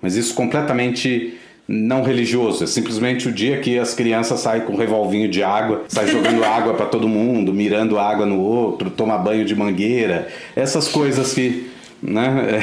Mas 0.00 0.14
isso 0.14 0.36
completamente 0.36 1.36
não 1.66 2.04
religioso, 2.04 2.62
é 2.62 2.66
simplesmente 2.68 3.26
o 3.26 3.32
dia 3.32 3.58
que 3.58 3.76
as 3.76 3.92
crianças 3.92 4.38
saem 4.38 4.62
com 4.62 4.74
um 4.74 4.76
revolvinho 4.76 5.28
de 5.28 5.42
água, 5.42 5.82
saem 5.88 6.06
jogando 6.06 6.44
água 6.46 6.74
para 6.74 6.86
todo 6.86 7.08
mundo, 7.08 7.52
mirando 7.52 7.98
água 7.98 8.24
no 8.24 8.38
outro, 8.38 8.88
toma 8.88 9.18
banho 9.18 9.44
de 9.44 9.56
mangueira, 9.56 10.28
essas 10.54 10.86
coisas 10.86 11.32
que 11.34 11.70
né? 12.00 12.60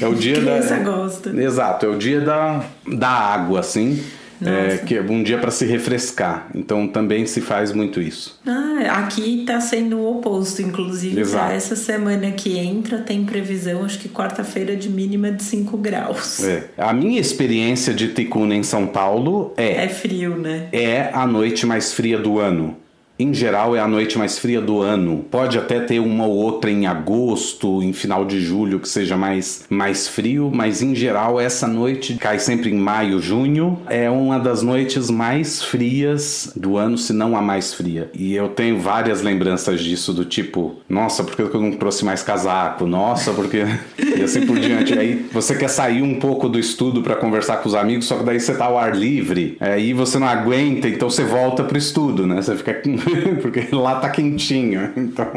É, 0.00 0.02
é 0.02 0.08
o 0.08 0.14
dia 0.14 0.40
Criança 0.40 0.76
da 0.76 0.82
gosta. 0.82 1.30
Exato, 1.30 1.86
é 1.86 1.88
o 1.90 1.96
dia 1.96 2.20
da, 2.22 2.64
da 2.88 3.08
água 3.08 3.60
assim. 3.60 4.02
É, 4.44 4.78
que 4.78 4.96
é 4.96 5.02
um 5.02 5.22
dia 5.22 5.38
para 5.38 5.50
se 5.50 5.64
refrescar. 5.64 6.48
Então 6.54 6.86
também 6.86 7.26
se 7.26 7.40
faz 7.40 7.72
muito 7.72 8.00
isso. 8.00 8.38
Ah, 8.46 8.98
aqui 8.98 9.40
está 9.40 9.60
sendo 9.60 9.98
o 9.98 10.18
oposto, 10.18 10.62
inclusive. 10.62 11.20
Exato. 11.20 11.52
Essa 11.52 11.76
semana 11.76 12.30
que 12.32 12.58
entra 12.58 12.98
tem 12.98 13.24
previsão, 13.24 13.84
acho 13.84 13.98
que 13.98 14.08
quarta-feira 14.08 14.76
de 14.76 14.88
mínima 14.88 15.30
de 15.30 15.42
5 15.42 15.76
graus. 15.76 16.42
É. 16.44 16.64
A 16.76 16.92
minha 16.92 17.20
experiência 17.20 17.94
de 17.94 18.08
Ticuna 18.08 18.54
em 18.54 18.62
São 18.62 18.86
Paulo 18.86 19.54
é. 19.56 19.84
É 19.84 19.88
frio, 19.88 20.36
né? 20.36 20.68
É 20.72 21.10
a 21.12 21.26
noite 21.26 21.66
mais 21.66 21.92
fria 21.92 22.18
do 22.18 22.38
ano 22.38 22.76
em 23.18 23.32
geral 23.32 23.74
é 23.74 23.80
a 23.80 23.88
noite 23.88 24.18
mais 24.18 24.38
fria 24.38 24.60
do 24.60 24.80
ano. 24.80 25.24
Pode 25.30 25.58
até 25.58 25.80
ter 25.80 26.00
uma 26.00 26.26
ou 26.26 26.36
outra 26.36 26.70
em 26.70 26.86
agosto, 26.86 27.82
em 27.82 27.92
final 27.92 28.24
de 28.24 28.40
julho 28.40 28.78
que 28.78 28.88
seja 28.88 29.16
mais, 29.16 29.64
mais 29.70 30.06
frio, 30.06 30.50
mas 30.52 30.82
em 30.82 30.94
geral 30.94 31.40
essa 31.40 31.66
noite 31.66 32.14
cai 32.14 32.38
sempre 32.38 32.70
em 32.70 32.76
maio, 32.76 33.20
junho, 33.20 33.78
é 33.88 34.10
uma 34.10 34.38
das 34.38 34.62
noites 34.62 35.10
mais 35.10 35.62
frias 35.62 36.52
do 36.54 36.76
ano, 36.76 36.98
se 36.98 37.12
não 37.12 37.36
a 37.36 37.42
mais 37.42 37.72
fria. 37.72 38.10
E 38.14 38.34
eu 38.34 38.48
tenho 38.48 38.78
várias 38.78 39.22
lembranças 39.22 39.80
disso 39.80 40.12
do 40.12 40.24
tipo, 40.24 40.76
nossa, 40.88 41.24
por 41.24 41.34
que 41.34 41.42
eu 41.42 41.60
não 41.60 41.72
trouxe 41.72 42.04
mais 42.04 42.22
casaco? 42.22 42.86
Nossa, 42.86 43.32
porque 43.32 43.64
e 43.98 44.22
assim 44.22 44.46
por 44.46 44.58
diante. 44.58 44.98
Aí 44.98 45.26
você 45.32 45.54
quer 45.54 45.68
sair 45.68 46.02
um 46.02 46.18
pouco 46.18 46.48
do 46.48 46.58
estudo 46.58 47.02
para 47.02 47.16
conversar 47.16 47.58
com 47.58 47.68
os 47.68 47.74
amigos, 47.74 48.06
só 48.06 48.18
que 48.18 48.24
daí 48.24 48.38
você 48.38 48.54
tá 48.54 48.66
ao 48.66 48.78
ar 48.78 48.94
livre, 48.94 49.56
aí 49.60 49.92
você 49.92 50.18
não 50.18 50.26
aguenta, 50.26 50.88
então 50.88 51.08
você 51.08 51.24
volta 51.24 51.64
pro 51.64 51.78
estudo, 51.78 52.26
né? 52.26 52.42
Você 52.42 52.56
fica 52.56 52.74
porque 53.42 53.74
lá 53.74 54.00
tá 54.00 54.10
quentinho, 54.10 54.92
então. 54.96 55.30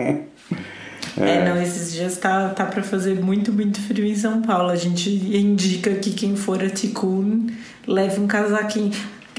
É, 1.17 1.37
é 1.37 1.45
não, 1.45 1.61
esses 1.61 1.93
dias 1.93 2.17
tá, 2.17 2.49
tá 2.49 2.65
para 2.65 2.83
fazer 2.83 3.15
muito, 3.15 3.51
muito 3.51 3.79
frio 3.81 4.05
em 4.05 4.15
São 4.15 4.41
Paulo. 4.41 4.69
A 4.69 4.75
gente 4.75 5.09
indica 5.09 5.91
que 5.95 6.11
quem 6.11 6.35
for 6.35 6.63
a 6.63 6.69
Ticun 6.69 7.47
leve 7.87 8.19
um 8.19 8.27
casaquinho. 8.27 8.91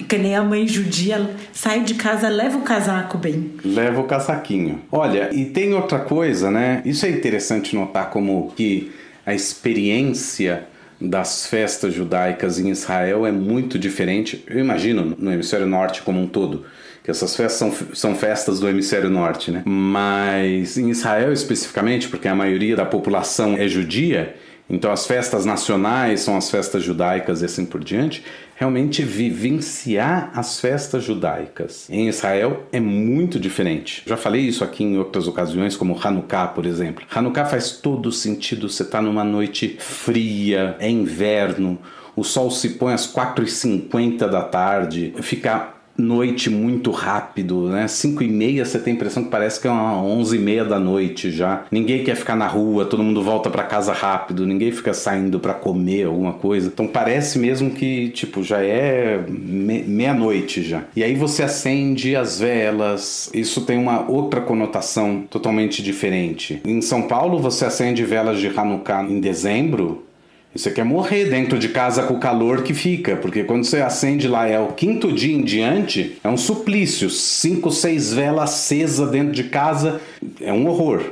Que 0.08 0.16
nem 0.16 0.34
a 0.34 0.42
mãe 0.42 0.66
judia, 0.66 1.30
sai 1.52 1.80
de 1.84 1.94
casa, 1.94 2.26
leva 2.28 2.56
o 2.56 2.62
casaco 2.62 3.18
bem. 3.18 3.52
Leva 3.62 4.00
o 4.00 4.04
casaquinho. 4.04 4.80
Olha, 4.90 5.28
e 5.30 5.44
tem 5.44 5.74
outra 5.74 5.98
coisa, 5.98 6.50
né? 6.50 6.80
Isso 6.86 7.04
é 7.04 7.10
interessante 7.10 7.74
notar 7.76 8.08
como 8.08 8.50
que 8.56 8.90
a 9.26 9.34
experiência 9.34 10.64
das 10.98 11.46
festas 11.46 11.92
judaicas 11.92 12.58
em 12.58 12.70
Israel 12.70 13.26
é 13.26 13.32
muito 13.32 13.78
diferente, 13.78 14.42
eu 14.46 14.58
imagino, 14.58 15.16
no 15.18 15.32
hemisfério 15.32 15.66
norte 15.66 16.02
como 16.02 16.20
um 16.20 16.26
todo 16.26 16.64
que 17.02 17.10
essas 17.10 17.34
festas 17.34 17.58
são, 17.58 17.94
são 17.94 18.14
festas 18.14 18.60
do 18.60 18.68
hemisfério 18.68 19.10
norte, 19.10 19.50
né? 19.50 19.62
Mas 19.64 20.76
em 20.76 20.90
Israel 20.90 21.32
especificamente, 21.32 22.08
porque 22.08 22.28
a 22.28 22.34
maioria 22.34 22.76
da 22.76 22.84
população 22.84 23.54
é 23.56 23.66
judia, 23.66 24.34
Então, 24.72 24.92
as 24.92 25.04
festas 25.04 25.44
nacionais 25.44 26.20
são 26.20 26.36
as 26.36 26.48
festas 26.48 26.84
judaicas 26.84 27.42
e 27.42 27.44
assim 27.44 27.66
por 27.66 27.82
diante. 27.82 28.24
Realmente, 28.54 29.02
vivenciar 29.02 30.30
as 30.32 30.60
festas 30.60 31.02
judaicas 31.02 31.90
em 31.90 32.08
Israel 32.08 32.68
é 32.70 32.78
muito 32.78 33.40
diferente. 33.40 34.04
Já 34.06 34.16
falei 34.16 34.42
isso 34.42 34.62
aqui 34.62 34.84
em 34.84 34.96
outras 34.96 35.26
ocasiões, 35.26 35.76
como 35.76 35.98
Hanukkah, 36.00 36.48
por 36.48 36.66
exemplo. 36.66 37.04
Hanukkah 37.12 37.46
faz 37.46 37.72
todo 37.72 38.12
sentido. 38.12 38.68
Você 38.68 38.84
está 38.84 39.02
numa 39.02 39.24
noite 39.24 39.76
fria, 39.80 40.76
é 40.78 40.88
inverno, 40.88 41.76
o 42.14 42.22
sol 42.22 42.50
se 42.50 42.70
põe 42.70 42.92
às 42.92 43.12
4h50 43.12 44.28
da 44.28 44.42
tarde, 44.42 45.14
fica 45.20 45.79
noite 46.00 46.50
muito 46.50 46.90
rápido, 46.90 47.68
né? 47.68 47.86
5 47.86 48.22
e 48.22 48.28
meia 48.28 48.64
você 48.64 48.78
tem 48.78 48.92
a 48.92 48.96
impressão 48.96 49.24
que 49.24 49.30
parece 49.30 49.60
que 49.60 49.66
é 49.66 49.70
uma 49.70 50.02
11 50.02 50.36
e 50.36 50.38
meia 50.38 50.64
da 50.64 50.78
noite 50.78 51.30
já. 51.30 51.64
Ninguém 51.70 52.02
quer 52.04 52.16
ficar 52.16 52.36
na 52.36 52.46
rua, 52.46 52.84
todo 52.84 53.02
mundo 53.02 53.22
volta 53.22 53.50
para 53.50 53.62
casa 53.62 53.92
rápido, 53.92 54.46
ninguém 54.46 54.72
fica 54.72 54.92
saindo 54.92 55.38
para 55.38 55.54
comer 55.54 56.06
alguma 56.06 56.32
coisa. 56.32 56.68
Então 56.68 56.86
parece 56.86 57.38
mesmo 57.38 57.70
que, 57.70 58.08
tipo, 58.10 58.42
já 58.42 58.62
é 58.62 59.22
me 59.28 59.82
meia-noite 59.82 60.62
já. 60.62 60.84
E 60.94 61.04
aí 61.04 61.14
você 61.14 61.42
acende 61.42 62.16
as 62.16 62.40
velas, 62.40 63.30
isso 63.34 63.62
tem 63.62 63.78
uma 63.78 64.10
outra 64.10 64.40
conotação 64.40 65.24
totalmente 65.28 65.82
diferente. 65.82 66.60
Em 66.64 66.80
São 66.80 67.02
Paulo 67.02 67.38
você 67.38 67.64
acende 67.64 68.04
velas 68.04 68.38
de 68.38 68.48
Hanukkah 68.48 69.04
em 69.04 69.20
dezembro, 69.20 70.04
você 70.54 70.70
quer 70.70 70.84
morrer 70.84 71.26
dentro 71.26 71.58
de 71.58 71.68
casa 71.68 72.02
com 72.02 72.14
o 72.14 72.18
calor 72.18 72.62
que 72.62 72.74
fica, 72.74 73.16
porque 73.16 73.44
quando 73.44 73.64
você 73.64 73.80
acende 73.80 74.26
lá 74.26 74.48
é 74.48 74.58
o 74.58 74.68
quinto 74.68 75.12
dia 75.12 75.34
em 75.34 75.42
diante, 75.42 76.18
é 76.24 76.28
um 76.28 76.36
suplício. 76.36 77.08
Cinco, 77.08 77.70
seis 77.70 78.12
velas 78.12 78.50
acesas 78.50 79.10
dentro 79.10 79.32
de 79.32 79.44
casa, 79.44 80.00
é 80.40 80.52
um 80.52 80.66
horror. 80.66 81.02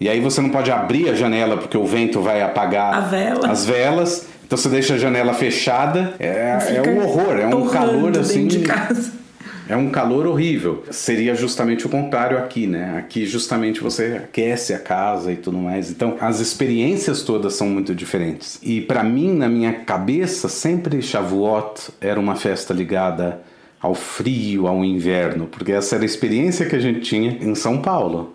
E 0.00 0.08
aí 0.08 0.20
você 0.20 0.40
não 0.40 0.50
pode 0.50 0.72
abrir 0.72 1.08
a 1.08 1.14
janela 1.14 1.56
porque 1.56 1.78
o 1.78 1.86
vento 1.86 2.20
vai 2.20 2.42
apagar 2.42 3.08
vela. 3.08 3.48
as 3.48 3.64
velas. 3.64 4.26
Então 4.44 4.58
você 4.58 4.68
deixa 4.68 4.94
a 4.94 4.98
janela 4.98 5.32
fechada. 5.32 6.14
É, 6.18 6.58
é 6.76 6.82
um 6.82 7.02
horror, 7.02 7.38
é 7.38 7.46
um 7.46 7.68
calor 7.68 8.18
assim. 8.18 8.46
De 8.46 8.58
casa. 8.60 9.23
É 9.68 9.76
um 9.76 9.90
calor 9.90 10.26
horrível. 10.26 10.84
Seria 10.90 11.34
justamente 11.34 11.86
o 11.86 11.88
contrário 11.88 12.36
aqui, 12.36 12.66
né? 12.66 12.98
Aqui 12.98 13.24
justamente 13.24 13.80
você 13.80 14.20
aquece 14.22 14.74
a 14.74 14.78
casa 14.78 15.32
e 15.32 15.36
tudo 15.36 15.56
mais. 15.56 15.90
Então 15.90 16.16
as 16.20 16.40
experiências 16.40 17.22
todas 17.22 17.54
são 17.54 17.68
muito 17.68 17.94
diferentes. 17.94 18.58
E 18.62 18.80
para 18.80 19.02
mim, 19.02 19.32
na 19.34 19.48
minha 19.48 19.72
cabeça, 19.72 20.48
sempre 20.48 21.00
Shavuot 21.00 21.92
era 22.00 22.20
uma 22.20 22.36
festa 22.36 22.74
ligada 22.74 23.40
ao 23.80 23.94
frio, 23.94 24.66
ao 24.66 24.84
inverno, 24.84 25.46
porque 25.46 25.72
essa 25.72 25.96
era 25.96 26.04
a 26.04 26.06
experiência 26.06 26.66
que 26.66 26.76
a 26.76 26.80
gente 26.80 27.00
tinha 27.00 27.38
em 27.40 27.54
São 27.54 27.80
Paulo. 27.80 28.34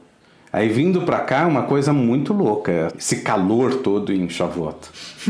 Aí 0.51 0.67
vindo 0.67 1.03
para 1.03 1.19
cá, 1.19 1.45
uma 1.45 1.63
coisa 1.63 1.93
muito 1.93 2.33
louca, 2.33 2.91
esse 2.97 3.17
calor 3.17 3.75
todo 3.75 4.11
em 4.11 4.27
Shavuot. 4.27 4.77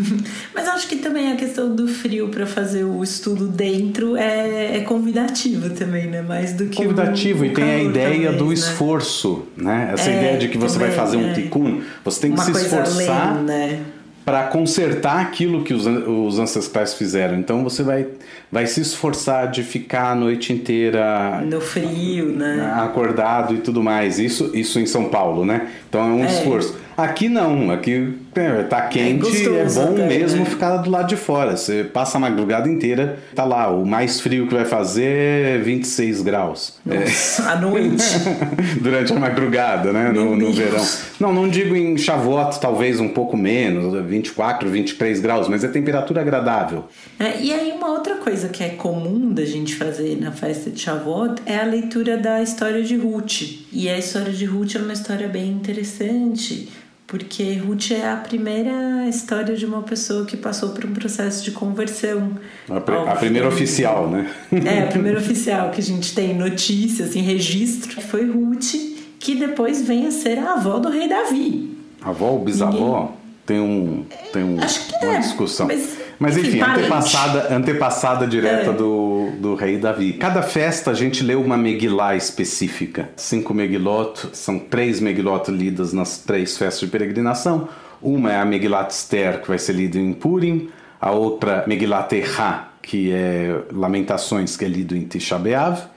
Mas 0.55 0.65
acho 0.69 0.87
que 0.87 0.95
também 0.95 1.33
a 1.33 1.35
questão 1.35 1.75
do 1.75 1.89
frio 1.89 2.29
para 2.29 2.45
fazer 2.45 2.85
o 2.85 3.03
estudo 3.03 3.45
dentro 3.47 4.15
é, 4.15 4.77
é 4.77 4.79
convidativo 4.81 5.71
também, 5.71 6.07
né? 6.07 6.21
Mais 6.21 6.53
do 6.53 6.67
que 6.67 6.77
convidativo 6.77 7.43
o, 7.43 7.45
e 7.45 7.49
tem 7.53 7.63
a 7.65 7.83
ideia 7.83 8.29
talvez, 8.29 8.37
do 8.37 8.45
né? 8.47 8.53
esforço, 8.53 9.45
né? 9.57 9.89
Essa 9.93 10.09
é, 10.09 10.17
ideia 10.17 10.37
de 10.37 10.47
que 10.47 10.57
você 10.57 10.79
também, 10.79 10.95
vai 10.95 11.05
fazer 11.05 11.17
um 11.17 11.29
é. 11.29 11.33
tikkun, 11.33 11.81
você 12.05 12.21
tem 12.21 12.31
que 12.31 12.41
se 12.41 12.51
esforçar. 12.51 13.31
Além, 13.33 13.43
né? 13.43 13.85
Para 14.29 14.43
consertar 14.43 15.21
aquilo 15.21 15.63
que 15.63 15.73
os, 15.73 15.87
os 15.87 16.37
ancestrais 16.37 16.93
fizeram. 16.93 17.39
Então 17.39 17.63
você 17.63 17.81
vai, 17.81 18.05
vai 18.51 18.67
se 18.67 18.79
esforçar 18.79 19.49
de 19.49 19.63
ficar 19.63 20.11
a 20.11 20.15
noite 20.15 20.53
inteira 20.53 21.41
no 21.43 21.59
frio, 21.59 22.27
né? 22.27 22.71
Acordado 22.75 23.55
e 23.55 23.57
tudo 23.57 23.81
mais. 23.81 24.19
Isso, 24.19 24.51
isso 24.53 24.79
em 24.79 24.85
São 24.85 25.05
Paulo, 25.05 25.43
né? 25.43 25.67
Então 25.89 26.01
é 26.01 26.13
um 26.13 26.23
é. 26.23 26.27
esforço. 26.27 26.77
Aqui 26.99 27.29
não, 27.29 27.71
aqui 27.71 28.13
é, 28.35 28.63
tá 28.63 28.81
quente, 28.81 29.25
é, 29.25 29.45
gostoso, 29.45 29.79
é 29.79 29.85
bom 29.85 30.07
mesmo 30.07 30.39
né? 30.39 30.45
ficar 30.45 30.77
do 30.77 30.89
lado 30.89 31.07
de 31.07 31.15
fora. 31.15 31.55
Você 31.55 31.85
passa 31.85 32.17
a 32.17 32.19
madrugada 32.19 32.67
inteira, 32.67 33.19
tá 33.33 33.45
lá, 33.45 33.71
o 33.71 33.85
mais 33.85 34.19
frio 34.19 34.47
que 34.47 34.53
vai 34.53 34.65
fazer 34.65 35.55
é 35.55 35.57
26 35.59 36.21
graus. 36.21 36.77
Nossa, 36.85 37.43
é. 37.43 37.45
à 37.45 37.55
noite. 37.55 38.03
Durante 38.81 39.13
a 39.13 39.15
madrugada, 39.15 39.93
né? 39.93 40.11
No, 40.11 40.35
no, 40.35 40.51
verão. 40.51 40.85
Não, 41.21 41.33
não 41.33 41.47
digo 41.47 41.73
em 41.73 41.97
Shavuot, 41.97 42.59
talvez 42.59 42.99
um 42.99 43.07
pouco 43.07 43.37
menos, 43.37 44.05
24, 44.05 44.69
23 44.69 45.21
graus, 45.21 45.47
mas 45.47 45.63
é 45.63 45.69
temperatura 45.69 46.19
agradável. 46.19 46.85
É, 47.17 47.39
e 47.41 47.53
aí 47.53 47.71
uma 47.71 47.91
outra 47.91 48.15
coisa 48.15 48.49
que 48.49 48.61
é 48.61 48.69
comum 48.69 49.31
da 49.31 49.45
gente 49.45 49.75
fazer 49.75 50.19
na 50.19 50.33
festa 50.33 50.69
de 50.69 50.81
Shavuot 50.81 51.41
é 51.45 51.59
a 51.59 51.63
leitura 51.63 52.17
da 52.17 52.41
história 52.41 52.83
de 52.83 52.97
Ruth. 52.97 53.43
E 53.71 53.87
a 53.87 53.97
história 53.97 54.33
de 54.33 54.43
Ruth 54.43 54.75
é 54.75 54.79
uma 54.79 54.93
história 54.93 55.29
bem 55.29 55.49
interessante 55.49 56.67
porque 57.09 57.55
Ruth 57.55 57.89
é 57.89 58.07
a 58.07 58.17
primeira 58.17 59.07
história 59.09 59.55
de 59.55 59.65
uma 59.65 59.81
pessoa 59.81 60.25
que 60.25 60.37
passou 60.37 60.69
por 60.69 60.85
um 60.85 60.93
processo 60.93 61.43
de 61.43 61.49
conversão. 61.49 62.37
A, 62.69 62.79
pr 62.79 62.93
a 62.93 63.15
primeira 63.15 63.47
oficial, 63.47 64.07
né? 64.07 64.31
É, 64.63 64.83
a 64.83 64.87
primeira 64.87 65.17
oficial 65.17 65.71
que 65.71 65.81
a 65.81 65.83
gente 65.83 66.13
tem 66.13 66.35
notícias 66.35 67.15
em 67.15 67.21
registro 67.21 67.99
foi 67.99 68.29
Ruth, 68.29 68.75
que 69.19 69.33
depois 69.33 69.81
vem 69.81 70.05
a 70.05 70.11
ser 70.11 70.37
a 70.37 70.53
avó 70.53 70.77
do 70.77 70.89
rei 70.89 71.09
Davi. 71.09 71.75
Avó 71.99 72.27
ou 72.27 72.43
bisavó? 72.43 72.99
Ninguém... 72.99 73.19
Tem 73.49 73.59
um, 73.59 74.05
tem 74.31 74.43
um, 74.43 74.61
Acho 74.61 74.85
que 74.85 75.03
uma 75.03 75.15
é, 75.15 75.19
discussão. 75.19 75.65
Mas 75.65 75.97
mas 76.19 76.35
enfim, 76.35 76.59
antepassada, 76.59 77.55
antepassada 77.55 78.27
direta 78.27 78.71
é. 78.71 78.73
do, 78.73 79.31
do 79.39 79.55
rei 79.55 79.77
Davi. 79.77 80.13
Cada 80.13 80.41
festa 80.41 80.91
a 80.91 80.93
gente 80.93 81.23
lê 81.23 81.33
uma 81.33 81.55
Megillah 81.55 82.15
específica. 82.17 83.09
Cinco 83.15 83.53
Megilot, 83.53 84.29
são 84.33 84.59
três 84.59 84.99
Megilot 84.99 85.49
lidas 85.49 85.93
nas 85.93 86.17
três 86.17 86.57
festas 86.57 86.81
de 86.81 86.87
peregrinação. 86.87 87.69
Uma 88.01 88.33
é 88.33 88.37
a 88.37 88.45
Megillat 88.45 88.91
Esther, 88.91 89.41
que 89.41 89.47
vai 89.47 89.57
ser 89.57 89.73
lida 89.73 89.97
em 89.97 90.11
Purim. 90.11 90.69
A 90.99 91.11
outra, 91.11 91.63
Megillat 91.65 92.11
Erra, 92.13 92.73
que 92.81 93.11
é 93.13 93.61
Lamentações, 93.71 94.57
que 94.57 94.65
é 94.65 94.67
lido 94.67 94.97
em 94.97 95.05
Tisha 95.05 95.37
B'Av. 95.39 95.87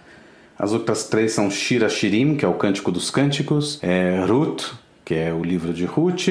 As 0.57 0.73
outras 0.73 1.05
três 1.05 1.33
são 1.33 1.51
Shira 1.51 1.89
Shirim, 1.89 2.37
que 2.37 2.45
é 2.45 2.49
o 2.49 2.55
Cântico 2.55 2.93
dos 2.93 3.11
Cânticos. 3.11 3.81
É 3.83 4.25
Ruth, 4.25 4.73
que 5.05 5.15
é 5.15 5.33
o 5.33 5.43
livro 5.43 5.73
de 5.73 5.85
Ruth. 5.85 6.29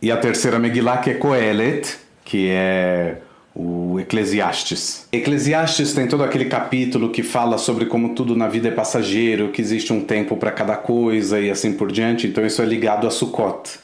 E 0.00 0.12
a 0.12 0.16
terceira 0.16 0.60
Megillah, 0.60 0.98
que 0.98 1.10
é 1.10 1.14
Kohelet, 1.14 1.96
que 2.24 2.48
é 2.48 3.16
o 3.54 4.00
Eclesiastes. 4.00 5.06
Eclesiastes 5.12 5.92
tem 5.92 6.06
todo 6.06 6.24
aquele 6.24 6.46
capítulo 6.46 7.10
que 7.10 7.22
fala 7.22 7.58
sobre 7.58 7.86
como 7.86 8.14
tudo 8.14 8.34
na 8.34 8.48
vida 8.48 8.68
é 8.68 8.70
passageiro, 8.70 9.48
que 9.48 9.60
existe 9.60 9.92
um 9.92 10.00
tempo 10.00 10.36
para 10.36 10.50
cada 10.50 10.76
coisa 10.76 11.38
e 11.38 11.50
assim 11.50 11.72
por 11.72 11.92
diante. 11.92 12.26
Então 12.26 12.44
isso 12.44 12.62
é 12.62 12.64
ligado 12.64 13.06
a 13.06 13.10
Sukkot, 13.10 13.78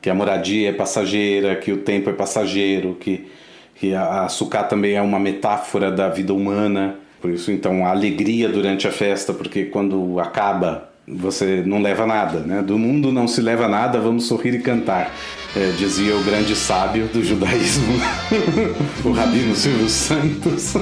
que 0.00 0.08
a 0.08 0.14
moradia 0.14 0.70
é 0.70 0.72
passageira, 0.72 1.56
que 1.56 1.72
o 1.72 1.78
tempo 1.78 2.08
é 2.08 2.12
passageiro, 2.12 2.96
que, 2.98 3.28
que 3.74 3.94
a, 3.94 4.28
Sukkot 4.28 4.68
também 4.68 4.94
é 4.94 5.02
uma 5.02 5.18
metáfora 5.18 5.90
da 5.90 6.08
vida 6.08 6.32
humana. 6.32 6.96
Por 7.20 7.30
isso, 7.30 7.52
então, 7.52 7.84
a 7.84 7.90
alegria 7.90 8.48
durante 8.48 8.88
a 8.88 8.90
festa, 8.90 9.34
porque 9.34 9.66
quando 9.66 10.18
acaba 10.18 10.88
você 11.06 11.62
não 11.66 11.82
leva 11.82 12.06
nada, 12.06 12.38
né? 12.38 12.62
Do 12.62 12.78
mundo 12.78 13.10
não 13.10 13.26
se 13.26 13.40
leva 13.40 13.66
nada, 13.66 13.98
vamos 13.98 14.26
sorrir 14.26 14.54
e 14.54 14.60
cantar 14.60 15.12
é, 15.56 15.72
dizia 15.76 16.16
o 16.16 16.22
grande 16.22 16.54
sábio 16.54 17.08
do 17.08 17.24
judaísmo, 17.24 17.94
o 19.04 19.10
Rabino 19.10 19.54
Silvio 19.54 19.88
Santos. 19.88 20.74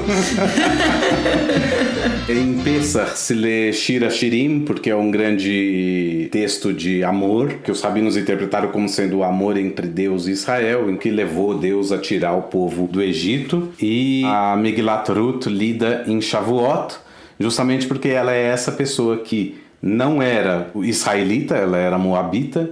em 2.28 2.60
Pesach 2.60 3.18
se 3.18 3.32
lê 3.32 3.72
Shira 3.72 4.10
Shirim, 4.10 4.60
porque 4.60 4.90
é 4.90 4.96
um 4.96 5.10
grande 5.10 6.28
texto 6.30 6.72
de 6.72 7.02
amor, 7.02 7.54
que 7.64 7.70
os 7.70 7.80
rabinos 7.80 8.16
interpretaram 8.16 8.70
como 8.70 8.88
sendo 8.88 9.18
o 9.18 9.24
amor 9.24 9.56
entre 9.56 9.86
Deus 9.86 10.26
e 10.26 10.32
Israel, 10.32 10.90
em 10.90 10.96
que 10.96 11.10
levou 11.10 11.58
Deus 11.58 11.90
a 11.90 11.98
tirar 11.98 12.34
o 12.34 12.42
povo 12.42 12.86
do 12.86 13.00
Egito. 13.00 13.70
E 13.80 14.22
a 14.26 14.56
Megillat 14.56 15.08
Ruth 15.08 15.46
lida 15.46 16.04
em 16.06 16.20
Shavuot, 16.20 16.96
justamente 17.40 17.86
porque 17.86 18.08
ela 18.08 18.34
é 18.34 18.48
essa 18.48 18.72
pessoa 18.72 19.18
que 19.18 19.56
não 19.80 20.20
era 20.20 20.70
israelita, 20.82 21.56
ela 21.56 21.78
era 21.78 21.96
moabita, 21.96 22.70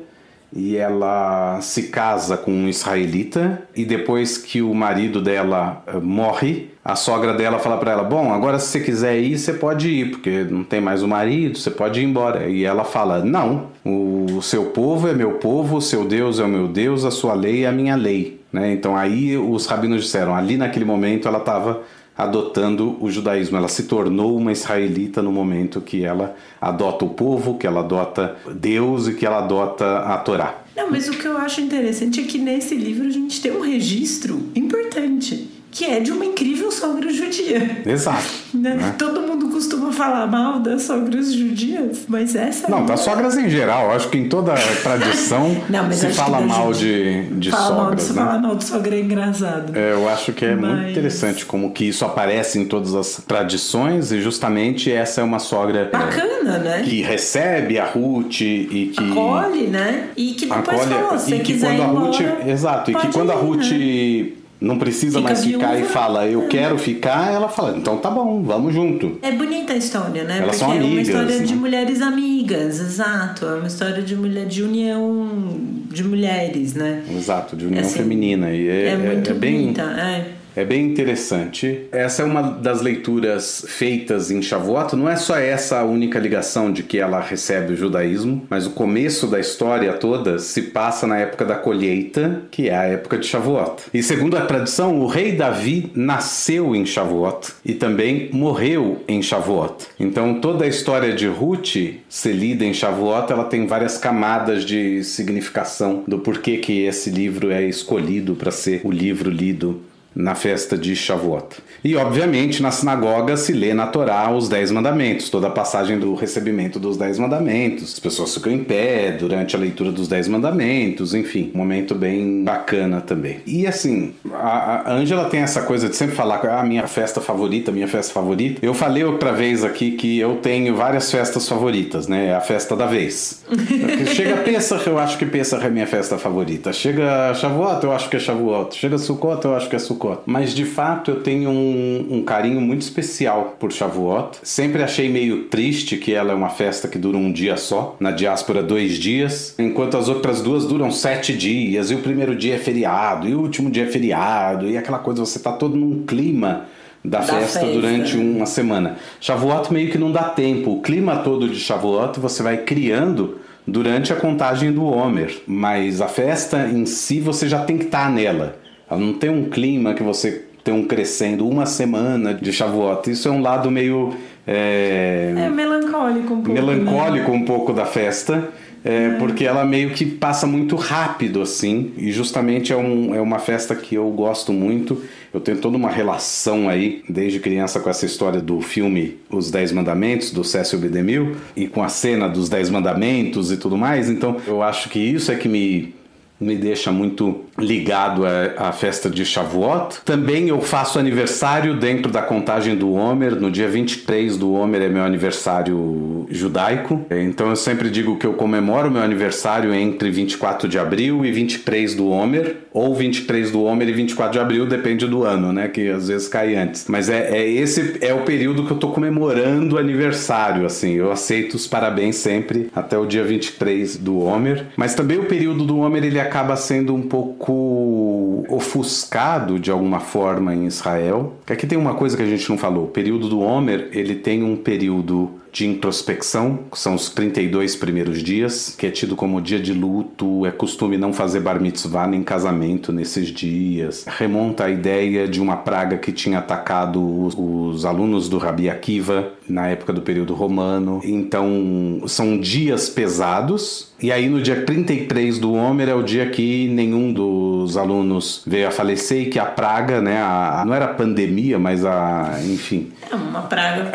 e 0.57 0.77
ela 0.77 1.61
se 1.61 1.85
casa 1.85 2.37
com 2.37 2.51
um 2.51 2.69
israelita 2.69 3.63
e 3.77 3.85
depois 3.85 4.39
que 4.39 4.63
o 4.63 4.75
marido 4.75 5.21
dela 5.21 5.83
eh, 5.87 5.99
morre, 5.99 6.71
a 6.83 6.97
sogra 6.97 7.35
dela 7.35 7.59
fala 7.59 7.77
para 7.77 7.93
ela: 7.93 8.03
"Bom, 8.03 8.33
agora 8.33 8.59
se 8.59 8.69
você 8.69 8.81
quiser 8.81 9.19
ir, 9.19 9.39
você 9.39 9.53
pode 9.53 9.89
ir, 9.89 10.11
porque 10.13 10.45
não 10.45 10.65
tem 10.65 10.81
mais 10.81 11.03
o 11.03 11.09
marido, 11.09 11.59
você 11.59 11.71
pode 11.71 12.01
ir 12.01 12.05
embora". 12.05 12.49
E 12.49 12.65
ela 12.65 12.85
fala: 12.85 13.23
"Não, 13.23 13.67
o 13.85 14.41
seu 14.41 14.67
povo 14.67 15.09
é 15.09 15.13
meu 15.13 15.33
povo, 15.33 15.77
o 15.77 15.83
seu 15.83 16.05
Deus 16.05 16.41
é 16.41 16.45
o 16.45 16.49
meu 16.49 16.69
Deus, 16.69 17.05
a 17.05 17.11
sua 17.11 17.35
lei 17.35 17.65
é 17.65 17.69
a 17.69 17.73
minha 17.73 17.95
lei". 17.95 18.41
Né? 18.53 18.73
Então 18.73 18.97
aí 18.97 19.37
os 19.37 19.67
rabinos 19.67 20.05
disseram, 20.05 20.35
ali 20.35 20.57
naquele 20.57 20.85
momento 20.85 21.29
ela 21.29 21.39
estava 21.39 21.83
adotando 22.17 22.97
o 23.01 23.11
judaísmo. 23.11 23.57
Ela 23.57 23.69
se 23.69 23.85
tornou 23.85 24.37
uma 24.37 24.53
israelita 24.53 25.23
no 25.23 25.31
momento 25.31 25.81
que 25.81 26.05
ela 26.05 26.37
adota 26.61 27.05
o 27.05 27.11
povo, 27.11 27.59
que 27.59 27.67
ela 27.67 27.81
adota 27.81 28.37
Deus 28.55 29.09
e 29.09 29.15
que 29.15 29.27
ela 29.27 29.39
adota 29.39 29.99
a 29.99 30.17
Torá. 30.19 30.63
Não, 30.77 30.91
mas 30.91 31.09
o 31.09 31.13
que 31.13 31.27
eu 31.27 31.37
acho 31.39 31.61
interessante 31.61 32.21
é 32.21 32.25
que 32.25 32.39
nesse 32.39 32.75
livro 32.75 33.07
a 33.07 33.11
gente 33.11 33.41
tem 33.41 33.51
um 33.51 33.61
registro 33.61 34.51
importante 34.55 35.56
que 35.77 35.85
é 35.85 36.01
de 36.01 36.11
uma 36.11 36.25
incrível 36.25 36.73
sogra 36.73 37.13
judia. 37.13 37.83
Exato. 37.85 38.25
Né? 38.55 38.75
Né? 38.75 38.95
Todo 38.99 39.21
mundo 39.21 39.51
costuma 39.51 39.93
falar 39.93 40.27
mal 40.27 40.59
das 40.59 40.85
sogras 40.85 41.35
judias, 41.35 42.07
mas 42.09 42.35
essa 42.35 42.67
Não, 42.71 42.87
das 42.87 43.01
sogras 43.01 43.37
em 43.37 43.51
geral. 43.51 43.91
Acho 43.91 44.09
que 44.09 44.17
em 44.17 44.27
toda 44.27 44.55
tradição 44.83 45.55
Não, 45.69 45.93
se 45.93 46.09
fala 46.15 46.41
mal 46.41 46.73
de, 46.73 47.25
de 47.25 47.51
fala 47.51 47.67
sogras. 47.67 47.77
Mal 47.77 47.95
de, 47.95 48.07
né? 48.09 48.15
Falar 48.15 48.39
mal 48.39 48.57
de 48.57 48.65
sogra 48.65 48.97
é 48.97 49.01
engraçado. 49.01 49.77
É, 49.77 49.93
eu 49.93 50.09
acho 50.09 50.33
que 50.33 50.47
é 50.47 50.55
mas... 50.55 50.71
muito 50.71 50.91
interessante 50.93 51.45
como 51.45 51.71
que 51.71 51.85
isso 51.85 52.07
aparece 52.07 52.59
em 52.59 52.65
todas 52.65 52.95
as 52.95 53.23
tradições 53.27 54.11
e 54.13 54.23
justamente 54.23 54.91
essa 54.91 55.21
é 55.21 55.25
uma 55.25 55.39
sogra 55.39 55.91
bacana, 55.93 56.57
é, 56.57 56.59
né? 56.59 56.83
Que 56.87 57.03
recebe 57.03 57.79
a 57.79 57.85
Ruth 57.85 58.41
e 58.41 58.93
que 58.97 59.11
acolhe, 59.13 59.67
né? 59.67 60.09
E 60.17 60.33
que 60.33 60.47
depois 60.47 60.81
acolhe, 60.81 60.95
falou, 60.95 61.19
se 61.19 61.35
e 61.35 61.41
que 61.41 61.61
quando 61.61 61.83
a 61.83 61.87
Ruth, 61.87 62.21
exato, 62.47 62.91
e 62.91 62.95
que 62.95 63.13
quando 63.13 63.29
ir, 63.29 63.33
a 63.33 63.37
Ruth? 63.37 64.46
Não 64.61 64.79
precisa 64.79 65.19
Fica 65.19 65.29
mais 65.29 65.45
ficar 65.45 65.73
viúva. 65.73 65.81
e 65.81 65.85
fala, 65.85 66.27
eu 66.27 66.49
quero 66.49 66.79
ficar, 66.79 67.33
ela 67.33 67.49
fala, 67.49 67.77
então 67.77 67.99
tá 67.99 68.11
bom, 68.11 68.43
vamos 68.43 68.73
junto. 68.73 69.19
É 69.23 69.33
bonita 69.33 69.75
a 69.75 69.77
história, 69.77 70.25
né? 70.25 70.39
Elas 70.39 70.57
Porque 70.57 70.59
são 70.59 70.71
amigas, 70.73 70.89
é 70.89 70.93
uma 70.93 71.03
história 71.03 71.39
né? 71.39 71.45
de 71.45 71.55
mulheres 71.55 72.03
amigas, 72.03 72.81
exato. 72.81 73.47
É 73.47 73.55
uma 73.55 73.67
história 73.67 74.03
de 74.03 74.17
mulher 74.17 74.47
de 74.47 74.63
união 74.63 75.59
de 75.91 76.03
mulheres, 76.03 76.75
né? 76.75 77.03
Exato, 77.11 77.57
de 77.57 77.67
união 77.67 77.83
assim, 77.83 77.99
feminina. 77.99 78.51
E 78.51 78.69
é, 78.69 78.87
é 78.89 78.97
muito 78.97 79.29
é, 79.29 79.33
é 79.33 79.37
bem, 79.37 79.61
bonita, 79.61 79.83
é. 79.83 80.33
É 80.57 80.65
bem 80.65 80.87
interessante. 80.87 81.83
Essa 81.93 82.23
é 82.23 82.25
uma 82.25 82.41
das 82.41 82.81
leituras 82.81 83.63
feitas 83.69 84.31
em 84.31 84.41
Shavuot. 84.41 84.97
Não 84.97 85.07
é 85.07 85.15
só 85.15 85.37
essa 85.37 85.81
a 85.81 85.85
única 85.85 86.19
ligação 86.19 86.73
de 86.73 86.83
que 86.83 86.99
ela 86.99 87.21
recebe 87.21 87.75
o 87.75 87.77
judaísmo, 87.77 88.47
mas 88.49 88.67
o 88.67 88.71
começo 88.71 89.27
da 89.27 89.39
história 89.39 89.93
toda 89.93 90.39
se 90.39 90.63
passa 90.63 91.07
na 91.07 91.19
época 91.19 91.45
da 91.45 91.57
colheita, 91.57 92.41
que 92.51 92.71
é 92.71 92.75
a 92.75 92.85
época 92.85 93.19
de 93.19 93.27
Shavuot. 93.27 93.83
E 93.93 94.03
segundo 94.03 94.39
a 94.39 94.47
tradição, 94.47 94.99
o 94.99 95.07
rei 95.07 95.33
Davi 95.33 95.91
nasceu 95.95 96.75
em 96.75 96.87
Shavuot 96.87 97.53
e 97.63 97.75
também 97.75 98.31
morreu 98.33 99.05
em 99.07 99.21
Shavuot. 99.21 99.89
Então 100.01 100.41
toda 100.41 100.65
a 100.65 100.69
história 100.69 101.13
de 101.13 101.27
Ruth 101.27 101.77
ser 102.09 102.33
lida 102.33 102.65
em 102.65 102.73
Shavuot, 102.73 103.31
ela 103.31 103.45
tem 103.45 103.67
várias 103.67 103.99
camadas 103.99 104.65
de 104.65 105.05
significação 105.05 106.03
do 106.09 106.19
porquê 106.21 106.57
que 106.57 106.85
esse 106.85 107.11
livro 107.11 107.51
é 107.51 107.63
escolhido 107.63 108.35
para 108.35 108.51
ser 108.51 108.81
o 108.85 108.91
livro 108.91 109.29
lido 109.29 109.83
na 110.17 110.35
festa 110.35 110.79
de 110.79 110.97
Shavuot. 110.97 111.57
E, 111.85 111.95
obviamente, 111.95 112.63
na 112.63 112.71
sinagoga 112.71 113.37
se 113.37 113.53
lê 113.53 113.75
na 113.75 113.87
Torá 113.87 114.31
os 114.31 114.49
Dez 114.49 114.71
Mandamentos, 114.71 115.29
toda 115.29 115.49
a 115.49 115.51
passagem 115.51 115.99
do 115.99 116.15
recebimento 116.15 116.81
dos 116.81 116.97
Dez 116.97 117.19
Mandamentos. 117.19 117.93
As 117.93 118.01
pessoas 118.01 118.35
ficam 118.35 118.51
em 118.51 118.65
pé 118.65 119.13
durante 119.13 119.55
a 119.55 119.59
leitura 119.59 119.93
dos 119.93 120.09
Dez 120.09 120.27
Mandamentos, 120.27 121.15
enfim, 121.15 121.53
um 121.55 121.59
momento 121.59 121.95
bem 121.95 122.43
bacana 122.43 123.03
também. 123.03 123.41
E 123.47 123.67
assim, 123.67 124.15
a 124.33 124.91
Ângela 124.91 125.27
tem 125.27 125.41
essa 125.41 125.63
coisa 125.63 125.89
de 125.89 125.95
sempre 125.95 126.17
falar 126.17 126.45
a 126.47 126.61
ah, 126.61 126.65
minha 126.65 126.87
festa 126.87 127.21
favorita, 127.21 127.71
minha 127.71 127.87
festa 127.87 128.15
favorita. 128.15 128.65
Eu 128.65 128.73
falei 128.73 129.05
outra 129.05 129.33
vez 129.33 129.63
aqui 129.63 129.93
que 129.93 130.19
eu 130.19 130.37
tenho 130.37 130.75
várias 130.75 131.11
festas 131.11 131.47
favoritas, 131.47 132.09
né? 132.09 132.29
É 132.29 132.35
a 132.35 132.41
festa 132.41 132.75
da 132.75 132.87
vez. 132.87 133.45
Chega 134.15 134.39
Pesach, 134.39 134.87
eu 134.87 134.99
acho 134.99 135.19
que 135.19 135.27
Pesach 135.27 135.65
é 135.65 135.69
minha 135.69 135.87
festa 135.87 136.17
favorita. 136.17 136.73
Chega 136.73 137.35
Shavuot, 137.35 137.85
eu 137.85 137.93
acho 137.93 138.09
que 138.09 138.17
é 138.17 138.19
Shavuot. 138.19 138.75
Chega 138.75 138.97
Sukkot, 138.97 139.45
eu 139.45 139.55
acho 139.55 139.69
que 139.69 139.77
é 139.77 139.79
Sukkot. 139.79 140.06
Shavuot. 140.07 140.23
Mas 140.27 140.55
de 140.55 140.65
fato 140.65 141.11
eu 141.11 141.23
tenho 141.23 141.51
um, 141.51 142.07
um, 142.11 142.23
carinho 142.23 142.61
muito 142.61 142.83
especial 142.83 143.57
por 143.59 143.73
Shavuot. 143.73 144.39
Sempre 144.43 144.83
achei 144.83 145.09
meio 145.09 145.45
triste 145.45 145.97
que 145.97 146.13
ela 146.13 146.33
é 146.33 146.35
uma 146.35 146.49
festa 146.49 146.89
que 146.89 146.99
dura 146.99 147.17
um 147.17 147.33
dia 147.33 147.57
só, 147.57 147.97
na 147.99 148.11
diáspora 148.11 148.63
dois 148.63 148.99
dias, 148.99 149.55
enquanto 149.59 149.97
as 149.97 150.09
outras 150.09 150.41
duas 150.41 150.67
duram 150.67 150.91
sete 150.91 151.37
dias, 151.37 151.91
e 151.91 151.95
o 151.95 151.99
primeiro 151.99 152.35
dia 152.35 152.55
é 152.55 152.59
feriado, 152.59 153.29
e 153.29 153.35
o 153.35 153.41
último 153.41 153.71
dia 153.71 153.85
é 153.85 153.87
feriado, 153.87 154.69
e 154.69 154.77
aquela 154.77 154.99
coisa, 154.99 155.25
você 155.25 155.39
tá 155.39 155.53
todo 155.53 155.77
num 155.77 156.05
clima 156.05 156.67
da, 157.05 157.21
da 157.21 157.25
festa, 157.25 157.61
festa, 157.61 157.73
durante 157.73 158.17
uma 158.17 158.47
semana. 158.47 158.97
Shavuot 159.21 159.73
meio 159.73 159.91
que 159.91 159.99
não 159.99 160.11
dá 160.11 160.25
tempo. 160.25 160.73
O 160.73 160.83
clima 160.83 161.19
todo 161.19 161.49
de 161.49 161.59
Shavuot 161.59 162.19
você 162.19 162.43
vai 162.43 162.59
criando 162.59 163.41
durante 163.67 164.13
a 164.13 164.17
contagem 164.17 164.73
do 164.73 164.85
Homer, 164.85 165.43
mas 165.47 166.01
a 166.01 166.07
festa 166.07 166.69
em 166.69 166.87
si 166.87 167.21
você 167.21 167.49
já 167.49 167.65
tem 167.65 167.77
que 167.77 167.87
estar 167.87 168.05
tá 168.05 168.11
nela. 168.11 168.57
Ela 168.91 169.01
não 169.01 169.15
tem 169.15 169.31
um 169.31 169.49
clima 169.49 169.95
que 169.95 170.03
você 170.03 170.45
tem 170.63 170.75
um 170.75 170.85
crescendo 170.85 171.49
uma 171.49 171.65
semana 171.65 172.35
de 172.35 172.53
Shavuot. 172.53 173.11
Isso 173.11 173.29
é 173.29 173.31
um 173.31 173.41
lado 173.41 173.71
meio. 173.71 174.15
É, 174.47 175.33
é 175.37 175.49
melancólico 175.49 176.35
um 176.35 176.43
pouco. 176.43 176.53
Melancólico 176.53 177.31
né? 177.31 177.37
um 177.37 177.45
pouco 177.45 177.73
da 177.73 177.87
festa. 177.87 178.49
É, 178.85 179.07
é. 179.07 179.11
Porque 179.19 179.45
ela 179.45 179.65
meio 179.65 179.91
que 179.91 180.07
passa 180.07 180.47
muito 180.47 180.77
rápido, 180.77 181.43
assim, 181.43 181.93
e 181.97 182.13
justamente 182.13 182.73
é, 182.73 182.77
um, 182.77 183.15
é 183.15 183.21
uma 183.21 183.41
festa 183.41 183.75
que 183.75 183.97
eu 183.97 184.09
gosto 184.11 184.53
muito. 184.53 185.03
Eu 185.35 185.41
tenho 185.41 185.59
toda 185.59 185.77
uma 185.77 185.91
relação 185.91 186.69
aí, 186.69 187.03
desde 187.09 187.41
criança, 187.41 187.81
com 187.81 187.91
essa 187.91 188.07
história 188.07 188.41
do 188.41 188.61
filme 188.61 189.19
Os 189.29 189.51
Dez 189.51 189.73
Mandamentos, 189.73 190.31
do 190.31 190.45
Cécio 190.45 190.79
B. 190.79 190.89
DeMille, 190.89 191.37
e 191.57 191.67
com 191.67 191.83
a 191.83 191.89
cena 191.89 192.29
dos 192.29 192.49
Dez 192.49 192.71
Mandamentos 192.71 193.51
e 193.51 193.57
tudo 193.57 193.77
mais. 193.77 194.09
Então, 194.09 194.37
eu 194.47 194.63
acho 194.63 194.89
que 194.89 195.01
isso 195.01 195.33
é 195.33 195.35
que 195.35 195.49
me 195.49 195.95
me 196.41 196.57
deixa 196.57 196.93
muito 196.93 197.45
ligado 197.59 198.25
à, 198.27 198.69
à, 198.69 198.73
festa 198.73 199.09
de 199.09 199.25
Shavuot. 199.25 200.01
Também 200.05 200.49
eu 200.49 200.61
faço 200.61 200.99
aniversário 200.99 201.75
dentro 201.77 202.13
da 202.13 202.23
contagem 202.23 202.77
do 202.77 202.93
Homer. 202.93 203.37
No 203.37 203.51
dia 203.51 203.69
23 203.69 204.37
do 204.37 204.53
Homer 204.53 204.83
é 204.83 204.89
meu 204.89 205.03
aniversário 205.03 206.27
judaico. 206.31 207.05
Então 207.11 207.49
eu 207.49 207.57
sempre 207.57 207.89
digo 207.89 208.19
que 208.19 208.27
eu 208.27 208.35
comemoro 208.35 208.91
meu 208.91 209.03
aniversário 209.03 209.73
entre 209.73 210.11
24 210.11 210.69
de 210.69 210.79
abril 210.79 211.25
e 211.25 211.33
23 211.33 211.95
do 211.95 212.09
Homer. 212.09 212.57
Ou 212.73 212.95
23 212.95 213.51
do 213.51 213.63
Homer 213.63 213.89
e 213.89 213.93
24 213.93 214.33
de 214.33 214.39
abril, 214.39 214.67
depende 214.67 215.07
do 215.07 215.25
ano, 215.25 215.53
né? 215.53 215.69
Que 215.69 215.89
às 215.89 216.09
vezes 216.09 216.29
cai 216.29 216.55
antes. 216.55 216.87
Mas 216.89 217.09
é, 217.09 217.39
é 217.39 217.51
esse 217.51 217.97
é 218.03 218.13
o 218.13 218.21
período 218.21 218.67
que 218.67 218.71
eu 218.71 218.77
tô 218.77 218.89
comemorando 218.89 219.77
o 219.77 219.79
aniversário, 219.79 220.67
assim. 220.67 220.93
Eu 220.93 221.11
aceito 221.11 221.55
os 221.55 221.67
parabéns 221.67 222.17
sempre 222.17 222.69
até 222.75 222.99
o 222.99 223.07
dia 223.07 223.25
23 223.25 223.97
do 223.97 224.19
Homer. 224.19 224.67
Mas 224.77 224.95
também 224.95 225.19
o 225.19 225.25
período 225.25 225.65
do 225.65 225.79
Homer 225.79 226.05
ele 226.05 226.19
acaba 226.27 226.57
sendo 226.57 226.95
um 226.95 227.03
pouco 227.03 228.45
ofuscado 228.49 229.59
de 229.59 229.71
alguma 229.71 230.01
forma 230.01 230.55
em 230.55 230.67
Israel. 230.67 231.35
Aqui 231.49 231.67
tem 231.67 231.79
uma 231.79 231.95
coisa 231.95 232.17
que 232.17 232.23
a 232.23 232.27
gente 232.27 232.49
não 232.49 232.59
falou. 232.59 232.85
O 232.85 232.89
período 232.89 233.29
do 233.29 233.41
Homer, 233.41 233.89
ele 233.93 234.15
tem 234.15 234.43
um 234.43 234.57
período 234.57 235.31
de 235.57 235.67
introspecção, 235.67 236.59
que 236.71 236.79
são 236.79 236.95
os 236.95 237.09
32 237.09 237.77
primeiros 237.77 238.23
dias, 238.23 238.75
que 238.77 238.87
é 238.87 238.91
tido 238.91 239.17
como 239.17 239.41
dia 239.41 239.59
de 239.59 239.73
luto, 239.73 240.45
é 240.45 240.51
costume 240.51 240.99
não 240.99 241.15
fazer 241.15 241.41
bar 241.41 241.59
mitzvah 241.59 242.07
nem 242.07 242.23
casamento 242.23 242.93
nesses 242.93 243.29
dias. 243.29 244.05
Remonta 244.07 244.67
a 244.67 244.71
ideia 244.71 245.27
de 245.27 245.41
uma 245.41 245.57
praga 245.57 245.97
que 245.97 246.13
tinha 246.13 246.41
atacado 246.41 247.25
os, 247.25 247.35
os 247.39 247.87
alunos 247.87 248.29
do 248.29 248.37
Rabi 248.37 248.69
Akiva 248.69 249.33
na 249.49 249.67
época 249.67 249.95
do 249.95 250.03
período 250.03 250.35
romano. 250.35 251.01
Então, 251.03 252.03
são 252.07 252.39
dias 252.39 252.91
pesados. 252.91 253.95
E 254.01 254.13
aí, 254.13 254.29
no 254.29 254.43
dia 254.43 254.63
33 254.63 255.39
do 255.39 255.55
Homer, 255.55 255.89
é 255.89 255.95
o 255.95 256.03
dia 256.03 256.29
que 256.29 256.69
nenhum 256.69 257.13
dos 257.13 257.79
alunos 257.79 258.43
veio 258.47 258.69
a 258.69 258.71
falecer 258.71 259.23
e 259.23 259.27
que 259.27 259.39
a 259.39 259.47
praga, 259.47 260.03
né, 260.03 260.19
a, 260.19 260.65
não 260.67 260.75
era 260.75 260.87
pandemia, 260.89 261.59
mas 261.59 261.83
a, 261.83 262.39
enfim. 262.45 262.93
É 263.11 263.15
uma 263.15 263.43
praga. 263.43 263.91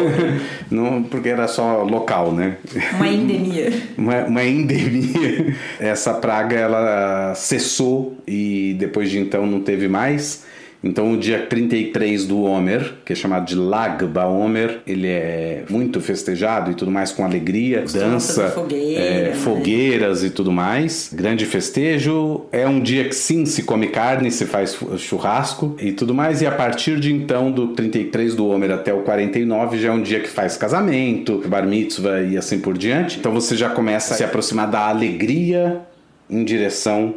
não, 0.70 1.02
porque 1.02 1.28
era 1.28 1.46
só 1.46 1.82
local, 1.82 2.32
né? 2.32 2.56
Uma 2.94 3.06
endemia. 3.06 3.70
uma, 3.98 4.24
uma 4.24 4.44
endemia. 4.44 5.54
Essa 5.78 6.14
praga, 6.14 6.56
ela 6.56 7.34
cessou 7.34 8.16
e 8.26 8.74
depois 8.78 9.10
de 9.10 9.18
então 9.18 9.46
não 9.46 9.60
teve 9.60 9.88
mais. 9.88 10.46
Então, 10.84 11.12
o 11.12 11.16
dia 11.16 11.46
33 11.46 12.26
do 12.26 12.42
Homer, 12.42 12.92
que 13.06 13.14
é 13.14 13.16
chamado 13.16 13.46
de 13.46 13.54
Lag 13.54 14.04
BaOmer, 14.04 14.80
ele 14.86 15.08
é 15.08 15.64
muito 15.70 15.98
festejado 15.98 16.70
e 16.70 16.74
tudo 16.74 16.90
mais 16.90 17.10
com 17.10 17.24
alegria, 17.24 17.84
dança, 17.90 18.50
fogueira, 18.50 19.00
é, 19.00 19.22
né? 19.28 19.34
fogueiras 19.34 20.22
e 20.22 20.28
tudo 20.28 20.52
mais. 20.52 21.10
Grande 21.12 21.46
festejo. 21.46 22.42
É 22.52 22.68
um 22.68 22.80
dia 22.80 23.04
que 23.08 23.14
sim 23.14 23.46
se 23.46 23.62
come 23.62 23.86
carne, 23.86 24.30
se 24.30 24.44
faz 24.44 24.78
churrasco 24.98 25.74
e 25.80 25.92
tudo 25.92 26.14
mais. 26.14 26.42
E 26.42 26.46
a 26.46 26.52
partir 26.52 27.00
de 27.00 27.12
então, 27.12 27.50
do 27.50 27.68
33 27.68 28.34
do 28.34 28.46
Homer 28.46 28.70
até 28.70 28.92
o 28.92 29.00
49, 29.00 29.78
já 29.78 29.88
é 29.88 29.92
um 29.92 30.02
dia 30.02 30.20
que 30.20 30.28
faz 30.28 30.56
casamento, 30.56 31.42
bar 31.48 31.66
mitzvah 31.66 32.20
e 32.20 32.36
assim 32.36 32.58
por 32.58 32.76
diante. 32.76 33.18
Então, 33.18 33.32
você 33.32 33.56
já 33.56 33.70
começa 33.70 34.12
a 34.12 34.16
se 34.18 34.24
aproximar 34.24 34.70
da 34.70 34.86
alegria 34.86 35.80
em 36.28 36.44
direção 36.44 37.14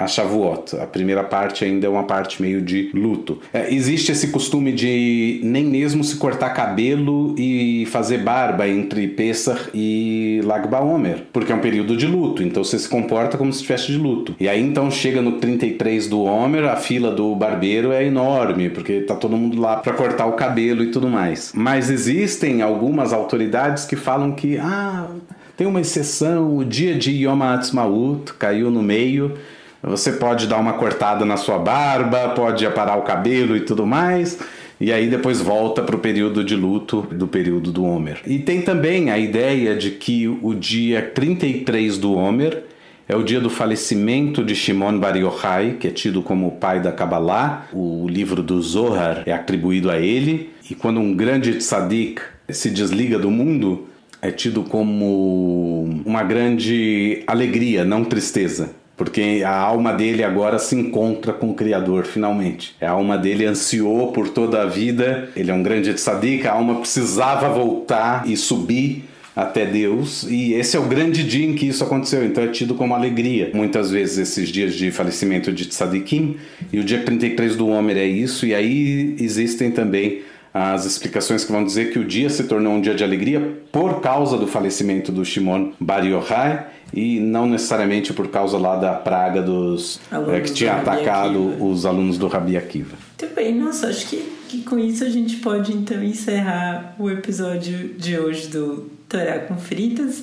a 0.00 0.06
Shavuot. 0.06 0.76
A 0.80 0.86
primeira 0.86 1.22
parte 1.22 1.62
ainda 1.62 1.86
é 1.86 1.90
uma 1.90 2.04
parte 2.04 2.40
meio 2.40 2.62
de 2.62 2.90
luto. 2.94 3.38
É, 3.52 3.72
existe 3.72 4.10
esse 4.10 4.28
costume 4.28 4.72
de 4.72 5.40
nem 5.44 5.64
mesmo 5.64 6.02
se 6.02 6.16
cortar 6.16 6.50
cabelo 6.50 7.34
e 7.38 7.86
fazer 7.90 8.18
barba 8.18 8.66
entre 8.66 9.06
Pesach 9.06 9.68
e 9.74 10.40
Lag 10.44 10.66
BaOmer, 10.66 11.24
porque 11.32 11.52
é 11.52 11.54
um 11.54 11.60
período 11.60 11.96
de 11.96 12.06
luto, 12.06 12.42
então 12.42 12.64
você 12.64 12.78
se 12.78 12.88
comporta 12.88 13.36
como 13.36 13.52
se 13.52 13.58
estivesse 13.58 13.88
de 13.88 13.98
luto. 13.98 14.34
E 14.40 14.48
aí 14.48 14.62
então 14.62 14.90
chega 14.90 15.20
no 15.20 15.32
33 15.32 16.08
do 16.08 16.22
Homer, 16.22 16.64
a 16.64 16.76
fila 16.76 17.10
do 17.10 17.34
barbeiro 17.36 17.92
é 17.92 18.04
enorme, 18.04 18.70
porque 18.70 19.02
tá 19.02 19.14
todo 19.14 19.36
mundo 19.36 19.60
lá 19.60 19.76
para 19.76 19.92
cortar 19.92 20.26
o 20.26 20.32
cabelo 20.32 20.82
e 20.82 20.90
tudo 20.90 21.08
mais. 21.08 21.52
Mas 21.54 21.90
existem 21.90 22.62
algumas 22.62 23.12
autoridades 23.12 23.84
que 23.84 23.96
falam 23.96 24.32
que 24.32 24.56
ah, 24.56 25.08
tem 25.56 25.66
uma 25.66 25.82
exceção, 25.82 26.56
o 26.56 26.64
dia 26.64 26.94
de 26.94 27.10
Yom 27.10 27.42
Ha'atzmaut 27.42 28.32
caiu 28.38 28.70
no 28.70 28.82
meio 28.82 29.34
Você 29.82 30.12
pode 30.12 30.46
dar 30.46 30.58
uma 30.58 30.74
cortada 30.74 31.24
na 31.24 31.36
sua 31.36 31.58
barba, 31.58 32.30
pode 32.30 32.66
aparar 32.66 32.96
o 32.96 33.02
cabelo 33.02 33.56
e 33.56 33.60
tudo 33.60 33.86
mais. 33.86 34.38
E 34.80 34.92
aí 34.92 35.08
depois 35.08 35.40
volta 35.40 35.82
para 35.82 35.96
o 35.96 35.98
período 35.98 36.42
de 36.42 36.56
luto 36.56 37.06
do 37.12 37.26
período 37.26 37.70
do 37.70 37.84
Homer. 37.84 38.20
E 38.26 38.38
tem 38.38 38.62
também 38.62 39.10
a 39.10 39.18
ideia 39.18 39.76
de 39.76 39.90
que 39.90 40.26
o 40.26 40.54
dia 40.54 41.02
33 41.14 41.98
do 41.98 42.14
Homer 42.14 42.64
é 43.06 43.16
o 43.16 43.22
dia 43.22 43.40
do 43.40 43.50
falecimento 43.50 44.44
de 44.44 44.54
Shimon 44.54 44.98
Bar 44.98 45.16
Yochai, 45.16 45.76
que 45.80 45.88
é 45.88 45.90
tido 45.90 46.22
como 46.22 46.46
o 46.46 46.52
pai 46.52 46.80
da 46.80 46.92
Kabbalah. 46.92 47.66
O 47.72 48.06
livro 48.08 48.42
do 48.42 48.62
Zohar 48.62 49.22
é 49.26 49.32
atribuído 49.32 49.90
a 49.90 49.98
ele. 49.98 50.50
E 50.70 50.74
quando 50.74 51.00
um 51.00 51.14
grande 51.14 51.54
tzadik 51.54 52.22
se 52.48 52.70
desliga 52.70 53.18
do 53.18 53.30
mundo, 53.30 53.88
é 54.22 54.30
tido 54.30 54.62
como 54.62 56.02
uma 56.06 56.22
grande 56.22 57.22
alegria, 57.26 57.84
não 57.84 58.04
tristeza. 58.04 58.79
Porque 59.00 59.42
a 59.46 59.56
alma 59.56 59.94
dele 59.94 60.22
agora 60.22 60.58
se 60.58 60.76
encontra 60.76 61.32
com 61.32 61.48
o 61.48 61.54
Criador, 61.54 62.04
finalmente. 62.04 62.76
A 62.78 62.90
alma 62.90 63.16
dele 63.16 63.46
ansiou 63.46 64.12
por 64.12 64.28
toda 64.28 64.60
a 64.60 64.66
vida. 64.66 65.30
Ele 65.34 65.50
é 65.50 65.54
um 65.54 65.62
grande 65.62 65.94
tzadik, 65.94 66.46
a 66.46 66.52
alma 66.52 66.74
precisava 66.74 67.48
voltar 67.48 68.28
e 68.28 68.36
subir 68.36 69.04
até 69.34 69.64
Deus, 69.64 70.24
e 70.24 70.52
esse 70.52 70.76
é 70.76 70.80
o 70.80 70.84
grande 70.84 71.24
dia 71.24 71.46
em 71.46 71.54
que 71.54 71.66
isso 71.66 71.82
aconteceu, 71.82 72.22
então 72.26 72.44
é 72.44 72.48
tido 72.48 72.74
como 72.74 72.94
alegria. 72.94 73.50
Muitas 73.54 73.90
vezes 73.90 74.18
esses 74.18 74.50
dias 74.50 74.74
de 74.74 74.90
falecimento 74.90 75.50
de 75.50 75.66
Tzadikim, 75.66 76.36
e 76.70 76.78
o 76.78 76.84
dia 76.84 77.02
33 77.02 77.56
do 77.56 77.68
Homer 77.68 77.96
é 77.96 78.04
isso, 78.04 78.44
e 78.44 78.54
aí 78.54 79.16
existem 79.18 79.70
também 79.70 80.20
as 80.52 80.84
explicações 80.84 81.44
que 81.44 81.52
vão 81.52 81.64
dizer 81.64 81.92
que 81.92 81.98
o 81.98 82.04
dia 82.04 82.28
se 82.28 82.44
tornou 82.44 82.74
um 82.74 82.80
dia 82.80 82.94
de 82.94 83.04
alegria 83.04 83.40
por 83.70 84.00
causa 84.00 84.36
do 84.36 84.48
falecimento 84.48 85.12
do 85.12 85.24
Shimon 85.24 85.70
Bar 85.78 86.04
Yochai 86.04 86.66
e 86.92 87.20
não 87.20 87.46
necessariamente 87.46 88.12
por 88.12 88.28
causa 88.28 88.58
lá 88.58 88.76
da 88.76 88.94
praga 88.94 89.42
dos 89.42 90.00
é, 90.28 90.40
que 90.40 90.52
tinha 90.52 90.74
atacado 90.74 91.62
os 91.62 91.86
alunos 91.86 92.18
do 92.18 92.26
Rabi 92.26 92.56
Akiva. 92.56 92.96
Muito 93.20 93.34
bem, 93.34 93.54
nossa, 93.54 93.88
acho 93.88 94.08
que, 94.08 94.16
que 94.48 94.62
com 94.62 94.78
isso 94.78 95.04
a 95.04 95.08
gente 95.08 95.36
pode 95.36 95.72
então 95.72 96.02
encerrar 96.02 96.94
o 96.98 97.10
episódio 97.10 97.94
de 97.94 98.18
hoje 98.18 98.48
do 98.48 98.90
Torá 99.08 99.40
com 99.40 99.56
Fritas. 99.56 100.22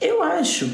Eu 0.00 0.22
acho 0.22 0.68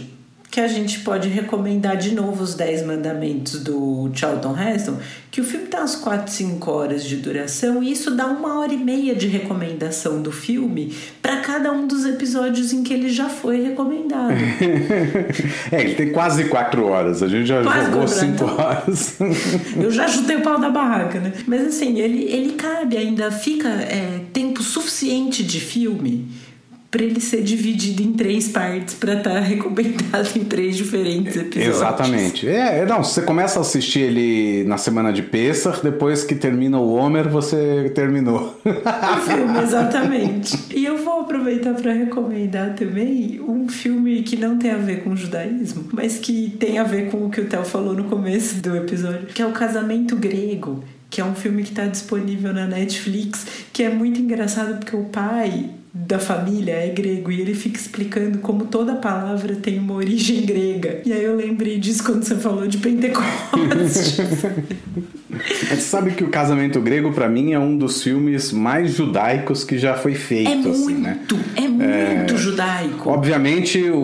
que 0.51 0.61
a 0.61 0.66
gente 0.66 1.01
pode 1.01 1.28
recomendar 1.28 1.96
de 1.96 2.12
novo 2.12 2.42
os 2.42 2.55
10 2.55 2.84
mandamentos 2.84 3.62
do 3.62 4.11
Charlton 4.12 4.57
Heston, 4.59 4.98
que 5.30 5.40
o 5.40 5.44
filme 5.44 5.66
tem 5.66 5.78
umas 5.78 5.94
4, 5.94 6.32
5 6.32 6.70
horas 6.70 7.05
de 7.05 7.16
duração 7.16 7.80
e 7.82 7.92
isso 7.92 8.11
dá 8.11 8.26
uma 8.26 8.59
hora 8.59 8.74
e 8.74 8.76
meia 8.76 9.14
de 9.14 9.28
recomendação 9.28 10.20
do 10.20 10.32
filme 10.32 10.92
para 11.22 11.36
cada 11.36 11.70
um 11.70 11.86
dos 11.86 12.05
episódios 12.05 12.72
em 12.72 12.82
que 12.82 12.92
ele 12.92 13.11
já 13.11 13.28
foi 13.28 13.62
recomendado. 13.62 14.34
é, 15.70 15.80
ele 15.82 15.94
tem 15.94 16.12
quase 16.12 16.44
4 16.44 16.84
horas, 16.84 17.22
a 17.22 17.28
gente 17.28 17.46
já 17.46 17.62
quase 17.62 17.90
jogou 17.90 18.09
5 18.09 18.44
horas. 18.44 19.18
Eu 19.80 19.90
já 19.92 20.09
chutei 20.09 20.36
o 20.36 20.42
pau 20.42 20.59
da 20.59 20.68
barraca, 20.68 21.20
né? 21.20 21.32
Mas 21.46 21.68
assim, 21.68 22.01
ele, 22.01 22.24
ele 22.24 22.55
cabe 22.55 22.96
ainda, 22.96 23.30
fica 23.30 23.68
é, 23.68 24.22
tempo 24.32 24.62
suficiente 24.62 25.44
de 25.44 25.61
filme 25.61 26.28
para 26.91 27.05
ele 27.05 27.20
ser 27.20 27.43
dividido 27.43 28.03
em 28.03 28.12
três 28.12 28.49
partes 28.49 28.95
para 28.95 29.14
estar 29.14 29.34
tá 29.34 29.38
recomendado 29.41 30.36
em 30.36 30.45
três 30.45 30.76
diferentes 30.76 31.36
episódios. 31.36 31.76
Exatamente. 31.76 32.49
É, 32.49 32.80
é, 32.80 32.86
não, 32.86 33.05
você 33.05 33.22
começa 33.22 33.61
a 33.61 33.62
assistir 33.62 34.01
ele 34.01 34.64
na 34.64 34.76
semana 34.76 35.12
de 35.12 35.22
Pessah, 35.22 35.78
depois 35.82 36.24
que 36.24 36.34
termina 36.34 36.78
o 36.78 36.95
Homer, 36.95 37.28
você 37.28 37.91
terminou. 37.95 38.61
O 38.64 39.20
filme, 39.20 39.59
exatamente. 39.62 40.59
E 40.74 40.84
eu 40.84 40.99
vou 41.05 41.20
aproveitar 41.20 41.74
para 41.74 41.93
recomendar 41.93 42.74
também 42.74 43.41
um 43.41 43.68
filme 43.68 44.22
que 44.22 44.36
não 44.36 44.59
tem 44.59 44.72
a 44.72 44.78
ver 44.78 45.05
com 45.05 45.11
o 45.11 45.16
judaísmo, 45.16 45.84
mas 45.93 46.18
que 46.18 46.57
tem 46.59 46.78
a 46.78 46.84
ver 46.84 47.11
com 47.11 47.24
o 47.24 47.30
que 47.30 47.41
o 47.41 47.45
Theo 47.45 47.64
falou 47.64 47.95
no 47.95 48.05
começo 48.05 48.57
do 48.57 48.76
episódio, 48.76 49.26
que 49.26 49.41
é 49.41 49.47
o 49.47 49.53
Casamento 49.53 50.16
Grego 50.16 50.82
que 51.11 51.20
é 51.20 51.24
um 51.24 51.34
filme 51.34 51.64
que 51.64 51.70
está 51.70 51.86
disponível 51.86 52.55
na 52.55 52.68
Netflix, 52.68 53.45
que 53.72 53.82
é 53.82 53.91
muito 53.91 54.20
engraçado 54.20 54.78
porque 54.78 54.95
o 54.95 55.07
pai 55.07 55.70
da 55.93 56.18
família 56.18 56.72
é 56.72 56.88
grego 56.88 57.32
e 57.32 57.41
ele 57.41 57.55
fica 57.55 57.78
explicando 57.78 58.38
como 58.38 58.66
toda 58.66 58.95
palavra 58.95 59.57
tem 59.57 59.78
uma 59.78 59.95
origem 59.95 60.47
grega. 60.47 61.03
E 61.05 61.12
aí 61.12 61.24
eu 61.24 61.34
lembrei 61.36 61.78
disso 61.78 62.05
quando 62.05 62.22
você 62.22 62.36
falou 62.36 62.66
de 62.66 62.78
Pentecostes. 62.78 64.20
Você 65.30 65.76
sabe 65.76 66.11
que 66.11 66.24
o 66.24 66.28
Casamento 66.28 66.80
Grego 66.80 67.12
para 67.12 67.28
mim 67.28 67.53
é 67.53 67.59
um 67.59 67.76
dos 67.76 68.03
filmes 68.03 68.53
mais 68.53 68.95
judaicos 68.95 69.64
que 69.64 69.78
já 69.78 69.95
foi 69.95 70.14
feito, 70.14 70.51
é 70.51 70.55
muito, 70.57 70.70
assim, 70.70 70.95
né? 70.95 71.20
É 71.57 71.68
muito 71.68 72.34
é, 72.34 72.36
judaico. 72.36 73.09
Obviamente 73.09 73.80
o, 73.88 73.97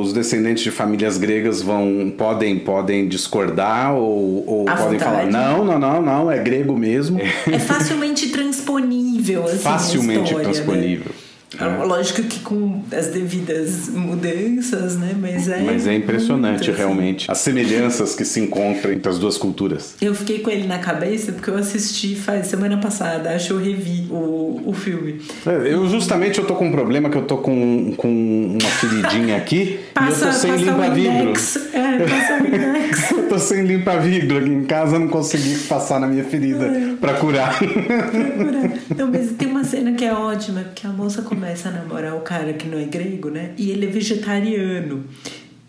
os 0.00 0.12
descendentes 0.12 0.62
de 0.62 0.70
famílias 0.70 1.18
gregas 1.18 1.62
vão 1.62 2.12
podem 2.16 2.58
podem 2.58 3.06
discordar 3.08 3.94
ou, 3.94 4.44
ou 4.46 4.64
podem 4.64 4.98
vontade. 4.98 5.04
falar 5.04 5.26
não, 5.26 5.64
não, 5.64 5.78
não, 5.78 6.02
não, 6.02 6.30
é 6.30 6.38
grego 6.38 6.76
mesmo. 6.76 7.18
É 7.20 7.58
facilmente 7.58 8.28
transponível 8.30 9.44
assim, 9.44 9.58
Facilmente 9.58 10.24
história, 10.24 10.48
né? 10.48 10.52
transponível. 10.52 11.06
Né? 11.06 11.29
É. 11.58 11.84
Lógico 11.84 12.22
que 12.22 12.40
com 12.40 12.82
as 12.92 13.08
devidas 13.08 13.88
mudanças, 13.88 14.96
né? 14.96 15.14
Mas 15.18 15.48
é. 15.48 15.60
Mas 15.60 15.86
é 15.86 15.94
impressionante, 15.94 16.70
assim. 16.70 16.78
realmente, 16.78 17.30
as 17.30 17.38
semelhanças 17.38 18.14
que 18.14 18.24
se 18.24 18.40
encontram 18.40 18.92
entre 18.92 19.08
as 19.08 19.18
duas 19.18 19.36
culturas. 19.36 19.94
Eu 20.00 20.14
fiquei 20.14 20.40
com 20.40 20.50
ele 20.50 20.66
na 20.66 20.78
cabeça 20.78 21.32
porque 21.32 21.50
eu 21.50 21.56
assisti 21.56 22.14
faz 22.14 22.46
semana 22.46 22.76
passada, 22.78 23.30
acho 23.30 23.48
que 23.48 23.52
eu 23.52 23.58
revi 23.58 24.06
o, 24.10 24.62
o 24.66 24.72
filme. 24.72 25.20
É, 25.44 25.72
eu 25.72 25.88
justamente 25.88 26.38
eu 26.38 26.46
tô 26.46 26.54
com 26.54 26.68
um 26.68 26.72
problema 26.72 27.10
que 27.10 27.16
eu 27.16 27.22
tô 27.22 27.38
com, 27.38 27.94
com 27.96 28.56
uma 28.60 28.70
feridinha 28.70 29.36
aqui 29.36 29.80
passa, 29.92 30.24
e 30.24 30.28
eu 30.28 30.32
tô 30.32 30.38
sem 30.38 30.56
limpa-vidro. 30.56 31.32
É, 31.72 31.98
passa 32.06 33.14
o 33.14 33.16
eu 33.20 33.28
tô 33.28 33.38
sem 33.38 33.64
limpa-vidro 33.64 34.38
aqui 34.38 34.50
em 34.50 34.64
casa, 34.64 34.98
não 34.98 35.08
consegui 35.08 35.58
passar 35.60 35.98
na 35.98 36.06
minha 36.06 36.24
ferida 36.24 36.66
é. 36.66 36.94
para 37.00 37.14
curar. 37.14 37.58
pra 37.58 38.02
curar. 38.02 38.70
Não, 38.96 39.10
mas 39.10 39.32
tem 39.32 39.48
cena 39.70 39.92
que 39.92 40.04
é 40.04 40.12
ótima, 40.12 40.64
que 40.74 40.84
a 40.84 40.90
moça 40.90 41.22
começa 41.22 41.68
a 41.68 41.72
namorar 41.72 42.16
o 42.16 42.22
cara 42.22 42.52
que 42.52 42.66
não 42.66 42.76
é 42.76 42.84
grego, 42.84 43.30
né? 43.30 43.52
E 43.56 43.70
ele 43.70 43.86
é 43.86 43.88
vegetariano. 43.88 45.04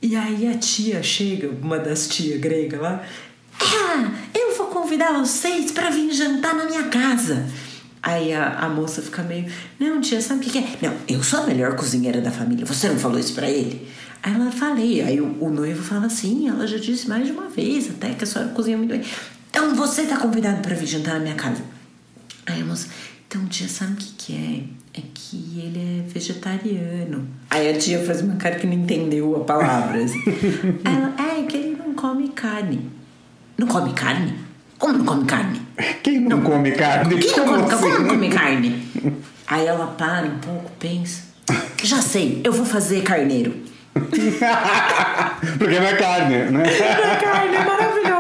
E 0.02 0.16
aí 0.16 0.47
a 0.47 0.58
tia 0.58 1.04
chega, 1.04 1.49
uma 1.62 1.78
das 1.78 2.08
tias 2.08 2.39
gregas 2.39 2.82
lá, 2.82 3.04
ah, 3.60 4.12
eu 4.34 4.58
vou 4.58 4.68
convidar 4.68 5.14
vocês 5.20 5.72
para 5.72 5.91
vir 5.91 6.12
jantar 6.12 6.56
na 6.56 6.66
minha 6.66 6.84
casa. 6.86 7.47
Aí 8.02 8.34
a, 8.34 8.58
a 8.58 8.70
moça 8.70 9.04
fica 9.04 9.22
meio, 9.22 9.45
não, 9.80 10.02
tia, 10.02 10.20
sabe 10.20 10.47
o 10.47 10.49
que, 10.49 10.58
é? 10.58 10.78
Não, 10.82 10.95
eu 11.08 11.22
sou 11.22 11.41
a 11.41 11.45
melhor 11.45 11.76
cozinheira 11.76 12.20
da 12.20 12.32
família. 12.32 12.66
Você 12.66 12.89
não 12.89 12.97
falou 12.97 13.20
isso 13.20 13.36
para 13.36 13.47
ele? 13.47 13.88
Aí 14.24 14.34
ela 14.34 14.52
falei, 14.52 15.02
aí 15.02 15.22
o, 15.22 15.38
o, 15.39 15.49
noivo 15.52 15.84
fala 15.84 16.08
assim, 16.08 16.49
ela 16.49 16.66
já 16.66 16.78
disse 16.78 17.08
mais 17.08 17.28
de 17.28 17.32
uma 17.32 17.49
vez 17.49 17.89
até 17.89 18.14
que 18.16 18.24
a 18.24 18.28
senhora 18.28 18.52
cozinha 18.52 18.78
muito 18.78 18.89
bem. 18.89 19.04
Então 19.52 19.76
você 19.76 20.04
tá 20.04 20.18
convidado 20.18 20.62
para 20.62 20.74
vir 20.74 20.88
jantar 20.88 21.16
na 21.16 21.20
minha 21.20 21.36
casa. 21.36 21.62
Aí 22.47 22.62
a 22.62 22.66
moça, 22.66 22.88
então 23.32 23.46
tia, 23.46 23.70
sabe 23.70 23.94
o 23.94 23.96
que, 23.96 24.12
que 24.18 24.36
é? 24.36 25.00
é 25.00 25.04
que 25.14 25.38
ele 25.58 26.02
é 26.02 26.14
vegetariano. 26.14 27.26
Aí 27.50 27.70
a 27.70 27.78
tia 27.78 28.04
faz 28.04 28.20
uma 28.20 28.36
cara 28.36 28.56
que 28.56 28.68
não 28.68 28.74
entendeu 28.74 29.38
a 29.38 29.46
palavra. 29.46 30.04
Assim. 30.04 30.20
Ela, 30.84 31.16
é 31.18 31.44
que 31.44 31.56
ele 31.56 31.78
não 31.78 31.94
come 31.94 32.28
carne. 32.28 32.92
Não 33.58 33.68
come 33.68 33.94
carne? 33.94 34.36
Como 34.78 34.98
não 34.98 35.06
come 35.06 35.24
carne? 35.24 35.62
Quem 36.04 36.20
não, 36.20 36.40
não 36.40 36.44
come 36.44 36.72
carne? 36.74 37.18
Quem 37.20 37.38
não 37.38 37.46
come, 37.46 37.64
assim? 37.64 37.82
como 37.82 38.00
não 38.00 38.08
come 38.10 38.30
carne? 38.30 38.84
Aí 39.48 39.66
ela 39.66 39.88
para 39.88 40.28
um 40.28 40.40
pouco, 40.40 40.70
pensa. 40.78 41.24
Já 41.82 42.02
sei, 42.02 42.42
eu 42.44 42.52
vou 42.52 42.66
fazer 42.66 43.02
carneiro. 43.02 43.56
Porque 43.94 45.80
não 45.80 45.88
é 45.88 45.96
carne, 45.96 46.36
né? 46.36 46.50
Não 46.52 46.62
é 46.62 47.16
carne, 47.16 47.56
é 47.56 47.64
maravilhoso. 47.64 48.11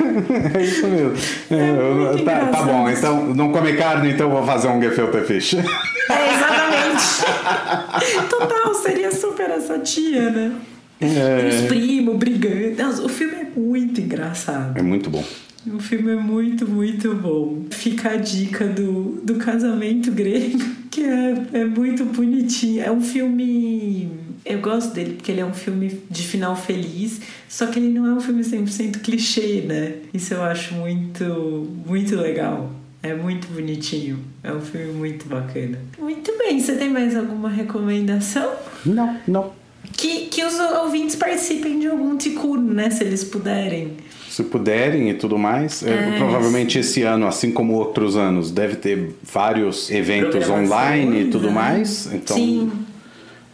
É 0.54 0.62
isso 0.62 0.86
mesmo. 0.86 1.12
É, 1.50 2.20
é 2.20 2.24
tá, 2.24 2.46
tá, 2.46 2.62
bom, 2.62 2.88
então 2.88 3.34
não 3.34 3.52
come 3.52 3.74
carne, 3.74 4.12
então 4.12 4.30
vou 4.30 4.44
fazer 4.44 4.68
um 4.68 4.80
gefilte 4.80 5.20
fish. 5.22 5.54
É, 5.54 6.34
exatamente. 6.34 8.26
Total, 8.28 8.74
seria 8.74 9.12
super 9.12 9.50
essa 9.50 9.78
tia, 9.78 10.30
né? 10.30 10.52
É... 11.00 11.48
Os 11.48 11.68
primos 11.68 12.16
brigando. 12.16 13.04
O 13.04 13.08
filme 13.08 13.34
é 13.34 13.46
muito 13.58 14.00
engraçado. 14.00 14.78
É 14.78 14.82
muito 14.82 15.08
bom. 15.08 15.24
O 15.66 15.78
filme 15.78 16.12
é 16.12 16.16
muito, 16.16 16.68
muito 16.68 17.14
bom. 17.14 17.64
Fica 17.70 18.10
a 18.10 18.16
dica 18.16 18.66
do, 18.66 19.20
do 19.22 19.34
casamento 19.36 20.10
grego, 20.10 20.58
que 20.90 21.02
é, 21.02 21.46
é 21.52 21.64
muito 21.64 22.04
bonitinho. 22.04 22.82
É 22.82 22.90
um 22.90 23.00
filme 23.00 24.10
eu 24.44 24.60
gosto 24.60 24.94
dele 24.94 25.14
porque 25.14 25.30
ele 25.30 25.40
é 25.40 25.44
um 25.44 25.52
filme 25.52 26.00
de 26.10 26.22
final 26.22 26.56
feliz, 26.56 27.20
só 27.48 27.66
que 27.66 27.78
ele 27.78 27.88
não 27.88 28.06
é 28.06 28.14
um 28.14 28.20
filme 28.20 28.42
100% 28.42 29.00
clichê, 29.00 29.62
né? 29.66 29.94
Isso 30.14 30.34
eu 30.34 30.42
acho 30.42 30.74
muito, 30.74 31.68
muito 31.86 32.16
legal. 32.16 32.70
É 33.02 33.14
muito 33.14 33.48
bonitinho. 33.48 34.18
É 34.42 34.52
um 34.52 34.60
filme 34.60 34.92
muito 34.92 35.26
bacana. 35.26 35.78
Muito 35.98 36.36
bem. 36.36 36.60
Você 36.60 36.74
tem 36.74 36.90
mais 36.90 37.16
alguma 37.16 37.48
recomendação? 37.48 38.52
Não, 38.84 39.18
não. 39.26 39.52
Que, 39.92 40.26
que 40.26 40.44
os 40.44 40.58
ouvintes 40.58 41.16
participem 41.16 41.80
de 41.80 41.86
algum 41.86 42.16
tikkun, 42.16 42.58
né? 42.58 42.90
Se 42.90 43.04
eles 43.04 43.24
puderem. 43.24 43.96
Se 44.42 44.50
puderem 44.50 45.10
e 45.10 45.14
tudo 45.14 45.38
mais. 45.38 45.82
É, 45.82 45.90
é, 45.90 46.18
provavelmente 46.18 46.78
esse 46.78 47.02
ano, 47.02 47.26
assim 47.26 47.50
como 47.50 47.74
outros 47.74 48.16
anos, 48.16 48.50
deve 48.50 48.76
ter 48.76 49.16
vários 49.22 49.90
eventos 49.90 50.48
online 50.48 51.22
e 51.22 51.24
tudo 51.30 51.48
né? 51.48 51.54
mais. 51.54 52.12
Então, 52.12 52.36
Sim 52.36 52.70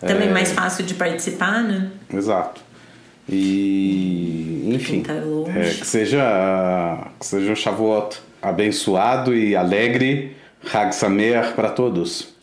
também 0.00 0.28
é... 0.28 0.32
mais 0.32 0.52
fácil 0.52 0.84
de 0.84 0.94
participar, 0.94 1.62
né? 1.62 1.90
Exato. 2.12 2.60
E, 3.28 4.70
enfim, 4.72 5.02
tá 5.02 5.14
longe. 5.14 5.50
é, 5.50 5.70
que 5.70 5.86
seja 5.86 7.10
que 7.18 7.26
seja 7.26 7.52
um 7.52 7.56
Shavuot 7.56 8.18
abençoado 8.40 9.34
e 9.34 9.56
alegre, 9.56 10.36
Hag 10.72 10.94
Sameach 10.94 11.52
para 11.54 11.70
todos. 11.70 12.36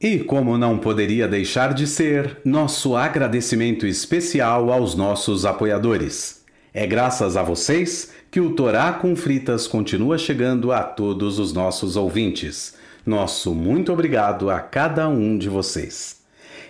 E 0.00 0.18
como 0.18 0.58
não 0.58 0.78
poderia 0.78 1.26
deixar 1.26 1.72
de 1.72 1.86
ser, 1.86 2.36
nosso 2.44 2.94
agradecimento 2.94 3.86
especial 3.86 4.70
aos 4.70 4.94
nossos 4.94 5.44
apoiadores. 5.44 6.37
É 6.80 6.86
graças 6.86 7.36
a 7.36 7.42
vocês 7.42 8.12
que 8.30 8.40
o 8.40 8.54
Torá 8.54 8.92
com 8.92 9.16
Fritas 9.16 9.66
continua 9.66 10.16
chegando 10.16 10.70
a 10.70 10.84
todos 10.84 11.40
os 11.40 11.52
nossos 11.52 11.96
ouvintes. 11.96 12.76
Nosso 13.04 13.52
muito 13.52 13.92
obrigado 13.92 14.48
a 14.48 14.60
cada 14.60 15.08
um 15.08 15.36
de 15.36 15.48
vocês. 15.48 16.20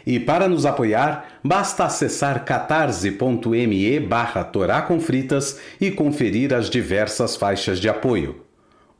E 0.06 0.18
para 0.18 0.48
nos 0.48 0.64
apoiar, 0.64 1.38
basta 1.44 1.84
acessar 1.84 2.42
catarse.me 2.46 4.00
barra 4.00 4.44
Torá 4.44 4.80
com 4.80 4.98
Fritas 4.98 5.60
e 5.78 5.90
conferir 5.90 6.54
as 6.54 6.70
diversas 6.70 7.36
faixas 7.36 7.78
de 7.78 7.90
apoio. 7.90 8.46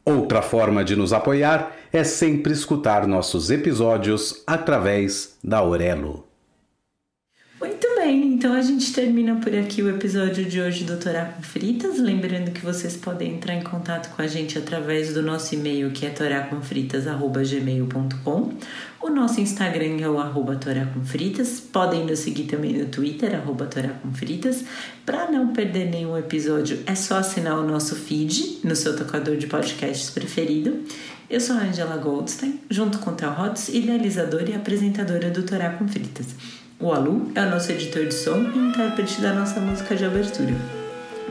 Outra 0.04 0.42
forma 0.42 0.84
de 0.84 0.94
nos 0.94 1.14
apoiar 1.14 1.74
é 1.90 2.04
sempre 2.04 2.52
escutar 2.52 3.06
nossos 3.06 3.50
episódios 3.50 4.42
através 4.46 5.38
da 5.42 5.56
Aurelo. 5.56 6.27
Então 8.38 8.52
a 8.52 8.62
gente 8.62 8.92
termina 8.92 9.34
por 9.40 9.52
aqui 9.52 9.82
o 9.82 9.90
episódio 9.90 10.44
de 10.44 10.60
hoje 10.60 10.84
do 10.84 10.96
Torá 10.96 11.24
com 11.24 11.42
Fritas. 11.42 11.98
Lembrando 11.98 12.52
que 12.52 12.64
vocês 12.64 12.96
podem 12.96 13.34
entrar 13.34 13.54
em 13.54 13.64
contato 13.64 14.14
com 14.14 14.22
a 14.22 14.28
gente 14.28 14.56
através 14.56 15.12
do 15.12 15.22
nosso 15.22 15.56
e-mail 15.56 15.90
que 15.90 16.06
é 16.06 16.10
toracomfritas.gmail.com 16.10 18.52
O 19.00 19.10
nosso 19.10 19.40
Instagram 19.40 20.00
é 20.00 20.08
o 20.08 20.20
arroba 20.20 20.54
toracomfritas. 20.54 21.58
Podem 21.58 22.06
nos 22.06 22.20
seguir 22.20 22.44
também 22.44 22.78
no 22.78 22.86
Twitter, 22.86 23.34
arroba 23.34 23.66
toracomfritas. 23.66 24.64
Para 25.04 25.28
não 25.28 25.52
perder 25.52 25.90
nenhum 25.90 26.16
episódio, 26.16 26.78
é 26.86 26.94
só 26.94 27.16
assinar 27.16 27.58
o 27.58 27.66
nosso 27.66 27.96
feed 27.96 28.60
no 28.62 28.76
seu 28.76 28.96
tocador 28.96 29.36
de 29.36 29.48
podcasts 29.48 30.10
preferido. 30.10 30.84
Eu 31.28 31.40
sou 31.40 31.56
a 31.56 31.64
Angela 31.64 31.96
Goldstein, 31.96 32.60
junto 32.70 33.00
com 33.00 33.14
Theo 33.14 33.32
Rhodes, 33.32 33.68
idealizadora 33.68 34.48
e 34.48 34.54
apresentadora 34.54 35.28
do 35.28 35.42
Torá 35.42 35.70
com 35.70 35.88
Fritas. 35.88 36.36
O 36.80 36.92
Alu 36.92 37.32
é 37.34 37.42
o 37.42 37.50
nosso 37.50 37.72
editor 37.72 38.06
de 38.06 38.14
som 38.14 38.38
e 38.54 38.56
intérprete 38.56 39.20
da 39.20 39.32
nossa 39.32 39.58
música 39.58 39.96
de 39.96 40.04
abertura. 40.04 40.54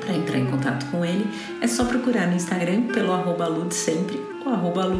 Para 0.01 0.13
entrar 0.13 0.37
em 0.37 0.45
contato 0.45 0.85
com 0.87 1.05
ele, 1.05 1.25
é 1.61 1.67
só 1.67 1.85
procurar 1.85 2.27
no 2.27 2.35
Instagram 2.35 2.87
pelo 2.87 3.13
arroba 3.13 3.49
de 3.65 3.73
sempre 3.73 4.19
ou 4.45 4.51
arroba. 4.51 4.91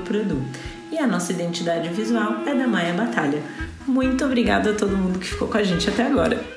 E 0.90 0.98
a 0.98 1.06
nossa 1.06 1.34
identidade 1.34 1.90
visual 1.90 2.44
é 2.46 2.56
da 2.56 2.66
Maia 2.66 2.94
Batalha. 2.94 3.42
Muito 3.86 4.24
obrigada 4.24 4.72
a 4.72 4.74
todo 4.74 4.96
mundo 4.96 5.20
que 5.20 5.28
ficou 5.28 5.50
com 5.50 5.58
a 5.58 5.64
gente 5.64 5.90
até 5.90 6.04
agora. 6.04 6.57